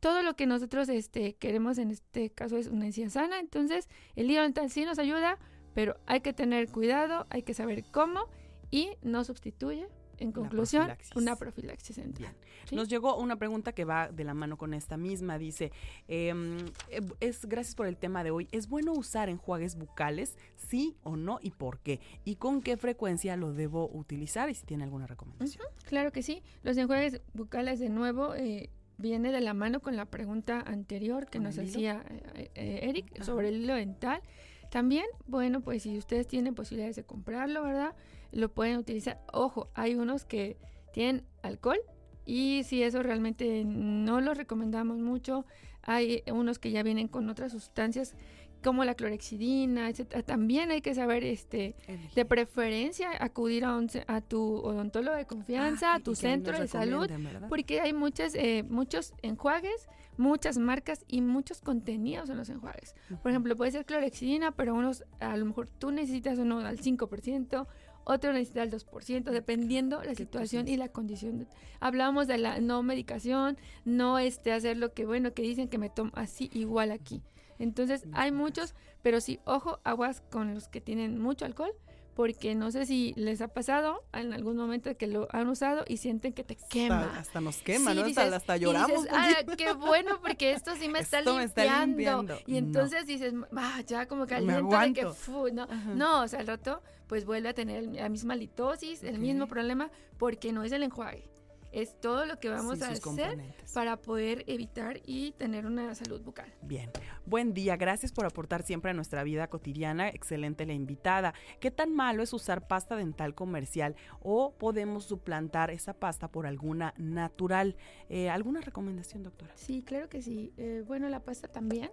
Todo 0.00 0.22
lo 0.22 0.34
que 0.34 0.46
nosotros 0.46 0.88
este, 0.88 1.34
queremos 1.34 1.78
en 1.78 1.92
este 1.92 2.30
caso 2.30 2.56
es 2.56 2.66
una 2.66 2.86
encía 2.86 3.08
sana, 3.08 3.38
entonces 3.38 3.88
el 4.16 4.30
hilo 4.30 4.42
dental 4.42 4.68
sí 4.68 4.84
nos 4.84 4.98
ayuda, 4.98 5.38
pero 5.74 5.96
hay 6.06 6.20
que 6.20 6.32
tener 6.32 6.68
cuidado, 6.68 7.26
hay 7.30 7.42
que 7.42 7.54
saber 7.54 7.84
cómo 7.84 8.26
y 8.70 8.90
no 9.02 9.22
sustituye 9.22 9.86
en 10.22 10.32
conclusión, 10.32 10.90
una 11.14 11.36
profilaxis 11.36 11.96
dental. 11.96 12.34
Nos 12.70 12.88
llegó 12.88 13.16
una 13.16 13.36
pregunta 13.36 13.72
que 13.72 13.84
va 13.84 14.08
de 14.08 14.24
la 14.24 14.34
mano 14.34 14.56
con 14.56 14.74
esta 14.74 14.96
misma. 14.96 15.38
Dice, 15.38 15.72
em, 16.08 16.58
eh, 16.88 17.00
es 17.20 17.46
gracias 17.46 17.74
por 17.74 17.86
el 17.86 17.96
tema 17.96 18.24
de 18.24 18.30
hoy. 18.30 18.48
¿Es 18.52 18.68
bueno 18.68 18.92
usar 18.92 19.28
enjuagues 19.28 19.76
bucales? 19.76 20.36
¿Sí 20.56 20.96
o 21.02 21.16
no? 21.16 21.38
¿Y 21.42 21.50
por 21.50 21.80
qué? 21.80 22.00
¿Y 22.24 22.36
con 22.36 22.62
qué 22.62 22.76
frecuencia 22.76 23.36
lo 23.36 23.52
debo 23.52 23.90
utilizar? 23.92 24.48
Y 24.48 24.54
si 24.54 24.64
tiene 24.64 24.84
alguna 24.84 25.06
recomendación. 25.06 25.66
claro 25.84 26.12
que 26.12 26.22
sí. 26.22 26.42
Los 26.62 26.76
enjuagues 26.76 27.20
bucales, 27.34 27.80
de 27.80 27.88
nuevo, 27.88 28.34
eh, 28.34 28.70
viene 28.98 29.32
de 29.32 29.40
la 29.40 29.54
mano 29.54 29.80
con 29.80 29.96
la 29.96 30.06
pregunta 30.06 30.60
anterior 30.60 31.26
que 31.26 31.40
nos 31.40 31.58
hacía 31.58 32.04
eh, 32.34 32.80
Eric 32.82 33.22
sobre 33.22 33.48
el 33.48 33.62
hilo 33.62 33.74
dental. 33.74 34.22
También, 34.70 35.04
bueno, 35.26 35.60
pues 35.60 35.82
si 35.82 35.98
ustedes 35.98 36.26
tienen 36.26 36.54
posibilidades 36.54 36.96
de 36.96 37.04
comprarlo, 37.04 37.62
¿verdad? 37.62 37.94
Lo 38.32 38.48
pueden 38.52 38.78
utilizar. 38.78 39.20
Ojo, 39.32 39.70
hay 39.74 39.94
unos 39.94 40.24
que 40.24 40.56
tienen 40.92 41.24
alcohol 41.42 41.78
y 42.24 42.62
si 42.64 42.82
eso 42.82 43.02
realmente 43.02 43.64
no 43.64 44.20
lo 44.20 44.34
recomendamos 44.34 44.98
mucho. 44.98 45.46
Hay 45.82 46.22
unos 46.32 46.58
que 46.58 46.70
ya 46.70 46.82
vienen 46.82 47.08
con 47.08 47.28
otras 47.28 47.52
sustancias 47.52 48.14
como 48.62 48.84
la 48.84 48.94
clorexidina, 48.94 49.88
etcétera. 49.88 50.22
También 50.22 50.70
hay 50.70 50.80
que 50.80 50.94
saber, 50.94 51.24
este, 51.24 51.74
de 52.14 52.24
preferencia, 52.24 53.10
acudir 53.18 53.64
a, 53.64 53.78
a 54.06 54.20
tu 54.20 54.40
odontólogo 54.56 55.16
de 55.16 55.26
confianza, 55.26 55.92
ah, 55.92 55.96
a 55.96 56.00
tu 56.00 56.14
centro 56.14 56.58
de 56.58 56.68
salud, 56.68 57.10
porque 57.48 57.80
hay 57.80 57.92
muchas, 57.92 58.34
eh, 58.34 58.64
muchos 58.68 59.14
enjuagues, 59.22 59.88
muchas 60.16 60.58
marcas 60.58 61.04
y 61.08 61.20
muchos 61.20 61.60
contenidos 61.60 62.30
en 62.30 62.36
los 62.36 62.48
enjuagues. 62.48 62.94
Por 63.22 63.30
ejemplo, 63.30 63.56
puede 63.56 63.72
ser 63.72 63.84
clorexidina, 63.84 64.52
pero 64.52 64.74
unos, 64.74 65.04
a 65.20 65.36
lo 65.36 65.44
mejor 65.44 65.68
tú 65.68 65.90
necesitas 65.90 66.38
uno 66.38 66.60
al 66.60 66.78
5%, 66.78 67.66
otro 68.04 68.32
necesita 68.32 68.62
el 68.62 68.70
2%, 68.70 69.30
dependiendo 69.30 70.02
la 70.02 70.14
situación 70.14 70.68
y 70.68 70.76
la 70.76 70.88
condición. 70.88 71.46
Hablábamos 71.80 72.26
de 72.26 72.38
la 72.38 72.60
no 72.60 72.82
medicación, 72.82 73.56
no 73.84 74.18
este 74.18 74.52
hacer 74.52 74.76
lo 74.76 74.92
que, 74.92 75.06
bueno, 75.06 75.34
que 75.34 75.42
dicen 75.42 75.68
que 75.68 75.78
me 75.78 75.90
tomo 75.90 76.12
así 76.14 76.50
igual 76.52 76.90
aquí. 76.90 77.22
Entonces 77.58 78.04
hay 78.12 78.32
muchos, 78.32 78.74
pero 79.02 79.20
sí, 79.20 79.40
ojo, 79.44 79.80
aguas 79.84 80.20
con 80.20 80.54
los 80.54 80.68
que 80.68 80.80
tienen 80.80 81.18
mucho 81.18 81.44
alcohol, 81.44 81.72
porque 82.14 82.54
no 82.54 82.70
sé 82.70 82.84
si 82.86 83.14
les 83.16 83.40
ha 83.40 83.48
pasado 83.48 84.04
en 84.12 84.32
algún 84.32 84.56
momento 84.56 84.94
que 84.96 85.06
lo 85.06 85.28
han 85.32 85.48
usado 85.48 85.84
y 85.88 85.96
sienten 85.96 86.32
que 86.32 86.44
te 86.44 86.56
quema. 86.68 87.04
Hasta, 87.06 87.18
hasta 87.20 87.40
nos 87.40 87.56
quema, 87.58 87.92
Sí, 87.92 87.96
¿no? 87.98 88.04
dices- 88.06 88.32
hasta, 88.32 88.56
lloramos. 88.58 88.90
dices, 89.04 89.08
"Ah, 89.12 89.34
qué 89.56 89.72
bueno, 89.72 90.20
porque 90.20 90.52
esto 90.52 90.74
sí 90.76 90.88
me 90.88 90.98
está, 91.00 91.22
me 91.22 91.44
está 91.44 91.86
limpiando. 91.86 92.38
Y 92.46 92.52
No. 92.52 92.58
entonces 92.58 93.06
dices, 93.06 93.32
ah, 93.56 93.80
ya 93.86 94.06
como 94.06 94.22
Me 94.22 94.28
caliente 94.28 94.76
de 94.76 94.92
que, 94.92 95.06
fu, 95.08 95.48
no. 95.52 95.62
Ajá. 95.62 95.94
no, 95.94 96.22
o 96.22 96.28
sea, 96.28 96.40
al 96.40 96.46
rato, 96.46 96.82
pues 97.06 97.24
vuelve 97.24 97.48
a 97.48 97.54
tener 97.54 97.82
la 97.84 98.08
misma 98.08 98.36
litosis, 98.36 99.02
el 99.02 99.18
mismo 99.18 99.46
problema, 99.46 99.90
porque 100.18 100.52
no 100.52 100.64
es 100.64 100.72
el 100.72 100.82
enjuague. 100.82 101.28
Es 101.72 101.98
todo 101.98 102.26
lo 102.26 102.38
que 102.38 102.50
vamos 102.50 102.78
Sí, 102.78 102.84
a 102.84 102.88
hacer 102.88 103.38
para 103.72 103.96
poder 103.96 104.44
evitar 104.46 105.00
y 105.06 105.32
tener 105.32 105.64
una 105.64 105.94
salud 105.94 106.20
bucal. 106.20 106.52
Bien, 106.60 106.90
buen 107.24 107.54
día, 107.54 107.76
gracias 107.76 108.12
por 108.12 108.26
aportar 108.26 108.62
siempre 108.62 108.90
a 108.90 108.94
nuestra 108.94 109.24
vida 109.24 109.48
cotidiana, 109.48 110.10
excelente 110.10 110.66
la 110.66 110.74
invitada. 110.74 111.32
¿Qué 111.60 111.70
tan 111.70 111.94
malo 111.94 112.22
es 112.22 112.34
usar 112.34 112.68
pasta 112.68 112.94
dental 112.94 113.34
comercial 113.34 113.96
o 114.20 114.52
podemos 114.52 115.04
suplantar 115.06 115.70
esa 115.70 115.94
pasta 115.94 116.28
por 116.28 116.46
alguna 116.46 116.92
natural? 116.98 117.76
Eh, 118.10 118.28
¿Alguna 118.28 118.60
recomendación, 118.60 119.22
doctora? 119.22 119.52
Sí, 119.56 119.82
claro 119.82 120.10
que 120.10 120.20
sí. 120.20 120.52
Eh, 120.58 120.84
bueno, 120.86 121.08
la 121.08 121.20
pasta 121.20 121.48
también. 121.48 121.90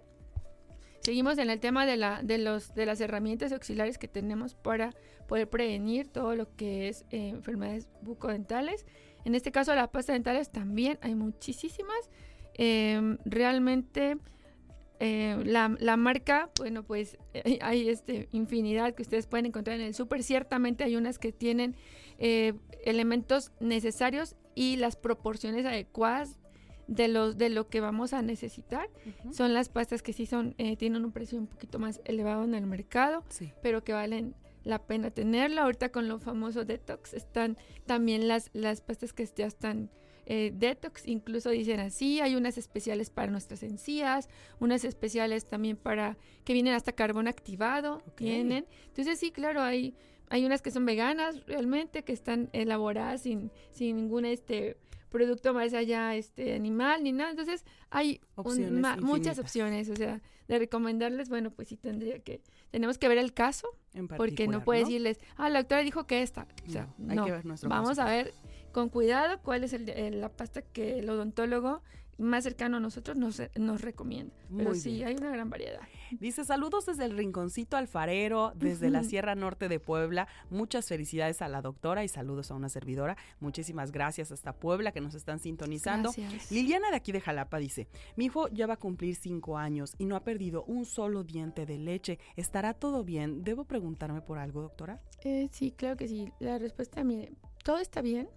Seguimos 1.00 1.38
en 1.38 1.48
el 1.48 1.60
tema 1.60 1.86
de, 1.86 1.96
la, 1.96 2.22
de, 2.22 2.36
los, 2.36 2.74
de 2.74 2.84
las 2.84 3.00
herramientas 3.00 3.52
auxiliares 3.52 3.96
que 3.96 4.06
tenemos 4.06 4.54
para 4.54 4.94
poder 5.26 5.48
prevenir 5.48 6.08
todo 6.08 6.36
lo 6.36 6.54
que 6.56 6.88
es 6.88 7.06
eh, 7.10 7.28
enfermedades 7.28 7.88
bucodentales. 8.02 8.84
En 9.24 9.34
este 9.34 9.52
caso, 9.52 9.74
las 9.74 9.88
pastas 9.88 10.14
dentales 10.14 10.50
también 10.50 10.98
hay 11.02 11.14
muchísimas. 11.14 12.10
Em, 12.54 13.18
realmente, 13.24 14.16
eh, 14.98 15.40
la, 15.44 15.74
la 15.78 15.96
marca, 15.96 16.50
bueno, 16.58 16.82
pues 16.82 17.16
eh, 17.32 17.58
hay 17.62 17.88
este, 17.88 18.28
infinidad 18.32 18.94
que 18.94 19.02
ustedes 19.02 19.26
pueden 19.26 19.46
encontrar 19.46 19.76
en 19.80 19.86
el 19.86 19.94
súper. 19.94 20.22
Ciertamente 20.22 20.84
hay 20.84 20.96
unas 20.96 21.18
que 21.18 21.32
tienen 21.32 21.74
eh, 22.18 22.52
elementos 22.84 23.52
necesarios 23.60 24.36
y 24.54 24.76
las 24.76 24.96
proporciones 24.96 25.64
adecuadas 25.64 26.38
de, 26.86 27.08
los, 27.08 27.38
de 27.38 27.48
lo 27.50 27.68
que 27.68 27.80
vamos 27.80 28.12
a 28.12 28.20
necesitar. 28.20 28.90
Son 29.32 29.54
las 29.54 29.68
pastas 29.68 30.02
que 30.02 30.12
sí 30.12 30.26
son, 30.26 30.54
eh, 30.58 30.76
tienen 30.76 31.04
un 31.04 31.12
precio 31.12 31.38
un 31.38 31.46
poquito 31.46 31.78
más 31.78 32.00
elevado 32.04 32.44
en 32.44 32.54
el 32.54 32.66
mercado, 32.66 33.24
Sí. 33.28 33.52
pero 33.62 33.84
que 33.84 33.92
valen 33.92 34.34
la 34.64 34.86
pena 34.86 35.10
tenerla. 35.10 35.62
Ahorita 35.62 35.90
con 35.90 36.08
lo 36.08 36.18
famoso 36.18 36.64
detox 36.64 37.14
están 37.14 37.56
también 37.86 38.28
las, 38.28 38.50
las 38.52 38.80
pastas 38.80 39.12
que 39.12 39.26
ya 39.26 39.46
están 39.46 39.90
eh, 40.26 40.52
detox, 40.54 41.08
incluso 41.08 41.50
dicen 41.50 41.80
así, 41.80 42.20
hay 42.20 42.36
unas 42.36 42.56
especiales 42.56 43.10
para 43.10 43.32
nuestras 43.32 43.62
encías, 43.64 44.28
unas 44.60 44.84
especiales 44.84 45.46
también 45.46 45.76
para 45.76 46.16
que 46.44 46.52
vienen 46.52 46.74
hasta 46.74 46.92
carbón 46.92 47.26
activado, 47.26 48.02
Ok. 48.06 48.16
tienen. 48.16 48.66
Entonces 48.86 49.18
sí, 49.18 49.32
claro, 49.32 49.60
hay, 49.60 49.94
hay 50.28 50.44
unas 50.44 50.62
que 50.62 50.70
son 50.70 50.86
veganas 50.86 51.44
realmente, 51.46 52.04
que 52.04 52.12
están 52.12 52.48
elaboradas 52.52 53.22
sin, 53.22 53.50
sin 53.72 53.96
ningún 53.96 54.24
este 54.24 54.76
producto 55.10 55.52
más 55.52 55.74
allá 55.74 56.14
este 56.14 56.54
animal 56.54 57.02
ni 57.02 57.12
nada. 57.12 57.30
Entonces 57.30 57.64
hay 57.90 58.20
un- 58.36 58.80
ma- 58.80 58.96
muchas 58.96 59.38
opciones, 59.38 59.88
o 59.90 59.96
sea, 59.96 60.20
de 60.48 60.58
recomendarles, 60.58 61.28
bueno, 61.28 61.50
pues 61.50 61.68
sí 61.68 61.76
tendría 61.76 62.18
que, 62.20 62.40
tenemos 62.70 62.96
que 62.98 63.08
ver 63.08 63.18
el 63.18 63.32
caso, 63.34 63.68
En 63.94 64.08
porque 64.08 64.18
no 64.46 64.52
particular, 64.60 64.64
puede 64.64 64.80
decirles, 64.80 65.20
ah, 65.36 65.48
la 65.48 65.58
doctora 65.60 65.82
dijo 65.82 66.06
que 66.06 66.22
esta. 66.22 66.46
O 66.66 66.70
sea, 66.70 66.88
No, 66.98 67.10
hay 67.10 67.16
no. 67.16 67.24
que 67.26 67.32
ver 67.32 67.44
nuestro 67.46 67.68
Vamos 67.68 67.90
caso. 67.90 68.02
a 68.02 68.06
ver 68.06 68.32
con 68.72 68.88
cuidado 68.88 69.40
cuál 69.42 69.64
es 69.64 69.72
el, 69.72 69.88
el- 69.90 70.20
la 70.20 70.28
pasta 70.30 70.62
que 70.62 70.98
el 71.00 71.10
odontólogo 71.10 71.82
más 72.20 72.44
cercano 72.44 72.76
a 72.76 72.80
nosotros 72.80 73.16
nos, 73.16 73.42
nos 73.56 73.80
recomienda. 73.80 74.34
Pero 74.56 74.70
Muy 74.70 74.78
sí, 74.78 74.94
bien. 74.94 75.08
hay 75.08 75.16
una 75.16 75.30
gran 75.30 75.50
variedad. 75.50 75.80
Dice 76.18 76.44
saludos 76.44 76.86
desde 76.86 77.04
el 77.04 77.16
rinconcito 77.16 77.76
alfarero, 77.76 78.52
desde 78.54 78.88
la. 78.90 79.00
Sierra 79.10 79.34
Norte 79.34 79.68
de 79.68 79.80
Puebla. 79.80 80.28
Muchas 80.50 80.86
felicidades 80.86 81.42
a 81.42 81.48
la 81.48 81.62
doctora 81.62 82.04
y 82.04 82.08
saludos 82.08 82.50
a 82.50 82.54
una 82.54 82.68
servidora. 82.68 83.16
Muchísimas 83.40 83.90
gracias 83.90 84.30
hasta 84.30 84.52
Puebla 84.52 84.92
que 84.92 85.00
nos 85.00 85.14
están 85.14 85.40
sintonizando. 85.40 86.12
Gracias. 86.16 86.52
Liliana 86.52 86.90
de 86.90 86.96
aquí 86.96 87.12
de 87.12 87.20
Jalapa 87.20 87.58
dice, 87.58 87.88
mi 88.16 88.26
hijo 88.26 88.48
ya 88.48 88.66
va 88.66 88.74
a 88.74 88.76
cumplir 88.76 89.16
cinco 89.16 89.58
años 89.58 89.94
y 89.98 90.04
no 90.06 90.16
ha 90.16 90.22
perdido 90.22 90.64
un 90.64 90.84
solo 90.84 91.24
diente 91.24 91.66
de 91.66 91.78
leche. 91.78 92.18
¿Estará 92.36 92.74
todo 92.74 93.02
bien? 93.02 93.42
¿Debo 93.42 93.64
preguntarme 93.64 94.20
por 94.20 94.38
algo, 94.38 94.62
doctora? 94.62 95.00
Eh, 95.24 95.48
sí, 95.50 95.72
claro 95.72 95.96
que 95.96 96.06
sí. 96.06 96.32
La 96.38 96.58
respuesta, 96.58 97.02
mire, 97.02 97.32
todo 97.64 97.78
está 97.78 98.00
bien, 98.02 98.28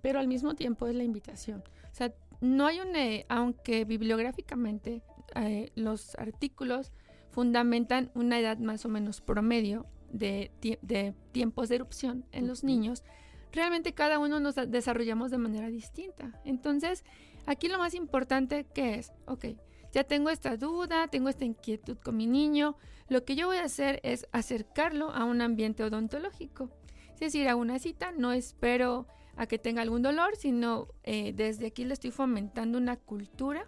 pero 0.00 0.18
al 0.18 0.28
mismo 0.28 0.54
tiempo 0.54 0.86
es 0.86 0.94
la 0.94 1.04
invitación. 1.04 1.62
O 1.90 1.94
sea, 1.94 2.12
no 2.40 2.66
hay 2.66 2.80
un, 2.80 2.94
eh, 2.96 3.26
aunque 3.28 3.84
bibliográficamente 3.84 5.02
eh, 5.34 5.70
los 5.74 6.14
artículos 6.16 6.92
fundamentan 7.30 8.10
una 8.14 8.38
edad 8.38 8.58
más 8.58 8.84
o 8.84 8.88
menos 8.88 9.20
promedio 9.20 9.86
de, 10.10 10.50
tie- 10.60 10.78
de 10.82 11.14
tiempos 11.32 11.68
de 11.68 11.76
erupción 11.76 12.24
en 12.32 12.48
los 12.48 12.64
niños, 12.64 13.04
realmente 13.52 13.94
cada 13.94 14.18
uno 14.18 14.40
nos 14.40 14.56
desarrollamos 14.56 15.30
de 15.30 15.38
manera 15.38 15.68
distinta. 15.68 16.40
Entonces, 16.44 17.04
aquí 17.46 17.68
lo 17.68 17.78
más 17.78 17.94
importante 17.94 18.64
que 18.64 18.94
es, 18.94 19.12
ok, 19.26 19.46
ya 19.92 20.04
tengo 20.04 20.30
esta 20.30 20.56
duda, 20.56 21.08
tengo 21.08 21.28
esta 21.28 21.44
inquietud 21.44 21.98
con 21.98 22.16
mi 22.16 22.26
niño, 22.26 22.76
lo 23.08 23.24
que 23.24 23.34
yo 23.34 23.48
voy 23.48 23.56
a 23.58 23.64
hacer 23.64 24.00
es 24.04 24.26
acercarlo 24.32 25.10
a 25.10 25.24
un 25.24 25.40
ambiente 25.40 25.82
odontológico. 25.82 26.70
Es 27.14 27.20
decir, 27.20 27.48
a 27.48 27.56
una 27.56 27.78
cita, 27.78 28.12
no 28.12 28.32
espero 28.32 29.06
a 29.40 29.46
que 29.46 29.58
tenga 29.58 29.80
algún 29.80 30.02
dolor, 30.02 30.36
sino 30.36 30.88
eh, 31.02 31.32
desde 31.34 31.68
aquí 31.68 31.86
le 31.86 31.94
estoy 31.94 32.10
fomentando 32.10 32.76
una 32.76 32.96
cultura 32.96 33.66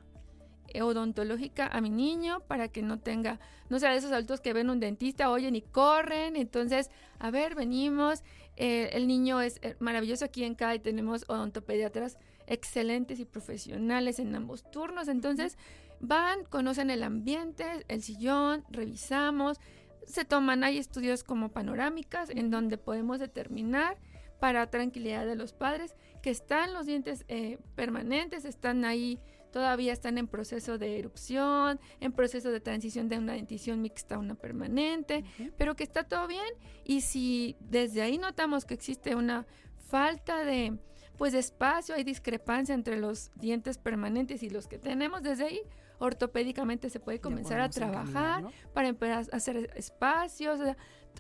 eh, 0.69 0.83
odontológica 0.83 1.67
a 1.67 1.81
mi 1.81 1.89
niño 1.89 2.41
para 2.47 2.69
que 2.69 2.83
no 2.83 2.99
tenga, 2.99 3.41
no 3.71 3.79
sea 3.79 3.91
de 3.91 3.97
esos 3.97 4.13
adultos 4.13 4.43
que 4.43 4.53
ven 4.53 4.69
un 4.69 4.81
dentista, 4.81 5.31
oyen 5.31 5.57
y 5.57 5.63
corren. 5.63 6.37
Entonces, 6.37 6.91
a 7.19 7.31
ver, 7.31 7.55
venimos. 7.55 8.23
eh, 8.57 8.91
el 8.93 9.07
niño 9.07 9.41
es 9.41 9.61
eh, 9.63 9.77
maravilloso 9.81 10.27
aquí 10.27 10.45
en 10.45 10.55
CAI, 10.55 10.79
tenemos 10.81 11.25
odontopediatras 11.27 12.19
excelentes 12.47 13.19
y 13.19 13.25
profesionales 13.25 14.19
en 14.19 14.35
ambos 14.35 14.71
turnos. 14.71 15.09
Entonces, 15.09 15.57
van, 16.01 16.45
conocen 16.45 16.91
el 16.91 17.03
ambiente, 17.03 17.65
el 17.89 18.03
sillón, 18.03 18.63
revisamos, 18.69 19.59
se 20.07 20.27
toman, 20.27 20.65
hay 20.65 20.77
estudios 20.77 21.25
como 21.25 21.49
panorámicas 21.49 22.29
en 22.29 22.51
donde 22.51 22.77
podemos 22.77 23.21
determinar 23.21 23.97
para 24.43 24.67
tranquilidad 24.67 25.25
de 25.25 25.37
los 25.37 25.53
padres 25.53 25.95
que 26.21 26.31
están 26.31 26.75
los 26.75 26.85
dientes 26.85 27.25
eh, 27.29 27.59
permanentes, 27.77 28.45
están 28.45 28.85
ahí, 28.85 29.21
todavía 29.53 29.93
están 29.93 30.19
en 30.19 30.27
proceso 30.27 30.79
de 30.79 30.99
erupción, 30.99 31.79
en 32.01 32.11
proceso 32.11 32.51
de 32.51 32.59
transición 32.59 33.09
de 33.09 33.19
una 33.19 33.35
dentición 33.35 33.81
mixta 33.81 34.17
a 34.17 34.19
una 34.19 34.35
permanente, 34.35 35.25
pero 35.57 35.77
que 35.77 35.85
está 35.85 36.03
todo 36.03 36.27
bien 36.27 36.53
y 36.85 37.03
si 37.03 37.55
desde 37.61 38.03
ahí 38.03 38.19
notamos 38.19 38.65
que 38.65 38.75
existe 38.75 39.15
una 39.15 39.47
falta 39.79 40.43
de 40.43 40.77
pues 41.17 41.33
de 41.35 41.39
espacio, 41.39 41.95
hay 41.95 42.03
discrepancia 42.03 42.75
entre 42.75 42.99
los 42.99 43.31
dientes 43.37 43.79
permanentes 43.79 44.43
y 44.43 44.51
los 44.51 44.67
que 44.67 44.77
tenemos 44.77 45.23
desde 45.23 45.45
ahí, 45.45 45.61
ortopédicamente 46.01 46.91
se 46.91 46.99
puede 46.99 47.21
comenzar 47.21 47.61
a 47.61 47.69
trabajar 47.69 48.43
¿no? 48.43 48.53
para 48.75 48.89
empezar 48.89 49.25
a 49.33 49.37
hacer 49.37 49.71
espacios, 49.77 50.59
o 50.59 50.65
sea, 50.65 50.77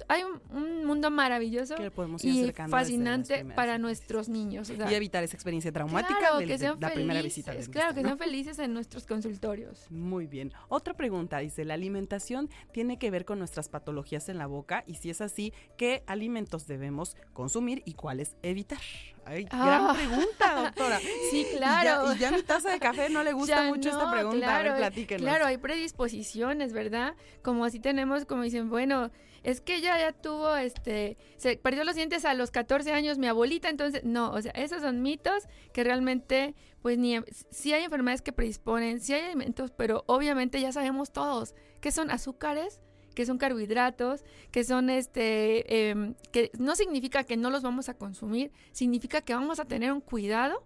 hay 0.08 0.22
un, 0.24 0.40
un 0.56 0.84
mundo 0.86 1.10
maravilloso 1.10 1.76
Que 1.76 1.90
podemos 1.90 2.24
ir 2.24 2.48
y 2.48 2.52
fascinante 2.68 3.44
para 3.44 3.78
nuestros 3.78 4.28
niños. 4.28 4.70
o 4.70 4.76
sea, 4.76 4.90
Y 4.90 4.94
evitar 4.94 5.22
esa 5.22 5.36
experiencia 5.36 5.72
traumática 5.72 6.18
claro, 6.18 6.38
del- 6.38 6.48
que 6.48 6.58
de 6.58 6.74
la 6.80 6.90
primera 6.92 7.22
visita 7.22 7.52
del 7.52 7.68
Claro, 7.70 7.88
que 7.90 7.96
dentista, 7.96 8.08
sean 8.08 8.18
¿no? 8.18 8.24
felices 8.24 8.58
en 8.58 8.74
nuestros 8.74 9.06
consultorios. 9.06 9.86
Muy 9.90 10.26
bien. 10.26 10.52
Otra 10.68 10.94
pregunta 10.94 11.38
dice, 11.38 11.64
¿la 11.64 11.74
alimentación 11.74 12.48
tiene 12.72 12.98
que 12.98 13.10
ver 13.10 13.24
con 13.24 13.38
nuestras 13.38 13.68
patologías 13.68 14.28
en 14.28 14.38
la 14.38 14.46
boca? 14.46 14.84
Y 14.86 14.94
si 14.94 15.10
es 15.10 15.20
así, 15.20 15.52
¿qué 15.76 16.02
alimentos 16.06 16.66
debemos 16.66 17.16
consumir 17.32 17.82
y 17.84 17.94
cuáles 17.94 18.36
evitar? 18.42 18.80
Ay, 19.24 19.46
Ah. 19.50 19.94
gran 19.94 19.96
pregunta, 19.96 20.62
doctora. 20.64 20.98
Sí, 21.30 21.46
Y 21.52 21.56
claro. 21.56 22.06
ya, 22.10 22.14
y 22.16 22.18
ya 22.18 22.30
mi 22.32 22.42
taza 22.42 22.70
de 22.70 22.80
café 22.80 23.08
no 23.08 23.22
le 23.22 23.32
gusta 23.34 23.62
Ya 23.64 23.68
mucho 23.68 23.90
esta 23.90 24.06
no, 24.06 24.10
pregunta. 24.12 24.56
a 24.58 24.62
ver, 24.62 24.76
platíquenos. 24.76 25.22
Claro, 25.22 25.46
hay 25.46 25.58
predisposiciones, 25.58 26.72
¿verdad? 26.72 27.14
Como 27.42 27.64
así 27.64 27.78
tenemos, 27.80 28.24
como 28.24 28.42
dicen, 28.42 28.68
bueno, 28.68 29.10
es 29.42 29.60
que 29.60 29.76
ella 29.76 29.98
ya 29.98 30.12
tuvo, 30.12 30.56
este, 30.56 31.16
se 31.36 31.56
perdió 31.56 31.84
los 31.84 31.94
dientes 31.94 32.24
a 32.24 32.34
los 32.34 32.50
14 32.50 32.92
años, 32.92 33.18
mi 33.18 33.26
abuelita, 33.26 33.68
entonces, 33.68 34.04
no, 34.04 34.30
o 34.32 34.40
sea, 34.40 34.52
esos 34.52 34.82
son 34.82 35.02
mitos 35.02 35.44
que 35.72 35.84
realmente, 35.84 36.54
pues, 36.80 36.98
ni, 36.98 37.18
sí 37.50 37.72
hay 37.72 37.84
enfermedades 37.84 38.22
que 38.22 38.32
predisponen, 38.32 39.00
sí 39.00 39.14
hay 39.14 39.22
alimentos, 39.22 39.70
pero 39.70 40.04
obviamente 40.06 40.60
ya 40.60 40.72
sabemos 40.72 41.12
todos 41.12 41.54
que 41.80 41.90
son 41.90 42.10
azúcares, 42.10 42.80
que 43.14 43.26
son 43.26 43.38
carbohidratos, 43.38 44.24
que 44.50 44.64
son 44.64 44.88
este, 44.90 45.90
em, 45.90 46.14
que 46.30 46.50
no 46.58 46.76
significa 46.76 47.24
que 47.24 47.36
no 47.36 47.50
los 47.50 47.62
vamos 47.62 47.88
a 47.88 47.94
consumir, 47.94 48.52
significa 48.72 49.20
que 49.20 49.34
vamos 49.34 49.60
a 49.60 49.64
tener 49.64 49.92
un 49.92 50.00
cuidado 50.00 50.64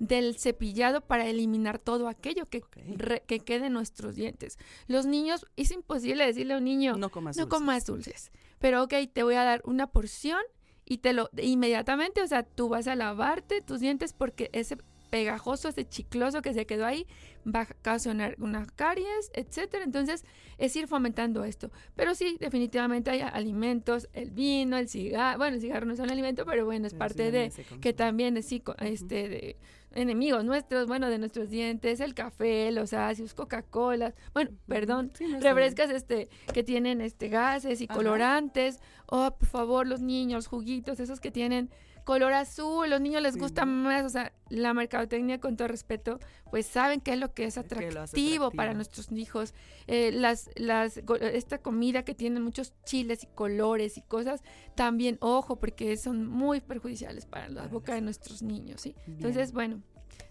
del 0.00 0.36
cepillado 0.36 1.02
para 1.02 1.28
eliminar 1.28 1.78
todo 1.78 2.08
aquello 2.08 2.46
que, 2.46 2.62
re- 2.96 3.22
que 3.28 3.38
quede 3.38 3.66
en 3.66 3.74
nuestros 3.74 4.16
dientes. 4.16 4.58
Los 4.88 5.06
niños, 5.06 5.46
es 5.56 5.70
imposible 5.70 6.26
decirle 6.26 6.54
a 6.54 6.56
un 6.56 6.64
niño, 6.64 6.96
no 6.96 7.10
comas 7.10 7.36
no 7.36 7.44
dulces. 7.44 7.58
comas 7.60 7.86
dulces, 7.86 8.32
pero 8.58 8.82
ok, 8.82 8.94
te 9.12 9.22
voy 9.22 9.34
a 9.36 9.44
dar 9.44 9.62
una 9.64 9.86
porción 9.86 10.40
y 10.84 10.98
te 10.98 11.12
lo 11.12 11.30
inmediatamente, 11.40 12.22
o 12.22 12.26
sea, 12.26 12.42
tú 12.42 12.68
vas 12.68 12.88
a 12.88 12.96
lavarte 12.96 13.60
tus 13.60 13.78
dientes 13.78 14.12
porque 14.12 14.50
ese 14.52 14.78
pegajoso, 15.10 15.68
ese 15.68 15.88
chicloso 15.88 16.40
que 16.40 16.54
se 16.54 16.66
quedó 16.66 16.86
ahí, 16.86 17.04
va 17.44 17.62
a 17.62 17.68
ocasionar 17.78 18.36
unas 18.38 18.70
caries, 18.70 19.30
etcétera. 19.34 19.82
Entonces, 19.82 20.24
es 20.56 20.74
ir 20.76 20.86
fomentando 20.86 21.42
esto. 21.42 21.72
Pero 21.96 22.14
sí, 22.14 22.36
definitivamente 22.38 23.10
hay 23.10 23.20
alimentos, 23.20 24.08
el 24.12 24.30
vino, 24.30 24.76
el 24.78 24.88
cigarro, 24.88 25.38
bueno, 25.38 25.56
el 25.56 25.60
cigarro 25.62 25.84
no 25.86 25.94
es 25.94 25.98
un 25.98 26.10
alimento, 26.10 26.46
pero 26.46 26.64
bueno, 26.64 26.86
es 26.86 26.94
parte 26.94 27.32
de 27.32 27.52
que 27.80 27.92
también 27.92 28.36
es 28.36 28.46
sí, 28.46 28.62
este 28.78 29.28
de 29.28 29.56
enemigos 29.92 30.44
nuestros, 30.44 30.86
bueno, 30.86 31.08
de 31.08 31.18
nuestros 31.18 31.50
dientes, 31.50 32.00
el 32.00 32.14
café, 32.14 32.70
los 32.70 32.92
ácidos, 32.92 33.34
Coca-Cola, 33.34 34.14
bueno, 34.32 34.50
perdón, 34.66 35.12
refrescas 35.40 35.90
este 35.90 36.28
que 36.52 36.62
tienen 36.62 37.00
este 37.00 37.28
gases 37.28 37.80
y 37.80 37.86
colorantes, 37.86 38.80
o 39.06 39.26
oh, 39.26 39.36
por 39.36 39.48
favor, 39.48 39.86
los 39.86 40.00
niños, 40.00 40.46
juguitos, 40.46 41.00
esos 41.00 41.20
que 41.20 41.30
tienen 41.30 41.70
color 42.10 42.32
azul, 42.32 42.90
los 42.90 43.00
niños 43.00 43.22
les 43.22 43.36
gusta 43.36 43.64
más, 43.64 44.04
o 44.04 44.08
sea, 44.08 44.32
la 44.48 44.74
mercadotecnia 44.74 45.38
con 45.38 45.56
todo 45.56 45.68
respeto, 45.68 46.18
pues 46.50 46.66
saben 46.66 47.00
qué 47.00 47.12
es 47.12 47.20
lo 47.20 47.32
que 47.34 47.44
es 47.44 47.56
atractivo, 47.56 48.50
para 48.50 48.74
nuestros 48.74 49.12
hijos, 49.12 49.54
eh, 49.86 50.10
las, 50.10 50.50
las, 50.56 51.00
esta 51.20 51.58
comida 51.58 52.04
que 52.04 52.16
tiene 52.16 52.40
muchos 52.40 52.74
chiles 52.84 53.22
y 53.22 53.28
colores 53.28 53.96
y 53.96 54.02
cosas, 54.02 54.42
también 54.74 55.18
ojo, 55.20 55.60
porque 55.60 55.96
son 55.96 56.26
muy 56.26 56.60
perjudiciales 56.60 57.26
para 57.26 57.48
la 57.48 57.68
boca 57.68 57.94
de 57.94 58.00
nuestros 58.00 58.42
niños, 58.42 58.80
¿sí? 58.80 58.96
Entonces, 59.06 59.52
bueno, 59.52 59.80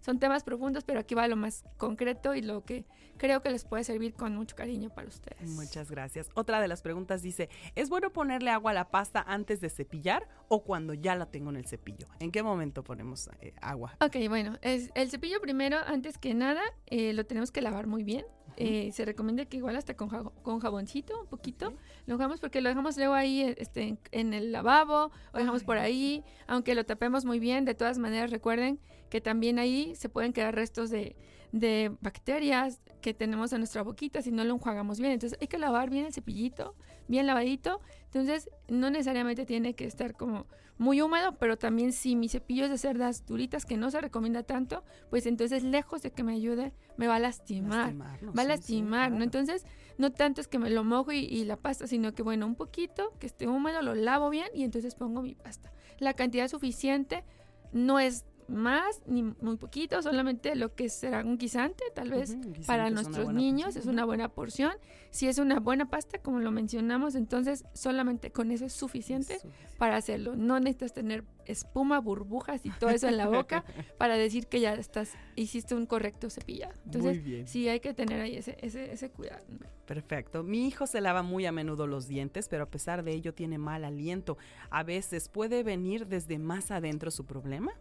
son 0.10 0.18
temas 0.18 0.44
profundos, 0.44 0.84
pero 0.86 1.00
aquí 1.00 1.14
va 1.14 1.28
lo 1.28 1.36
más 1.36 1.64
concreto 1.78 2.34
y 2.34 2.42
lo 2.42 2.64
que 2.64 2.84
creo 3.18 3.44
que 3.44 3.52
les 3.52 3.64
puede 3.64 3.84
servir 3.84 4.16
con 4.16 4.36
mucho 4.36 4.56
cariño 4.56 4.90
para 4.90 5.08
ustedes. 5.08 5.48
Muchas 5.52 5.92
gracias. 5.92 6.32
Otra 6.34 6.60
de 6.60 6.68
las 6.68 6.82
preguntas 6.82 7.22
dice, 7.22 7.48
¿es 7.76 7.90
bueno 7.90 8.12
ponerle 8.12 8.50
agua 8.50 8.72
a 8.72 8.74
la 8.74 8.90
pasta 8.90 9.24
antes 9.28 9.62
de 9.62 9.70
cepillar 9.70 10.28
o 10.48 10.64
cuando 10.64 10.96
ya 10.96 11.14
la 11.14 11.28
tengo 11.28 11.52
en 11.52 11.58
el 11.58 11.68
cepillo? 11.68 12.08
¿En 12.20 12.32
qué 12.32 12.42
momento 12.42 12.84
ponemos 12.84 13.30
eh, 13.40 13.54
agua? 13.62 13.98
Ok, 14.02 14.16
bueno, 14.30 14.58
es, 14.64 14.90
el 14.96 15.12
cepillo 15.12 15.40
primero, 15.42 15.78
antes 15.86 16.18
que 16.18 16.34
nada, 16.34 16.64
eh, 16.88 17.14
lo 17.14 17.28
tenemos 17.28 17.52
que 17.52 17.62
lavar 17.62 17.86
muy 17.86 18.04
bien. 18.04 18.26
Eh, 18.62 18.92
se 18.92 19.06
recomienda 19.06 19.46
que 19.46 19.56
igual 19.56 19.78
hasta 19.78 19.96
con, 19.96 20.10
con 20.44 20.60
jaboncito, 20.60 21.22
un 21.22 21.28
poquito, 21.28 21.74
lo 22.06 22.18
dejamos 22.18 22.42
porque 22.42 22.60
lo 22.60 22.68
dejamos 22.68 22.98
luego 22.98 23.14
ahí 23.14 23.56
este, 23.58 23.98
en, 24.12 24.34
el 24.34 24.52
lavabo, 24.52 25.12
o 25.34 25.38
dejamos 25.38 25.64
por 25.64 25.78
ahí, 25.78 26.26
aunque 26.46 26.76
lo 26.76 26.86
tapemos 26.86 27.24
muy 27.24 27.40
bien, 27.40 27.64
de 27.64 27.74
todas 27.74 27.98
maneras 28.00 28.32
recuerden 28.32 28.78
que 29.10 29.22
también 29.22 29.60
ahí 29.60 29.96
se 29.96 30.10
pueden 30.10 30.34
quedar 30.34 30.56
restos 30.56 30.90
de, 30.90 31.16
de 31.54 31.96
bacterias 32.02 32.82
que 33.02 33.14
tenemos 33.14 33.54
en 33.54 33.60
nuestra 33.60 33.82
boquita 33.82 34.22
si 34.22 34.32
no 34.32 34.44
lo 34.44 34.56
enjuagamos 34.56 35.00
bien. 35.00 35.14
Entonces 35.14 35.40
hay 35.42 35.48
que 35.48 35.58
lavar 35.58 35.90
bien 35.90 36.06
el 36.06 36.14
cepillito, 36.14 36.76
bien 37.10 37.28
lavadito. 37.28 37.82
Entonces 38.06 38.50
no 38.70 38.90
necesariamente 38.90 39.46
tiene 39.46 39.74
que 39.74 39.86
estar 39.86 40.16
como 40.16 40.48
muy 40.78 41.02
húmedo, 41.02 41.34
pero 41.38 41.58
también 41.58 41.92
si 41.92 42.16
mi 42.16 42.30
cepillo 42.30 42.64
es 42.64 42.72
de 42.72 42.78
cerdas 42.78 43.26
duritas, 43.26 43.66
que 43.66 43.76
no 43.76 43.92
se 43.92 44.00
recomienda 44.00 44.44
tanto, 44.44 44.86
pues 45.10 45.26
entonces 45.26 45.62
lejos 45.62 46.02
de 46.02 46.12
que 46.12 46.24
me 46.24 46.34
ayude, 46.34 46.72
me 46.96 47.08
va 47.08 47.18
a 47.18 47.20
lastimar. 47.20 47.94
va 48.00 48.42
a 48.42 48.46
lastimar, 48.46 49.12
¿no? 49.12 49.24
Entonces 49.24 49.66
no 49.98 50.14
tanto 50.14 50.40
es 50.40 50.48
que 50.48 50.58
me 50.58 50.70
lo 50.70 50.86
mojo 50.86 51.12
y, 51.12 51.20
y 51.20 51.44
la 51.44 51.58
pasta, 51.58 51.86
sino 51.86 52.16
que 52.16 52.24
bueno, 52.24 52.46
un 52.46 52.56
poquito, 52.56 53.14
que 53.20 53.28
esté 53.28 53.48
húmedo, 53.48 53.82
lo 53.82 53.94
lavo 53.94 54.30
bien 54.30 54.48
y 54.54 54.64
entonces 54.64 54.96
pongo 54.96 55.22
mi 55.22 55.36
pasta. 55.36 55.74
La 56.00 56.14
cantidad 56.14 56.48
suficiente 56.48 57.26
no 57.74 58.00
es 58.00 58.26
más 58.50 59.02
ni 59.06 59.24
muy 59.24 59.58
poquito, 59.58 60.02
solamente 60.02 60.56
lo 60.56 60.74
que 60.76 60.90
será 60.90 61.24
un 61.24 61.38
guisante, 61.38 61.84
tal 61.94 62.10
vez 62.10 62.38
para 62.66 62.90
nuestros 62.90 63.34
niños 63.34 63.76
es 63.76 63.86
una 63.86 64.06
buena 64.06 64.30
porción. 64.30 64.74
Si 65.12 65.28
es 65.28 65.40
una 65.40 65.60
buena 65.60 65.90
pasta, 65.90 66.20
como 66.20 66.40
lo 66.40 66.52
mencionamos, 66.52 67.16
entonces 67.16 67.66
solamente 67.74 68.32
con 68.32 68.52
eso 68.52 68.66
es 68.66 68.74
suficiente, 68.74 69.40
para 69.78 69.98
hacerlo. 69.98 70.36
No 70.36 70.60
necesitas 70.60 70.94
tener 70.94 71.24
espuma, 71.46 72.00
burbujas 72.00 72.66
y 72.66 72.70
todo 72.70 72.92
eso 72.92 73.08
en 73.08 73.18
la 73.18 73.28
boca 73.28 73.64
para 73.98 74.16
decir 74.16 74.48
que 74.48 74.60
ya 74.60 74.74
estás 74.74 75.14
hiciste 75.36 75.74
un 75.76 75.86
correcto 75.86 76.30
cepillado. 76.30 76.74
Entonces, 76.86 77.50
sí 77.50 77.68
hay 77.70 77.80
que 77.80 77.94
tener 77.94 78.22
ahí 78.22 78.36
ese, 78.36 78.58
ese, 78.62 78.92
ese 78.92 79.10
cuidado. 79.10 79.44
Perfecto. 79.86 80.44
Mi 80.44 80.68
hijo 80.68 80.86
se 80.86 81.02
lava 81.02 81.24
muy 81.24 81.46
a 81.48 81.52
menudo 81.52 81.88
los 81.88 82.08
dientes, 82.08 82.48
pero 82.48 82.64
a 82.64 82.70
pesar 82.70 83.04
de 83.04 83.14
ello 83.14 83.34
tiene 83.34 83.58
mal 83.58 83.84
aliento. 83.84 84.38
A 84.70 84.84
veces 84.84 85.30
puede 85.30 85.64
venir 85.64 86.06
desde 86.08 86.38
más 86.38 86.70
adentro 86.70 87.10
su 87.10 87.26
problema. 87.26 87.72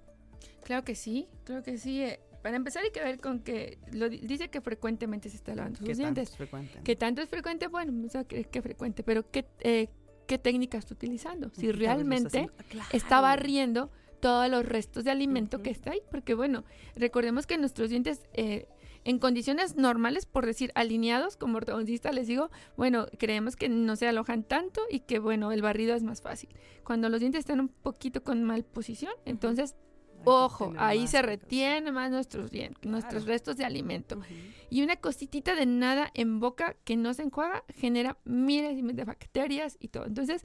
Claro 0.64 0.84
que 0.84 0.94
sí, 0.94 1.28
claro 1.44 1.62
que 1.62 1.78
sí. 1.78 2.02
Eh, 2.02 2.20
para 2.42 2.56
empezar 2.56 2.84
hay 2.84 2.90
que 2.90 3.00
ver 3.00 3.20
con 3.20 3.40
que 3.40 3.78
lo 3.92 4.08
dice 4.08 4.48
que 4.48 4.60
frecuentemente 4.60 5.28
se 5.28 5.36
está 5.36 5.54
lavando 5.54 5.78
sus 5.78 5.96
dientes. 5.96 6.04
Tanto 6.06 6.20
es 6.20 6.36
frecuente? 6.36 6.80
¿Qué 6.84 6.96
tanto 6.96 7.22
es 7.22 7.28
frecuente? 7.28 7.66
Bueno, 7.66 8.06
o 8.06 8.08
sea, 8.08 8.24
que, 8.24 8.62
frecuente, 8.62 9.02
pero 9.02 9.28
¿qué, 9.30 9.46
eh, 9.60 9.88
qué 10.26 10.38
técnica 10.38 10.78
está 10.78 10.94
utilizando? 10.94 11.50
Si 11.50 11.72
realmente 11.72 12.48
está 12.92 13.20
barriendo 13.20 13.90
todos 14.20 14.50
los 14.50 14.64
restos 14.64 15.04
de 15.04 15.10
alimento 15.10 15.62
que 15.62 15.70
está 15.70 15.92
ahí, 15.92 16.00
porque 16.10 16.34
bueno, 16.34 16.64
recordemos 16.96 17.46
que 17.46 17.56
nuestros 17.58 17.90
dientes 17.90 18.20
eh, 18.32 18.66
en 19.04 19.18
condiciones 19.18 19.76
normales, 19.76 20.26
por 20.26 20.44
decir 20.44 20.70
alineados, 20.74 21.36
como 21.36 21.56
ortodoncista 21.56 22.12
les 22.12 22.26
digo, 22.26 22.50
bueno, 22.76 23.06
creemos 23.18 23.56
que 23.56 23.68
no 23.68 23.96
se 23.96 24.08
alojan 24.08 24.42
tanto 24.42 24.82
y 24.90 25.00
que 25.00 25.18
bueno, 25.18 25.52
el 25.52 25.62
barrido 25.62 25.94
es 25.94 26.02
más 26.02 26.20
fácil. 26.20 26.50
Cuando 26.84 27.08
los 27.08 27.20
dientes 27.20 27.40
están 27.40 27.60
un 27.60 27.68
poquito 27.68 28.22
con 28.22 28.42
mal 28.44 28.64
posición, 28.64 29.12
entonces 29.24 29.76
Ojo, 30.24 30.74
ahí 30.76 31.06
se 31.06 31.22
retienen 31.22 31.94
más 31.94 32.10
nuestros, 32.10 32.50
nuestros 32.82 33.24
restos 33.24 33.56
de 33.56 33.64
alimento. 33.64 34.20
Y 34.70 34.82
una 34.82 34.96
cositita 34.96 35.54
de 35.54 35.66
nada 35.66 36.10
en 36.14 36.40
boca 36.40 36.76
que 36.84 36.96
no 36.96 37.14
se 37.14 37.22
enjuaga 37.22 37.64
genera 37.74 38.18
miles 38.24 38.78
y 38.78 38.82
miles 38.82 38.96
de 38.96 39.04
bacterias 39.04 39.76
y 39.80 39.88
todo. 39.88 40.06
Entonces, 40.06 40.44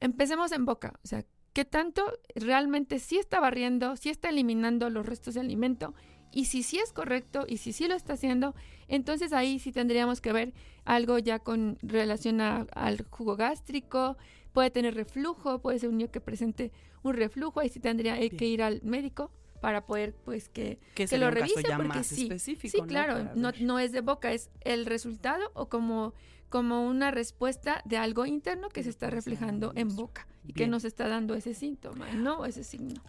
empecemos 0.00 0.52
en 0.52 0.64
boca. 0.64 0.98
O 1.04 1.06
sea, 1.06 1.24
¿qué 1.52 1.64
tanto 1.64 2.04
realmente 2.34 2.98
sí 2.98 3.16
está 3.16 3.40
barriendo, 3.40 3.96
sí 3.96 4.10
está 4.10 4.28
eliminando 4.28 4.90
los 4.90 5.06
restos 5.06 5.34
de 5.34 5.40
alimento? 5.40 5.94
Y 6.32 6.46
si 6.46 6.62
sí 6.62 6.78
es 6.78 6.92
correcto 6.92 7.46
y 7.48 7.56
si 7.58 7.72
sí 7.72 7.88
lo 7.88 7.94
está 7.94 8.12
haciendo, 8.12 8.54
entonces 8.88 9.32
ahí 9.32 9.58
sí 9.58 9.72
tendríamos 9.72 10.20
que 10.20 10.32
ver 10.32 10.52
algo 10.84 11.18
ya 11.18 11.38
con 11.38 11.78
relación 11.80 12.40
al 12.42 13.06
jugo 13.08 13.36
gástrico, 13.36 14.18
puede 14.56 14.70
tener 14.70 14.94
reflujo, 14.94 15.58
puede 15.58 15.78
ser 15.78 15.90
un 15.90 15.98
niño 15.98 16.10
que 16.10 16.22
presente 16.22 16.72
un 17.02 17.12
reflujo, 17.12 17.60
ahí 17.60 17.68
sí 17.68 17.78
tendría 17.78 18.16
que 18.30 18.46
ir 18.46 18.62
al 18.62 18.80
médico 18.82 19.30
para 19.60 19.84
poder 19.84 20.14
pues 20.14 20.48
que, 20.48 20.78
que, 20.94 21.06
lo 21.18 21.30
revise 21.30 21.62
porque 21.76 22.02
sí, 22.02 22.30
sí 22.38 22.80
claro 22.88 23.32
no, 23.34 23.52
no, 23.60 23.78
es 23.78 23.92
de 23.92 24.00
boca 24.00 24.32
es 24.32 24.48
el 24.62 24.86
resultado 24.86 25.50
o 25.52 25.68
como 25.68 26.14
como 26.48 26.86
una 26.86 27.10
respuesta 27.10 27.82
de 27.84 27.98
algo 27.98 28.24
interno 28.24 28.70
que 28.70 28.82
se 28.82 28.88
está 28.88 29.10
reflejando 29.10 29.72
en 29.74 29.94
boca 29.94 30.26
y 30.46 30.54
que 30.54 30.66
nos 30.66 30.86
está 30.86 31.06
dando 31.06 31.34
ese 31.34 31.52
síntoma 31.52 32.10
no 32.14 32.46
ese 32.46 32.64
signo 32.64 33.02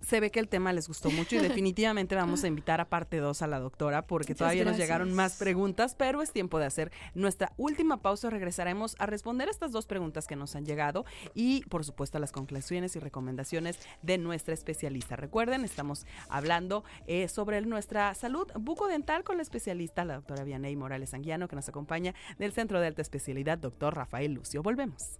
se 0.00 0.20
ve 0.20 0.30
que 0.30 0.40
el 0.40 0.48
tema 0.48 0.72
les 0.72 0.88
gustó 0.88 1.10
mucho 1.10 1.36
y 1.36 1.38
definitivamente 1.42 2.14
vamos 2.14 2.44
a 2.44 2.48
invitar 2.48 2.80
a 2.80 2.88
parte 2.88 3.18
2 3.18 3.42
a 3.42 3.46
la 3.46 3.58
doctora 3.58 4.06
porque 4.06 4.34
todavía 4.34 4.64
nos 4.64 4.76
llegaron 4.76 5.12
más 5.12 5.36
preguntas, 5.36 5.94
pero 5.94 6.22
es 6.22 6.32
tiempo 6.32 6.58
de 6.58 6.66
hacer 6.66 6.92
nuestra 7.14 7.52
última 7.56 8.02
pausa. 8.02 8.30
Regresaremos 8.30 8.96
a 8.98 9.06
responder 9.06 9.48
estas 9.48 9.72
dos 9.72 9.86
preguntas 9.86 10.26
que 10.26 10.36
nos 10.36 10.56
han 10.56 10.64
llegado 10.64 11.04
y, 11.34 11.62
por 11.68 11.84
supuesto, 11.84 12.18
a 12.18 12.20
las 12.20 12.32
conclusiones 12.32 12.96
y 12.96 12.98
recomendaciones 12.98 13.78
de 14.02 14.18
nuestra 14.18 14.54
especialista. 14.54 15.16
Recuerden, 15.16 15.64
estamos 15.64 16.06
hablando 16.28 16.84
eh, 17.06 17.28
sobre 17.28 17.60
nuestra 17.62 18.14
salud 18.14 18.46
bucodental 18.54 19.24
con 19.24 19.36
la 19.36 19.42
especialista, 19.42 20.04
la 20.04 20.14
doctora 20.14 20.44
Vianey 20.44 20.76
Morales 20.76 21.14
Anguiano, 21.14 21.48
que 21.48 21.56
nos 21.56 21.68
acompaña 21.68 22.14
del 22.38 22.52
Centro 22.52 22.80
de 22.80 22.86
Alta 22.86 23.02
Especialidad, 23.02 23.58
doctor 23.58 23.94
Rafael 23.94 24.32
Lucio. 24.32 24.62
Volvemos. 24.62 25.18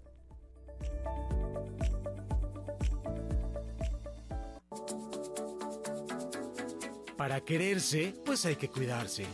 Para 7.22 7.40
quererse, 7.40 8.16
pues 8.24 8.44
hay 8.46 8.56
que 8.56 8.66
cuidarse. 8.66 9.24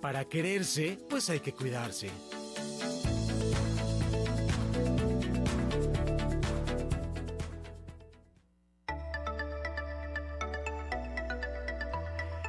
Para 0.00 0.24
quererse, 0.24 0.98
pues 1.08 1.30
hay 1.30 1.40
que 1.40 1.52
cuidarse. 1.52 2.10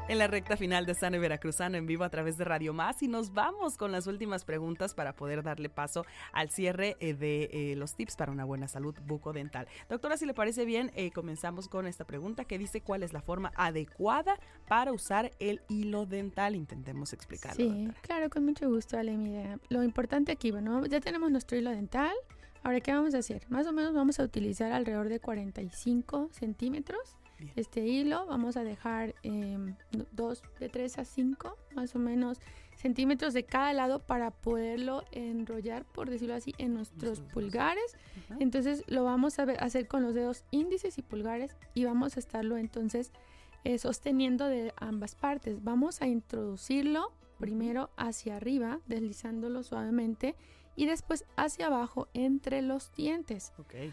En 0.10 0.20
la 0.20 0.28
recta 0.28 0.56
final 0.56 0.86
de 0.86 0.94
Sano 0.94 1.18
y 1.18 1.20
Veracruzano 1.20 1.76
en 1.78 1.86
vivo 1.86 2.04
a 2.04 2.10
través 2.10 2.38
de 2.38 2.46
Radio 2.46 2.74
Más 2.74 3.02
y 3.04 3.08
nos 3.08 3.34
vamos 3.34 3.78
con 3.78 3.92
las 3.92 4.08
últimas 4.08 4.46
preguntas 4.46 4.94
para 4.94 5.14
poder 5.14 5.44
darle 5.44 5.70
paso 5.70 6.06
al 6.32 6.50
cierre 6.50 6.96
eh, 7.00 7.14
de 7.14 7.50
eh, 7.52 7.76
los 7.76 7.96
tips 7.96 8.16
para 8.16 8.32
una 8.32 8.46
buena 8.46 8.68
salud 8.68 8.96
bucodental. 9.06 9.68
Doctora, 9.90 10.16
si 10.16 10.26
le 10.26 10.34
parece 10.34 10.64
bien, 10.64 10.92
eh, 10.96 11.12
comenzamos 11.12 11.68
con 11.68 11.88
esta 11.88 12.06
pregunta 12.06 12.46
que 12.46 12.58
dice 12.58 12.82
cuál 12.82 13.04
es 13.04 13.12
la 13.12 13.22
forma 13.22 13.52
adecuada 13.56 14.40
para 14.68 14.94
usar 14.94 15.32
el 15.40 15.62
hilo 15.68 16.06
dental. 16.06 16.56
Intentemos 16.56 17.12
explicarlo. 17.12 17.58
Sí, 17.58 17.92
claro, 18.02 18.30
con 18.30 18.46
mucho 18.46 18.70
gusto, 18.70 18.98
Ale. 18.98 19.18
Mira, 19.18 19.60
lo 19.70 19.84
importante 19.84 20.32
aquí, 20.32 20.52
bueno, 20.52 20.86
ya 20.86 21.02
tenemos 21.02 21.32
nuestro 21.32 21.58
hilo 21.58 21.72
dental. 21.72 22.16
Ahora, 22.64 22.80
¿qué 22.80 22.94
vamos 22.94 23.14
a 23.14 23.18
hacer? 23.20 23.44
Más 23.50 23.68
o 23.68 23.74
menos 23.74 23.94
vamos 23.94 24.20
a 24.20 24.24
utilizar 24.24 24.72
alrededor 24.72 25.10
de 25.10 25.20
45 25.20 26.30
centímetros 26.32 27.18
este 27.56 27.86
hilo. 27.86 28.26
Vamos 28.26 28.58
a 28.58 28.64
dejar 28.64 29.16
em, 29.24 29.76
dos, 30.12 30.44
de 30.60 30.70
3 30.70 31.00
a 31.00 31.06
5 31.06 31.58
más 31.76 31.96
o 31.96 32.00
menos 32.00 32.40
centímetros 32.78 33.34
de 33.34 33.44
cada 33.44 33.74
lado 33.74 34.00
para 34.00 34.32
poderlo 34.32 35.04
enrollar, 35.12 35.84
por 35.86 36.10
decirlo 36.10 36.36
así, 36.36 36.54
en 36.58 36.74
nuestros 36.74 37.22
pulgares. 37.22 37.98
Entonces 38.40 38.84
lo 38.88 39.04
vamos 39.04 39.40
a 39.40 39.44
hacer 39.44 39.88
con 39.88 40.04
los 40.04 40.14
dedos 40.14 40.44
índices 40.52 40.98
y 40.98 41.02
pulgares 41.02 41.56
y 41.74 41.86
vamos 41.86 42.18
a 42.18 42.20
estarlo 42.20 42.58
entonces 42.58 43.12
eh, 43.64 43.80
sosteniendo 43.80 44.46
de 44.46 44.74
ambas 44.78 45.16
partes. 45.16 45.64
Vamos 45.64 46.02
a 46.02 46.08
introducirlo 46.08 47.12
primero 47.40 47.90
hacia 47.98 48.36
arriba, 48.36 48.80
deslizándolo 48.88 49.64
suavemente 49.64 50.36
y 50.76 50.86
después 50.86 51.26
hacia 51.36 51.68
abajo 51.68 52.08
entre 52.14 52.62
los 52.62 52.94
dientes. 52.94 53.52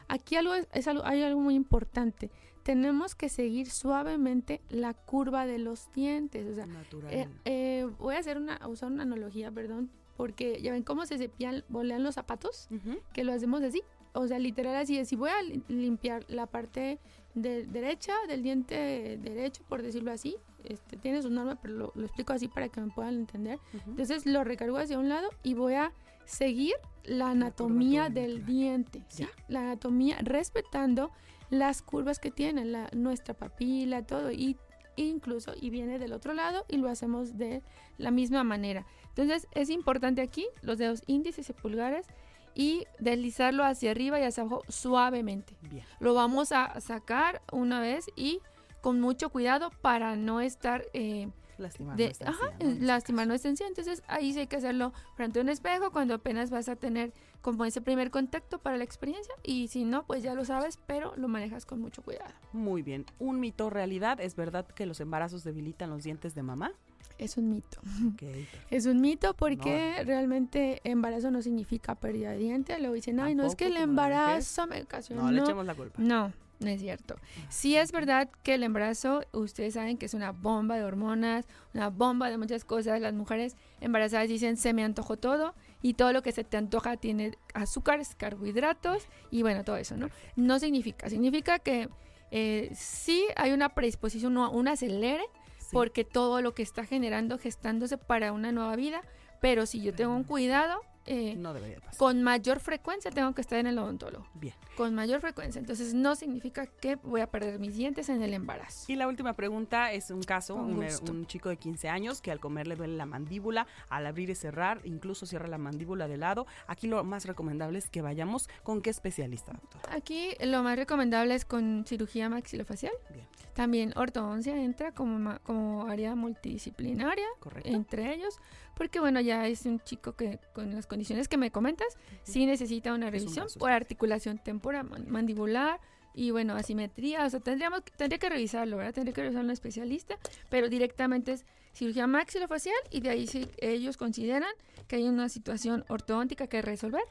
Aquí 0.08 0.36
algo 0.36 0.54
es, 0.54 0.86
algo, 0.86 1.04
hay 1.04 1.22
algo 1.22 1.40
muy 1.40 1.54
importante 1.54 2.30
tenemos 2.64 3.14
que 3.14 3.28
seguir 3.28 3.70
suavemente 3.70 4.60
la 4.70 4.94
curva 4.94 5.46
de 5.46 5.58
los 5.58 5.92
dientes. 5.92 6.46
O 6.48 6.54
sea, 6.54 6.66
eh, 7.10 7.28
eh, 7.44 7.86
voy 7.98 8.16
a 8.16 8.18
hacer 8.18 8.38
una, 8.38 8.58
usar 8.66 8.90
una 8.90 9.02
analogía, 9.02 9.52
perdón, 9.52 9.90
porque 10.16 10.60
ya 10.62 10.72
ven 10.72 10.82
cómo 10.82 11.04
se 11.06 11.18
cepillan, 11.18 11.62
bolean 11.68 12.02
los 12.02 12.14
zapatos, 12.14 12.68
que 13.12 13.22
lo 13.22 13.32
hacemos 13.32 13.62
así. 13.62 13.82
O 14.14 14.26
sea, 14.26 14.38
literal 14.38 14.76
así, 14.76 15.04
si 15.04 15.14
voy 15.14 15.30
a 15.30 15.42
limpiar 15.68 16.24
la 16.28 16.46
parte 16.46 16.98
de 17.34 17.66
derecha 17.66 18.14
del 18.28 18.42
diente 18.42 19.18
derecho, 19.20 19.62
por 19.68 19.82
decirlo 19.82 20.10
así, 20.10 20.36
este, 20.62 20.96
tiene 20.96 21.20
su 21.20 21.30
norma, 21.30 21.58
pero 21.60 21.92
lo, 21.94 22.04
explico 22.04 22.32
así 22.32 22.48
para 22.48 22.68
que 22.68 22.80
me 22.80 22.90
puedan 22.90 23.14
entender. 23.14 23.58
Entonces 23.86 24.24
lo 24.24 24.42
recargo 24.42 24.78
hacia 24.78 24.98
un 24.98 25.08
lado 25.10 25.28
y 25.42 25.54
voy 25.54 25.74
a 25.74 25.92
seguir 26.24 26.74
la 27.02 27.30
anatomía 27.30 28.08
del 28.08 28.46
diente, 28.46 29.04
¿sí? 29.08 29.26
La 29.48 29.60
anatomía 29.60 30.16
respetando 30.22 31.10
las 31.54 31.82
curvas 31.82 32.18
que 32.18 32.30
tiene 32.30 32.64
la, 32.64 32.88
nuestra 32.92 33.34
papila, 33.34 34.02
todo, 34.02 34.30
y 34.30 34.56
incluso 34.96 35.54
y 35.60 35.70
viene 35.70 35.98
del 35.98 36.12
otro 36.12 36.34
lado 36.34 36.64
y 36.68 36.76
lo 36.76 36.88
hacemos 36.88 37.36
de 37.36 37.62
la 37.98 38.10
misma 38.10 38.44
manera. 38.44 38.86
Entonces 39.08 39.48
es 39.52 39.70
importante 39.70 40.22
aquí 40.22 40.46
los 40.62 40.78
dedos 40.78 41.02
índices 41.06 41.48
y 41.50 41.52
pulgares 41.52 42.06
y 42.54 42.86
deslizarlo 43.00 43.64
hacia 43.64 43.90
arriba 43.90 44.20
y 44.20 44.24
hacia 44.24 44.42
abajo 44.42 44.62
suavemente. 44.68 45.56
Bien. 45.62 45.84
Lo 45.98 46.14
vamos 46.14 46.52
a 46.52 46.80
sacar 46.80 47.42
una 47.52 47.80
vez 47.80 48.06
y 48.14 48.40
con 48.80 49.00
mucho 49.00 49.30
cuidado 49.30 49.70
para 49.82 50.14
no 50.14 50.40
estar 50.40 50.84
eh, 50.92 51.28
lastimar 51.58 51.98
nuestra 51.98 52.30
ajá, 52.30 52.52
lastimar 52.60 53.26
nuestra 53.26 53.50
encía. 53.50 53.66
Entonces 53.66 54.02
ahí 54.08 54.32
sí 54.32 54.40
hay 54.40 54.46
que 54.46 54.56
hacerlo 54.56 54.92
frente 55.14 55.38
a 55.38 55.42
un 55.42 55.48
espejo 55.48 55.90
cuando 55.90 56.14
apenas 56.14 56.50
vas 56.50 56.68
a 56.68 56.76
tener 56.76 57.12
como 57.40 57.64
ese 57.64 57.80
primer 57.80 58.10
contacto 58.10 58.58
para 58.58 58.76
la 58.76 58.84
experiencia 58.84 59.34
y 59.42 59.68
si 59.68 59.84
no, 59.84 60.06
pues 60.06 60.22
ya 60.22 60.34
lo 60.34 60.44
sabes, 60.44 60.78
pero 60.86 61.14
lo 61.16 61.28
manejas 61.28 61.66
con 61.66 61.80
mucho 61.80 62.02
cuidado. 62.02 62.32
Muy 62.52 62.82
bien. 62.82 63.04
Un 63.18 63.40
mito 63.40 63.70
realidad, 63.70 64.20
¿es 64.20 64.34
verdad 64.34 64.66
que 64.66 64.86
los 64.86 65.00
embarazos 65.00 65.44
debilitan 65.44 65.90
los 65.90 66.04
dientes 66.04 66.34
de 66.34 66.42
mamá? 66.42 66.72
Es 67.18 67.36
un 67.36 67.50
mito. 67.50 67.80
Es 68.70 68.86
un 68.86 69.00
mito 69.00 69.34
porque 69.34 70.02
realmente 70.04 70.80
embarazo 70.84 71.30
no 71.30 71.42
significa 71.42 71.94
pérdida 71.94 72.32
de 72.32 72.38
dientes. 72.38 72.78
Luego 72.80 72.94
dicen, 72.94 73.20
ay, 73.20 73.34
no 73.34 73.46
es 73.46 73.54
que 73.54 73.66
el 73.66 73.76
embarazo 73.76 74.66
me 74.66 74.82
ocasionó. 74.82 75.22
No, 75.22 75.30
le 75.30 75.40
echemos 75.40 75.64
la 75.64 75.74
culpa. 75.74 76.00
No, 76.02 76.32
no 76.64 76.70
es 76.70 76.80
cierto. 76.80 77.16
Sí 77.48 77.76
es 77.76 77.92
verdad 77.92 78.28
que 78.42 78.54
el 78.54 78.62
embarazo, 78.62 79.22
ustedes 79.32 79.74
saben 79.74 79.96
que 79.96 80.06
es 80.06 80.14
una 80.14 80.32
bomba 80.32 80.76
de 80.76 80.84
hormonas, 80.84 81.46
una 81.72 81.90
bomba 81.90 82.30
de 82.30 82.38
muchas 82.38 82.64
cosas. 82.64 83.00
Las 83.00 83.14
mujeres 83.14 83.56
embarazadas 83.80 84.28
dicen, 84.28 84.56
se 84.56 84.72
me 84.72 84.84
antojó 84.84 85.16
todo 85.16 85.54
y 85.82 85.94
todo 85.94 86.12
lo 86.12 86.22
que 86.22 86.32
se 86.32 86.44
te 86.44 86.56
antoja 86.56 86.96
tiene 86.96 87.36
azúcares, 87.52 88.14
carbohidratos 88.14 89.04
y 89.30 89.42
bueno, 89.42 89.64
todo 89.64 89.76
eso, 89.76 89.96
¿no? 89.96 90.08
No 90.36 90.58
significa, 90.58 91.08
significa 91.08 91.58
que 91.58 91.88
eh, 92.30 92.70
sí 92.74 93.24
hay 93.36 93.52
una 93.52 93.68
predisposición, 93.74 94.36
un 94.36 94.68
acelere, 94.68 95.24
porque 95.72 96.04
todo 96.04 96.40
lo 96.40 96.54
que 96.54 96.62
está 96.62 96.84
generando, 96.84 97.38
gestándose 97.38 97.98
para 97.98 98.32
una 98.32 98.52
nueva 98.52 98.76
vida, 98.76 99.02
pero 99.40 99.66
si 99.66 99.82
yo 99.82 99.94
tengo 99.94 100.14
un 100.14 100.24
cuidado, 100.24 100.80
eh, 101.06 101.34
no 101.36 101.52
debería 101.52 101.80
pasar. 101.80 101.96
Con 101.96 102.22
mayor 102.22 102.60
frecuencia 102.60 103.10
tengo 103.10 103.34
que 103.34 103.40
estar 103.40 103.58
en 103.58 103.66
el 103.66 103.78
odontólogo. 103.78 104.26
Bien. 104.34 104.54
Con 104.76 104.94
mayor 104.94 105.20
frecuencia. 105.20 105.58
Entonces 105.58 105.94
no 105.94 106.16
significa 106.16 106.66
que 106.66 106.96
voy 106.96 107.20
a 107.20 107.26
perder 107.26 107.58
mis 107.58 107.74
dientes 107.76 108.08
en 108.08 108.22
el 108.22 108.32
embarazo. 108.32 108.90
Y 108.90 108.96
la 108.96 109.06
última 109.06 109.34
pregunta 109.34 109.92
es 109.92 110.10
un 110.10 110.22
caso, 110.22 110.54
un, 110.54 111.26
chico 111.26 111.48
de 111.48 111.56
15 111.56 111.88
años 111.88 112.20
que 112.20 112.30
al 112.30 112.40
comer 112.40 112.66
le 112.66 112.76
duele 112.76 112.96
la 112.96 113.06
mandíbula, 113.06 113.66
al 113.88 114.06
abrir 114.06 114.30
y 114.30 114.34
cerrar, 114.34 114.80
incluso 114.84 115.26
cierra 115.26 115.48
la 115.48 115.58
mandíbula 115.58 116.08
de 116.08 116.16
lado. 116.16 116.46
Aquí 116.66 116.86
lo 116.86 117.02
más 117.04 117.26
recomendable 117.26 117.78
es 117.78 117.90
que 117.90 118.02
vayamos 118.02 118.48
con 118.62 118.80
qué 118.80 118.90
especialista, 118.90 119.52
doctor. 119.52 119.82
Aquí 119.90 120.30
lo 120.40 120.62
más 120.62 120.76
recomendable 120.76 121.34
es 121.34 121.44
con 121.44 121.84
cirugía 121.86 122.28
maxilofacial. 122.28 122.92
Bien. 123.10 123.26
También 123.54 123.92
ortodoncia 123.96 124.56
entra 124.60 124.92
como, 124.92 125.38
como 125.44 125.86
área 125.86 126.14
multidisciplinaria 126.14 127.26
Correcto. 127.40 127.68
entre 127.68 128.12
ellos 128.12 128.38
porque 128.74 129.00
bueno, 129.00 129.20
ya 129.20 129.46
es 129.46 129.64
un 129.66 129.80
chico 129.80 130.16
que 130.16 130.38
con 130.52 130.74
las 130.74 130.86
condiciones 130.86 131.28
que 131.28 131.36
me 131.36 131.50
comentas, 131.50 131.96
sí 132.22 132.46
necesita 132.46 132.92
una 132.92 133.10
revisión 133.10 133.46
por 133.58 133.70
articulación 133.70 134.38
temporal, 134.38 134.88
mandibular 135.06 135.80
y 136.12 136.30
bueno, 136.30 136.54
asimetría, 136.54 137.24
o 137.24 137.30
sea, 137.30 137.40
tendríamos, 137.40 137.82
tendría 137.96 138.18
que 138.18 138.28
revisarlo, 138.28 138.76
¿verdad? 138.76 138.94
Tendría 138.94 139.14
que 139.14 139.22
revisarlo 139.22 139.46
un 139.46 139.52
especialista, 139.52 140.16
pero 140.48 140.68
directamente 140.68 141.32
es 141.32 141.44
cirugía 141.72 142.06
maxilofacial 142.06 142.76
y 142.90 143.00
de 143.00 143.10
ahí 143.10 143.26
sí 143.26 143.48
ellos 143.58 143.96
consideran 143.96 144.52
que 144.86 144.96
hay 144.96 145.08
una 145.08 145.28
situación 145.28 145.84
ortodóntica 145.88 146.46
que 146.46 146.62
resolver. 146.62 147.04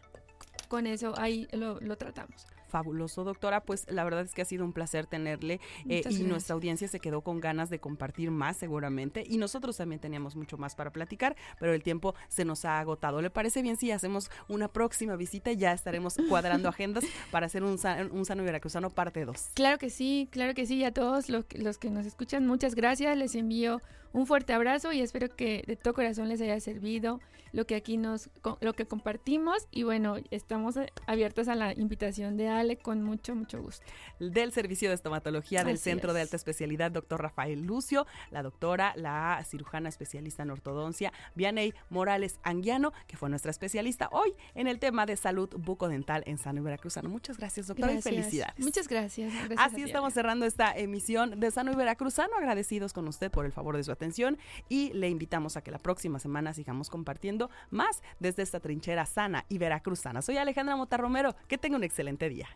Con 0.69 0.87
eso 0.87 1.13
ahí 1.17 1.47
lo, 1.51 1.79
lo 1.81 1.97
tratamos 1.97 2.47
fabuloso, 2.73 3.23
doctora. 3.23 3.61
Pues 3.61 3.85
la 3.87 4.03
verdad 4.03 4.25
es 4.25 4.33
que 4.33 4.41
ha 4.41 4.45
sido 4.45 4.65
un 4.65 4.73
placer 4.73 5.05
tenerle 5.05 5.59
eh, 5.87 6.01
y 6.09 6.23
nuestra 6.23 6.55
audiencia 6.55 6.87
se 6.87 6.99
quedó 6.99 7.21
con 7.21 7.39
ganas 7.39 7.69
de 7.69 7.77
compartir 7.77 8.31
más 8.31 8.57
seguramente 8.57 9.23
y 9.27 9.37
nosotros 9.37 9.77
también 9.77 10.01
teníamos 10.01 10.35
mucho 10.35 10.57
más 10.57 10.73
para 10.73 10.91
platicar, 10.91 11.35
pero 11.59 11.71
el 11.73 11.83
tiempo 11.83 12.15
se 12.29 12.45
nos 12.45 12.65
ha 12.65 12.79
agotado. 12.79 13.21
¿Le 13.21 13.29
parece 13.29 13.61
bien 13.61 13.77
si 13.77 13.91
hacemos 13.91 14.31
una 14.47 14.69
próxima 14.69 15.15
visita? 15.15 15.51
Ya 15.51 15.71
estaremos 15.71 16.17
cuadrando 16.27 16.67
agendas 16.73 17.03
para 17.29 17.45
hacer 17.45 17.63
un, 17.63 17.77
un 18.11 18.25
Sano 18.25 18.43
Veracruzano 18.43 18.89
parte 18.89 19.23
2. 19.23 19.51
Claro 19.53 19.77
que 19.77 19.91
sí, 19.91 20.27
claro 20.31 20.55
que 20.55 20.65
sí. 20.65 20.77
Y 20.77 20.83
a 20.83 20.91
todos 20.91 21.29
los, 21.29 21.45
los 21.53 21.77
que 21.77 21.91
nos 21.91 22.07
escuchan, 22.07 22.47
muchas 22.47 22.73
gracias. 22.73 23.15
Les 23.15 23.35
envío 23.35 23.83
un 24.13 24.25
fuerte 24.25 24.53
abrazo 24.53 24.91
y 24.91 25.01
espero 25.01 25.29
que 25.29 25.63
de 25.67 25.75
todo 25.75 25.93
corazón 25.93 26.27
les 26.27 26.41
haya 26.41 26.59
servido 26.59 27.19
lo 27.53 27.65
que 27.65 27.75
aquí 27.75 27.97
nos 27.97 28.29
lo 28.59 28.73
que 28.73 28.85
compartimos 28.85 29.67
y 29.71 29.83
bueno, 29.83 30.15
estamos 30.31 30.75
abiertos 31.07 31.47
a 31.47 31.55
la 31.55 31.71
invitación 31.73 32.35
de 32.35 32.49
Ale 32.49 32.77
con 32.77 33.03
mucho 33.03 33.35
mucho 33.35 33.61
gusto. 33.61 33.85
Del 34.19 34.51
Servicio 34.51 34.89
de 34.89 34.95
Estomatología 34.95 35.63
del 35.63 35.77
Centro 35.77 36.13
de 36.13 36.21
Alta 36.21 36.35
Especialidad, 36.35 36.91
doctor 36.91 37.21
Rafael 37.21 37.61
Lucio, 37.61 38.05
la 38.31 38.43
doctora, 38.43 38.93
la 38.97 39.41
cirujana 39.45 39.87
especialista 39.87 40.43
en 40.43 40.49
ortodoncia, 40.49 41.13
Vianey 41.35 41.73
Morales 41.89 42.39
Anguiano, 42.43 42.91
que 43.07 43.17
fue 43.17 43.29
nuestra 43.29 43.51
especialista 43.51 44.09
hoy 44.11 44.33
en 44.55 44.67
el 44.67 44.79
tema 44.79 45.05
de 45.05 45.15
salud 45.15 45.49
bucodental 45.55 46.23
en 46.25 46.39
Sano 46.39 46.61
y 46.61 46.63
Veracruzano. 46.63 47.07
Muchas 47.07 47.37
gracias, 47.37 47.67
doctora, 47.67 47.93
y 47.93 48.01
felicidades. 48.01 48.59
Muchas 48.59 48.87
gracias. 48.87 49.31
Así 49.57 49.83
estamos 49.83 50.13
cerrando 50.13 50.45
esta 50.45 50.75
emisión 50.75 51.39
de 51.39 51.51
Sano 51.51 51.71
y 51.71 51.75
Veracruzano. 51.75 52.35
Agradecidos 52.35 52.93
con 52.93 53.07
usted 53.07 53.29
por 53.29 53.45
el 53.45 53.51
favor 53.51 53.77
de 53.77 53.83
su 53.83 53.91
atención 53.91 54.39
y 54.69 54.91
le 54.93 55.09
invitamos 55.09 55.55
a 55.55 55.61
que 55.61 55.69
la 55.69 55.77
próxima 55.77 56.17
semana 56.17 56.53
sigamos 56.53 56.89
compartiendo 56.89 57.42
más 57.69 58.03
desde 58.19 58.43
esta 58.43 58.59
trinchera 58.59 59.05
sana 59.05 59.45
y 59.49 59.57
veracruzana. 59.57 60.21
Soy 60.21 60.37
Alejandra 60.37 60.75
Mota 60.75 60.97
Romero, 60.97 61.35
que 61.47 61.57
tenga 61.57 61.77
un 61.77 61.83
excelente 61.83 62.29
día. 62.29 62.47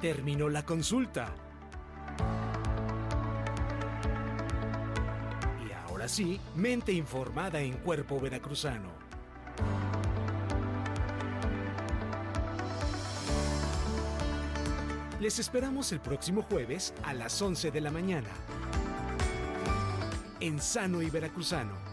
Terminó 0.00 0.48
la 0.48 0.64
consulta. 0.64 1.32
Y 5.64 5.72
ahora 5.72 6.08
sí, 6.08 6.40
mente 6.56 6.92
informada 6.92 7.60
en 7.60 7.74
cuerpo 7.74 8.18
veracruzano. 8.18 8.90
Les 15.22 15.38
esperamos 15.38 15.92
el 15.92 16.00
próximo 16.00 16.42
jueves 16.42 16.92
a 17.04 17.14
las 17.14 17.40
11 17.40 17.70
de 17.70 17.80
la 17.80 17.92
mañana. 17.92 18.28
En 20.40 20.60
Sano 20.60 21.00
y 21.00 21.10
Veracruzano. 21.10 21.91